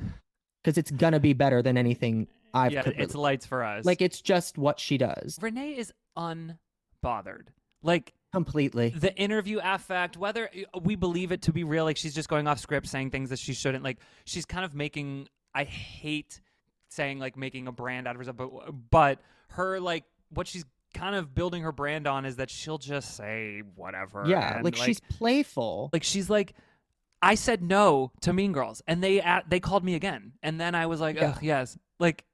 because 0.62 0.78
it's 0.78 0.90
gonna 0.90 1.20
be 1.20 1.34
better 1.34 1.60
than 1.60 1.76
anything 1.76 2.26
I've. 2.54 2.72
yeah, 2.72 2.84
it's 2.86 3.14
lights 3.14 3.44
for 3.44 3.62
us. 3.62 3.84
like 3.84 4.00
it's 4.00 4.22
just 4.22 4.56
what 4.56 4.80
she 4.80 4.96
does 4.96 5.38
Renee 5.42 5.76
is 5.76 5.92
unbothered. 6.16 7.48
Like 7.82 8.14
completely. 8.36 8.90
the 8.90 9.14
interview 9.16 9.60
affect, 9.62 10.16
whether 10.16 10.48
uh, 10.74 10.80
we 10.82 10.94
believe 10.96 11.32
it 11.32 11.42
to 11.42 11.52
be 11.52 11.64
real, 11.64 11.84
like 11.84 11.96
she's 11.96 12.14
just 12.14 12.28
going 12.28 12.46
off 12.46 12.58
script, 12.58 12.86
saying 12.86 13.10
things 13.10 13.30
that 13.30 13.38
she 13.38 13.54
shouldn't. 13.54 13.82
Like 13.82 13.98
she's 14.24 14.44
kind 14.44 14.64
of 14.64 14.74
making. 14.74 15.28
I 15.54 15.64
hate 15.64 16.40
saying 16.88 17.18
like 17.18 17.36
making 17.36 17.66
a 17.66 17.72
brand 17.72 18.06
out 18.06 18.14
of 18.14 18.18
herself, 18.18 18.36
but 18.36 18.90
but 18.90 19.18
her 19.50 19.80
like 19.80 20.04
what 20.30 20.46
she's 20.46 20.64
kind 20.94 21.14
of 21.14 21.34
building 21.34 21.62
her 21.62 21.72
brand 21.72 22.06
on 22.06 22.24
is 22.24 22.36
that 22.36 22.50
she'll 22.50 22.78
just 22.78 23.16
say 23.16 23.62
whatever. 23.74 24.24
Yeah, 24.26 24.56
and, 24.56 24.64
like, 24.64 24.76
she's 24.76 25.00
playful. 25.00 25.90
like 25.92 26.04
she's 26.04 26.30
like. 26.30 26.54
I 27.22 27.34
said 27.34 27.62
no 27.62 28.12
to 28.20 28.34
Mean 28.34 28.52
Girls, 28.52 28.82
and 28.86 29.02
they 29.02 29.22
at, 29.22 29.48
they 29.48 29.58
called 29.58 29.82
me 29.82 29.94
again, 29.94 30.32
and 30.42 30.60
then 30.60 30.74
I 30.74 30.86
was 30.86 31.00
like, 31.00 31.16
Yeah. 31.16 31.30
Ugh, 31.30 31.38
yes, 31.42 31.78
like 31.98 32.26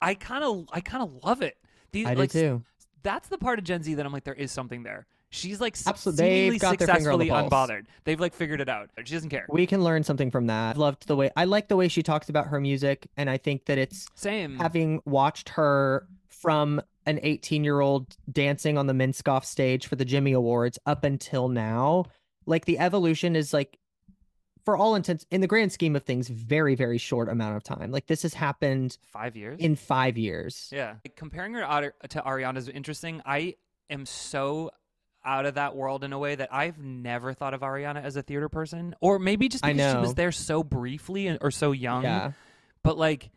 I 0.00 0.14
kind 0.14 0.44
of 0.44 0.66
I 0.70 0.80
kind 0.80 1.02
of 1.02 1.24
love 1.24 1.42
it. 1.42 1.56
These 1.92 2.06
I 2.06 2.14
do 2.14 2.26
too. 2.26 2.62
that's 3.02 3.28
the 3.28 3.38
part 3.38 3.58
of 3.58 3.64
Gen 3.64 3.82
Z 3.82 3.94
that 3.94 4.04
I'm 4.04 4.12
like, 4.12 4.24
there 4.24 4.34
is 4.34 4.52
something 4.52 4.82
there. 4.82 5.06
She's 5.30 5.60
like 5.60 5.76
Absolutely. 5.86 6.24
They've 6.24 6.36
seemingly 6.38 6.58
got 6.58 6.78
their 6.78 6.86
the 6.86 6.92
successfully 6.94 7.28
unbothered. 7.28 7.86
They've 8.04 8.18
like 8.20 8.32
figured 8.34 8.60
it 8.60 8.68
out. 8.68 8.90
She 9.04 9.14
doesn't 9.14 9.28
care. 9.28 9.46
We 9.50 9.66
can 9.66 9.84
learn 9.84 10.02
something 10.02 10.30
from 10.30 10.46
that. 10.46 10.76
I 10.76 10.78
loved 10.78 11.06
the 11.06 11.16
way 11.16 11.30
I 11.36 11.44
like 11.44 11.68
the 11.68 11.76
way 11.76 11.88
she 11.88 12.02
talks 12.02 12.28
about 12.28 12.46
her 12.48 12.60
music, 12.60 13.08
and 13.16 13.28
I 13.28 13.36
think 13.36 13.66
that 13.66 13.76
it's 13.78 14.06
Same. 14.14 14.56
having 14.56 15.00
watched 15.04 15.50
her 15.50 16.06
from 16.28 16.80
an 17.04 17.20
18 17.22 17.64
year 17.64 17.80
old 17.80 18.16
dancing 18.30 18.78
on 18.78 18.86
the 18.86 18.92
Minskoff 18.94 19.44
stage 19.44 19.86
for 19.86 19.96
the 19.96 20.04
Jimmy 20.04 20.32
Awards 20.32 20.78
up 20.86 21.04
until 21.04 21.48
now, 21.48 22.04
like 22.46 22.64
the 22.64 22.78
evolution 22.78 23.36
is 23.36 23.52
like, 23.52 23.78
for 24.64 24.76
all 24.76 24.94
intents, 24.94 25.24
in 25.30 25.40
the 25.40 25.46
grand 25.46 25.72
scheme 25.72 25.96
of 25.96 26.02
things, 26.04 26.28
very, 26.28 26.74
very 26.74 26.98
short 26.98 27.28
amount 27.30 27.56
of 27.56 27.62
time. 27.64 27.90
Like 27.90 28.06
this 28.06 28.22
has 28.22 28.34
happened 28.34 28.98
Five 29.12 29.36
years. 29.36 29.58
in 29.60 29.76
five 29.76 30.16
years. 30.18 30.68
yeah. 30.72 30.94
Like, 31.04 31.16
comparing 31.16 31.54
her 31.54 31.60
to 31.60 31.66
Ari- 31.66 31.92
to 32.10 32.20
Ariana 32.20 32.58
is 32.58 32.68
interesting. 32.68 33.22
I 33.24 33.54
am 33.88 34.04
so 34.06 34.70
out 35.24 35.46
of 35.46 35.54
that 35.54 35.74
world 35.76 36.04
in 36.04 36.12
a 36.12 36.18
way 36.18 36.34
that 36.34 36.52
I've 36.52 36.78
never 36.78 37.32
thought 37.34 37.54
of 37.54 37.60
Ariana 37.60 38.02
as 38.02 38.16
a 38.16 38.22
theater 38.22 38.48
person, 38.48 38.94
or 39.00 39.18
maybe 39.18 39.48
just 39.48 39.62
because 39.64 39.92
she 39.92 39.98
was 39.98 40.14
there 40.14 40.32
so 40.32 40.62
briefly 40.62 41.26
and- 41.26 41.38
or 41.40 41.50
so 41.50 41.72
young. 41.72 42.04
Yeah. 42.04 42.32
but 42.82 42.96
like 42.96 43.30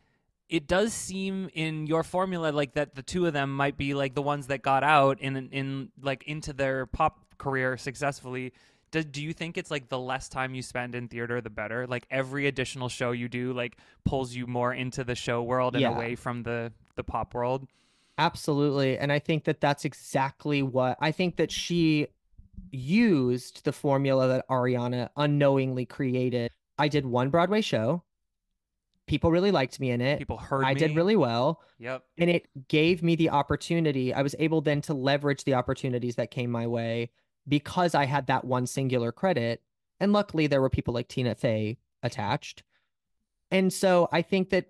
it 0.48 0.68
does 0.68 0.94
seem 0.94 1.50
in 1.54 1.88
your 1.88 2.04
formula 2.04 2.52
like 2.52 2.74
that 2.74 2.94
the 2.96 3.02
two 3.02 3.26
of 3.26 3.34
them 3.34 3.56
might 3.56 3.78
be 3.78 3.94
like 3.94 4.14
the 4.16 4.22
ones 4.22 4.48
that 4.48 4.62
got 4.62 4.84
out 4.84 5.20
in 5.22 5.36
in 5.52 5.90
like 6.02 6.24
into 6.28 6.52
their 6.54 6.86
pop 6.86 7.26
career 7.38 7.78
successfully 7.78 8.52
do, 8.92 9.02
do 9.02 9.24
you 9.24 9.32
think 9.34 9.58
it's 9.58 9.72
like 9.72 9.88
the 9.88 9.98
less 9.98 10.28
time 10.30 10.54
you 10.54 10.62
spend 10.62 10.94
in 10.94 11.08
theater 11.08 11.40
the 11.42 11.50
better 11.50 11.88
like 11.88 12.06
every 12.12 12.48
additional 12.48 12.90
show 12.90 13.12
you 13.12 13.30
do 13.30 13.54
like 13.54 13.78
pulls 14.04 14.36
you 14.36 14.46
more 14.46 14.74
into 14.74 15.04
the 15.06 15.16
show 15.16 15.42
world 15.42 15.74
and 15.76 15.82
Yeah. 15.82 15.96
away 15.96 16.16
from 16.16 16.44
the 16.44 16.72
the 16.96 17.04
pop 17.04 17.34
world 17.34 17.66
Absolutely. 18.18 18.98
And 18.98 19.12
I 19.12 19.20
think 19.20 19.46
that 19.46 19.62
that's 19.62 19.86
exactly 19.86 20.62
what 20.62 20.98
I 21.00 21.12
think 21.12 21.38
that 21.38 21.52
she 21.52 22.08
used 22.72 23.64
the 23.66 23.72
formula 23.72 24.28
that 24.28 24.48
Ariana 24.48 25.10
unknowingly 25.18 25.86
created. 25.86 26.52
I 26.78 26.88
did 26.88 27.06
one 27.06 27.30
Broadway 27.30 27.62
show. 27.62 28.04
People 29.08 29.32
really 29.32 29.52
liked 29.52 29.80
me 29.80 29.92
in 29.92 30.00
it. 30.00 30.20
people 30.20 30.38
heard 30.38 30.64
I 30.64 30.74
did 30.74 30.96
really 30.96 31.16
well. 31.16 31.62
yep 31.80 32.04
And 32.18 32.30
it 32.30 32.48
gave 32.68 33.04
me 33.04 33.16
the 33.16 33.30
opportunity. 33.30 34.14
I 34.14 34.22
was 34.22 34.36
able 34.40 34.62
then 34.62 34.82
to 34.84 34.94
leverage 34.94 35.44
the 35.44 35.56
opportunities 35.56 36.16
that 36.16 36.32
came 36.32 36.50
my 36.50 36.68
way 36.68 37.10
because 37.48 37.96
I 37.96 38.06
had 38.06 38.28
that 38.28 38.46
one 38.46 38.68
singular 38.68 39.12
credit. 39.12 39.62
And 40.00 40.14
luckily, 40.14 40.48
there 40.48 40.62
were 40.62 40.70
people 40.70 40.94
like 40.94 41.08
Tina 41.08 41.36
Fey 41.36 41.78
attached. 42.04 42.64
And 43.52 43.72
so 43.72 44.08
I 44.12 44.22
think 44.22 44.50
that 44.52 44.68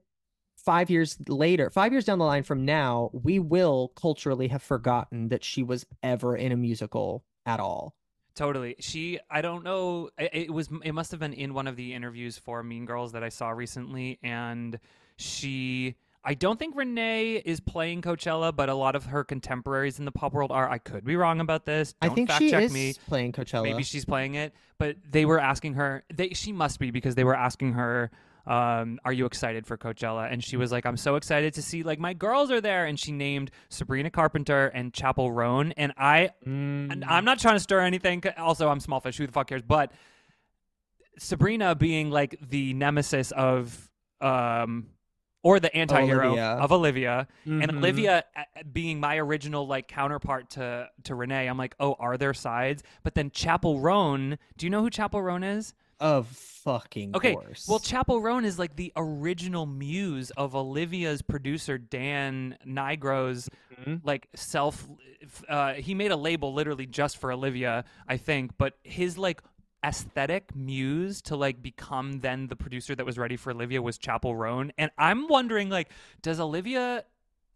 five 0.64 0.90
years 0.90 1.18
later, 1.28 1.70
five 1.70 1.92
years 1.92 2.06
down 2.06 2.20
the 2.20 2.26
line 2.26 2.44
from 2.44 2.66
now, 2.66 3.10
we 3.14 3.40
will 3.40 3.90
culturally 3.96 4.48
have 4.50 4.62
forgotten 4.62 5.30
that 5.30 5.44
she 5.44 5.64
was 5.64 5.86
ever 6.04 6.36
in 6.36 6.52
a 6.52 6.58
musical 6.58 7.24
at 7.46 7.60
all. 7.60 7.96
Totally. 8.34 8.76
She, 8.80 9.20
I 9.30 9.42
don't 9.42 9.64
know. 9.64 10.10
It, 10.18 10.52
was, 10.52 10.70
it 10.84 10.94
must 10.94 11.12
have 11.12 11.20
been 11.20 11.34
in 11.34 11.54
one 11.54 11.68
of 11.68 11.76
the 11.76 11.94
interviews 11.94 12.38
for 12.38 12.64
Mean 12.64 12.86
Girls 12.86 13.12
that 13.12 13.24
I 13.24 13.30
saw 13.30 13.50
recently. 13.50 14.20
And 14.24 14.80
she, 15.18 15.96
I 16.24 16.34
don't 16.36 16.58
think 16.58 16.76
Renee 16.76 17.36
is 17.44 17.60
playing 17.60 18.04
Coachella, 18.04 18.56
but 18.56 18.70
a 18.70 18.74
lot 18.74 18.96
of 18.96 19.06
her 19.06 19.26
contemporaries 19.26 20.00
in 20.00 20.06
the 20.06 20.12
pop 20.12 20.32
world 20.32 20.52
are. 20.52 20.70
I 20.70 20.78
could 20.78 21.04
be 21.04 21.18
wrong 21.18 21.42
about 21.42 21.66
this. 21.66 21.94
Don't 22.02 22.12
I 22.12 22.16
think 22.16 22.30
fact 22.30 22.42
she 22.42 22.52
check 22.52 22.64
is 22.64 22.74
me. 22.74 22.94
playing 23.08 23.34
Coachella. 23.34 23.64
Maybe 23.64 23.84
she's 23.84 24.06
playing 24.06 24.36
it, 24.36 24.54
but 24.78 24.96
they 25.10 25.26
were 25.26 25.40
asking 25.40 25.74
her. 25.74 26.04
They, 26.14 26.30
she 26.30 26.54
must 26.54 26.80
be 26.80 26.90
because 26.90 27.16
they 27.16 27.26
were 27.26 27.36
asking 27.36 27.74
her, 27.74 28.12
um, 28.48 29.00
"Are 29.06 29.14
you 29.14 29.26
excited 29.26 29.66
for 29.68 29.78
Coachella?" 29.78 30.32
And 30.32 30.44
she 30.44 30.58
was 30.58 30.72
like, 30.72 30.86
"I'm 30.86 30.98
so 30.98 31.16
excited 31.16 31.54
to 31.56 31.62
see 31.62 31.84
like 31.84 32.00
my 32.00 32.14
girls 32.14 32.52
are 32.52 32.62
there." 32.62 32.86
And 32.86 33.00
she 33.00 33.12
named 33.12 33.52
Sabrina 33.70 34.10
Carpenter 34.10 34.68
and 34.68 34.94
Chappell 34.94 35.32
Roan. 35.32 35.72
And 35.74 35.94
I, 35.98 36.32
Mm. 36.46 36.92
and 36.92 37.06
I'm 37.06 37.26
not 37.26 37.40
trying 37.40 37.56
to 37.56 37.60
stir 37.60 37.82
anything. 37.82 38.24
Also, 38.38 38.70
I'm 38.70 38.80
small 38.80 39.00
fish. 39.00 39.18
Who 39.18 39.26
the 39.26 39.32
fuck 39.34 39.48
cares? 39.48 39.62
But 39.62 39.92
Sabrina 41.18 41.76
being 41.76 42.10
like 42.10 42.38
the 42.50 42.74
nemesis 42.74 43.32
of, 43.32 43.90
um, 44.22 44.88
or 45.44 45.60
the 45.60 45.76
anti-hero 45.76 46.28
Olivia. 46.28 46.46
of 46.52 46.72
Olivia, 46.72 47.28
and 47.46 47.64
Mhm. 47.64 47.78
Olivia 47.78 48.24
uh, 48.36 48.44
being 48.72 49.00
my 49.00 49.18
original 49.18 49.66
like 49.66 49.88
counterpart 49.88 50.52
to 50.52 50.88
to 51.04 51.16
Renee. 51.16 51.48
I'm 51.48 51.58
like, 51.58 51.76
oh, 51.80 51.96
are 52.00 52.16
there 52.18 52.34
sides? 52.34 52.84
But 53.04 53.16
then 53.16 53.32
Chappell 53.32 53.80
Roan. 53.80 54.38
Do 54.58 54.66
you 54.66 54.70
know 54.70 54.82
who 54.84 54.90
Chappell 54.92 55.22
Roan 55.22 55.44
is? 55.44 55.74
Of 56.02 56.28
fucking 56.28 57.16
Okay, 57.16 57.34
course. 57.36 57.68
well, 57.70 57.80
Chappell 57.80 58.20
Roan 58.22 58.44
is 58.44 58.58
like 58.60 58.76
the 58.76 58.92
original 58.96 59.66
muse 59.68 60.32
of 60.32 60.56
Olivia's 60.56 61.22
producer 61.22 61.78
Dan 61.78 62.58
Nigro's 62.66 63.50
Mhm. 63.80 64.02
like 64.04 64.28
self. 64.36 64.88
Uh, 65.48 65.74
he 65.74 65.94
made 65.94 66.12
a 66.12 66.16
label 66.18 66.54
literally 66.54 66.88
just 66.88 67.18
for 67.18 67.32
Olivia, 67.32 67.86
I 68.08 68.18
think. 68.18 68.58
But 68.58 68.78
his 68.84 69.18
like 69.18 69.42
aesthetic 69.86 70.56
muse 70.56 71.22
to 71.24 71.36
like 71.36 71.62
become 71.62 72.20
then 72.20 72.48
the 72.48 72.56
producer 72.56 72.96
that 72.96 73.06
was 73.06 73.18
ready 73.18 73.36
for 73.38 73.52
Olivia 73.52 73.82
was 73.82 73.98
Chappell 73.98 74.36
Roan, 74.36 74.72
and 74.78 74.92
I'm 74.98 75.28
wondering 75.28 75.70
like, 75.70 75.90
does 76.22 76.40
Olivia 76.40 77.06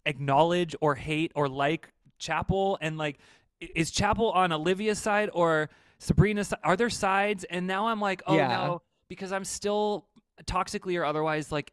acknowledge 0.05 0.75
or 0.81 0.95
hate 0.95 1.31
or 1.35 1.47
like 1.49 1.91
Chappell, 2.19 2.77
and 2.81 2.97
like, 2.97 3.17
is 3.59 3.89
Chappell 3.91 4.31
on 4.31 4.51
Olivia's 4.51 4.99
side 4.99 5.29
or 5.33 5.69
Sabrina's? 5.99 6.49
si- 6.49 6.55
Are 6.63 6.75
there 6.75 6.89
sides? 6.89 7.43
And 7.45 7.67
now 7.67 7.87
I'm 7.87 7.99
like, 8.01 8.21
oh 8.27 8.35
Yeah. 8.35 8.47
no, 8.47 8.81
because 9.07 9.31
I'm 9.31 9.45
still 9.45 10.07
toxically 10.45 10.99
or 10.99 11.05
otherwise 11.05 11.51
like 11.51 11.71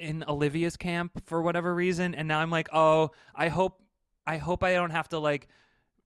in 0.00 0.24
Olivia's 0.28 0.76
camp 0.76 1.22
for 1.26 1.42
whatever 1.42 1.74
reason, 1.74 2.14
and 2.14 2.26
now 2.28 2.40
I'm 2.40 2.50
like, 2.50 2.68
oh, 2.72 3.10
I 3.34 3.48
hope, 3.48 3.80
I 4.26 4.36
hope 4.38 4.62
I 4.64 4.72
don't 4.74 4.90
have 4.90 5.08
to 5.10 5.18
like 5.18 5.48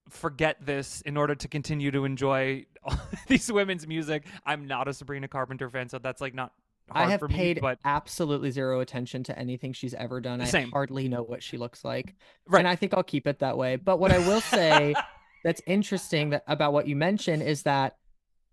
forget 0.09 0.57
this 0.65 1.01
in 1.01 1.17
order 1.17 1.35
to 1.35 1.47
continue 1.47 1.91
to 1.91 2.05
enjoy 2.05 2.65
these 3.27 3.51
women's 3.51 3.85
music. 3.87 4.25
I'm 4.45 4.67
not 4.67 4.87
a 4.87 4.93
Sabrina 4.93 5.27
Carpenter 5.27 5.69
fan, 5.69 5.89
so 5.89 5.99
that's 5.99 6.21
like 6.21 6.33
not. 6.33 6.51
I 6.91 7.05
have 7.11 7.19
for 7.19 7.27
me, 7.27 7.35
paid 7.35 7.61
but 7.61 7.77
absolutely 7.85 8.49
zero 8.49 8.79
attention 8.79 9.23
to 9.25 9.37
anything 9.37 9.73
she's 9.73 9.93
ever 9.93 10.19
done. 10.19 10.41
I 10.41 10.45
Same. 10.45 10.71
hardly 10.71 11.07
know 11.07 11.21
what 11.21 11.43
she 11.43 11.55
looks 11.57 11.85
like. 11.85 12.15
Right. 12.47 12.57
And 12.59 12.67
I 12.67 12.75
think 12.75 12.95
I'll 12.95 13.03
keep 13.03 13.27
it 13.27 13.39
that 13.39 13.59
way. 13.59 13.75
But 13.75 13.99
what 13.99 14.11
I 14.11 14.17
will 14.17 14.41
say 14.41 14.95
that's 15.43 15.61
interesting 15.67 16.29
that 16.31 16.43
about 16.47 16.73
what 16.73 16.87
you 16.87 16.95
mentioned 16.95 17.43
is 17.43 17.63
that 17.63 17.97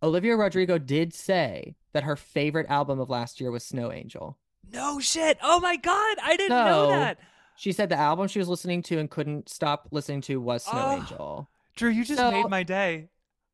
Olivia 0.02 0.36
Rodrigo 0.36 0.78
did 0.78 1.14
say 1.14 1.76
that 1.92 2.02
her 2.04 2.16
favorite 2.16 2.66
album 2.68 3.00
of 3.00 3.08
last 3.10 3.40
year 3.40 3.50
was 3.50 3.64
Snow 3.64 3.90
Angel. 3.92 4.36
no 4.72 4.98
shit. 5.00 5.38
Oh 5.42 5.60
my 5.60 5.76
god, 5.76 6.16
I 6.22 6.36
didn't 6.36 6.50
know 6.56 6.88
that. 6.88 7.18
She 7.56 7.72
said 7.72 7.88
the 7.88 7.96
album 7.96 8.28
she 8.28 8.38
was 8.38 8.48
listening 8.48 8.82
to 8.82 8.98
and 8.98 9.10
couldn't 9.10 9.48
stop 9.48 9.88
listening 9.90 10.20
to 10.22 10.40
was 10.40 10.64
Snow 10.64 10.84
Oh. 10.84 10.96
Angel. 10.96 11.50
Drew, 11.76 11.90
you 11.90 12.04
just 12.04 12.18
So- 12.18 12.30
made 12.30 12.48
my 12.50 12.62
day. 12.62 13.08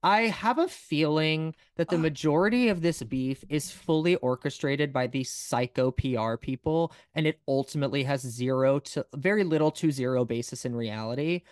I 0.05 0.22
have 0.22 0.59
a 0.59 0.66
feeling 0.66 1.55
that 1.76 1.89
the 1.89 1.97
majority 1.97 2.68
of 2.68 2.83
this 2.83 3.05
beef 3.05 3.45
is 3.49 3.70
fully 3.70 4.16
orchestrated 4.16 4.93
by 4.93 5.07
these 5.07 5.30
psycho 5.30 5.93
PR 5.93 6.35
people, 6.37 6.93
and 7.14 7.24
it 7.24 7.39
ultimately 7.47 8.03
has 8.03 8.20
zero 8.22 8.80
to 8.80 9.07
very 9.14 9.45
little 9.45 9.70
to 9.70 9.93
zero 9.93 10.24
basis 10.24 10.64
in 10.64 10.74
reality. 10.74 11.43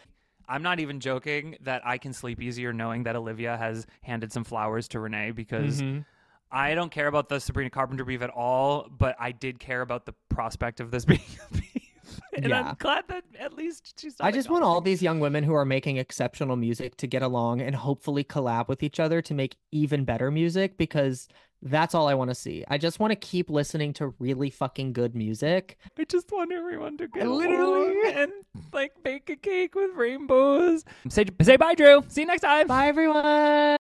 I'm 0.51 0.62
not 0.62 0.80
even 0.80 0.98
joking 0.98 1.57
that 1.61 1.80
I 1.86 1.96
can 1.96 2.12
sleep 2.12 2.42
easier 2.42 2.72
knowing 2.72 3.05
that 3.05 3.14
Olivia 3.14 3.57
has 3.57 3.86
handed 4.03 4.32
some 4.32 4.42
flowers 4.42 4.88
to 4.88 5.01
Renee 5.01 5.30
because 5.30 5.80
mm-hmm. 5.80 6.01
I 6.51 6.74
don't 6.74 6.90
care 6.90 7.07
about 7.07 7.28
the 7.28 7.38
Sabrina 7.38 7.70
Carpenter 7.70 8.05
beef 8.05 8.20
at 8.20 8.30
all, 8.30 8.88
but 8.90 9.14
I 9.20 9.30
did 9.30 9.61
care 9.61 9.80
about 9.80 10.07
the 10.07 10.14
prospect 10.28 10.80
of 10.80 10.90
this 10.90 11.05
being 11.07 11.20
a 11.51 11.55
beef. 11.55 11.90
and 12.34 12.48
Yeah. 12.48 12.70
I'm 12.70 12.76
glad 12.80 13.05
that 13.09 13.22
at 13.38 13.53
least 13.53 14.01
she's. 14.01 14.16
I 14.18 14.32
just 14.32 14.51
want 14.51 14.64
all 14.64 14.80
these 14.80 15.01
young 15.01 15.20
women 15.20 15.44
who 15.44 15.55
are 15.55 15.64
making 15.64 15.98
exceptional 15.98 16.57
music 16.57 16.96
to 16.96 17.07
get 17.07 17.22
along 17.22 17.61
and 17.61 17.76
hopefully 17.76 18.24
collab 18.24 18.66
with 18.66 18.82
each 18.82 18.98
other 18.98 19.22
to 19.22 19.34
make 19.34 19.57
even 19.70 20.05
better 20.05 20.32
music 20.32 20.76
because 20.76 21.28
that's 21.62 21.94
all 21.94 22.08
I 22.08 22.14
want 22.14 22.30
to 22.30 22.34
see. 22.34 22.64
I 22.68 22.78
just 22.78 23.00
want 23.00 23.11
to 23.11 23.16
keep 23.16 23.50
listening 23.50 23.92
to 23.94 24.14
really 24.18 24.50
fucking 24.50 24.92
good 24.92 25.14
music. 25.14 25.78
I 25.98 26.04
just 26.04 26.30
want 26.32 26.52
everyone 26.52 26.96
to 26.98 27.08
get 27.08 27.28
Literally. 27.28 27.96
and 28.14 28.32
like 28.72 28.92
bake 29.02 29.28
a 29.30 29.36
cake 29.36 29.74
with 29.74 29.90
rainbows. 29.94 30.84
Say 31.08 31.26
say 31.42 31.56
bye, 31.56 31.74
Drew. 31.74 32.02
See 32.08 32.22
you 32.22 32.26
next 32.26 32.42
time. 32.42 32.66
Bye, 32.66 32.88
everyone. 32.88 33.78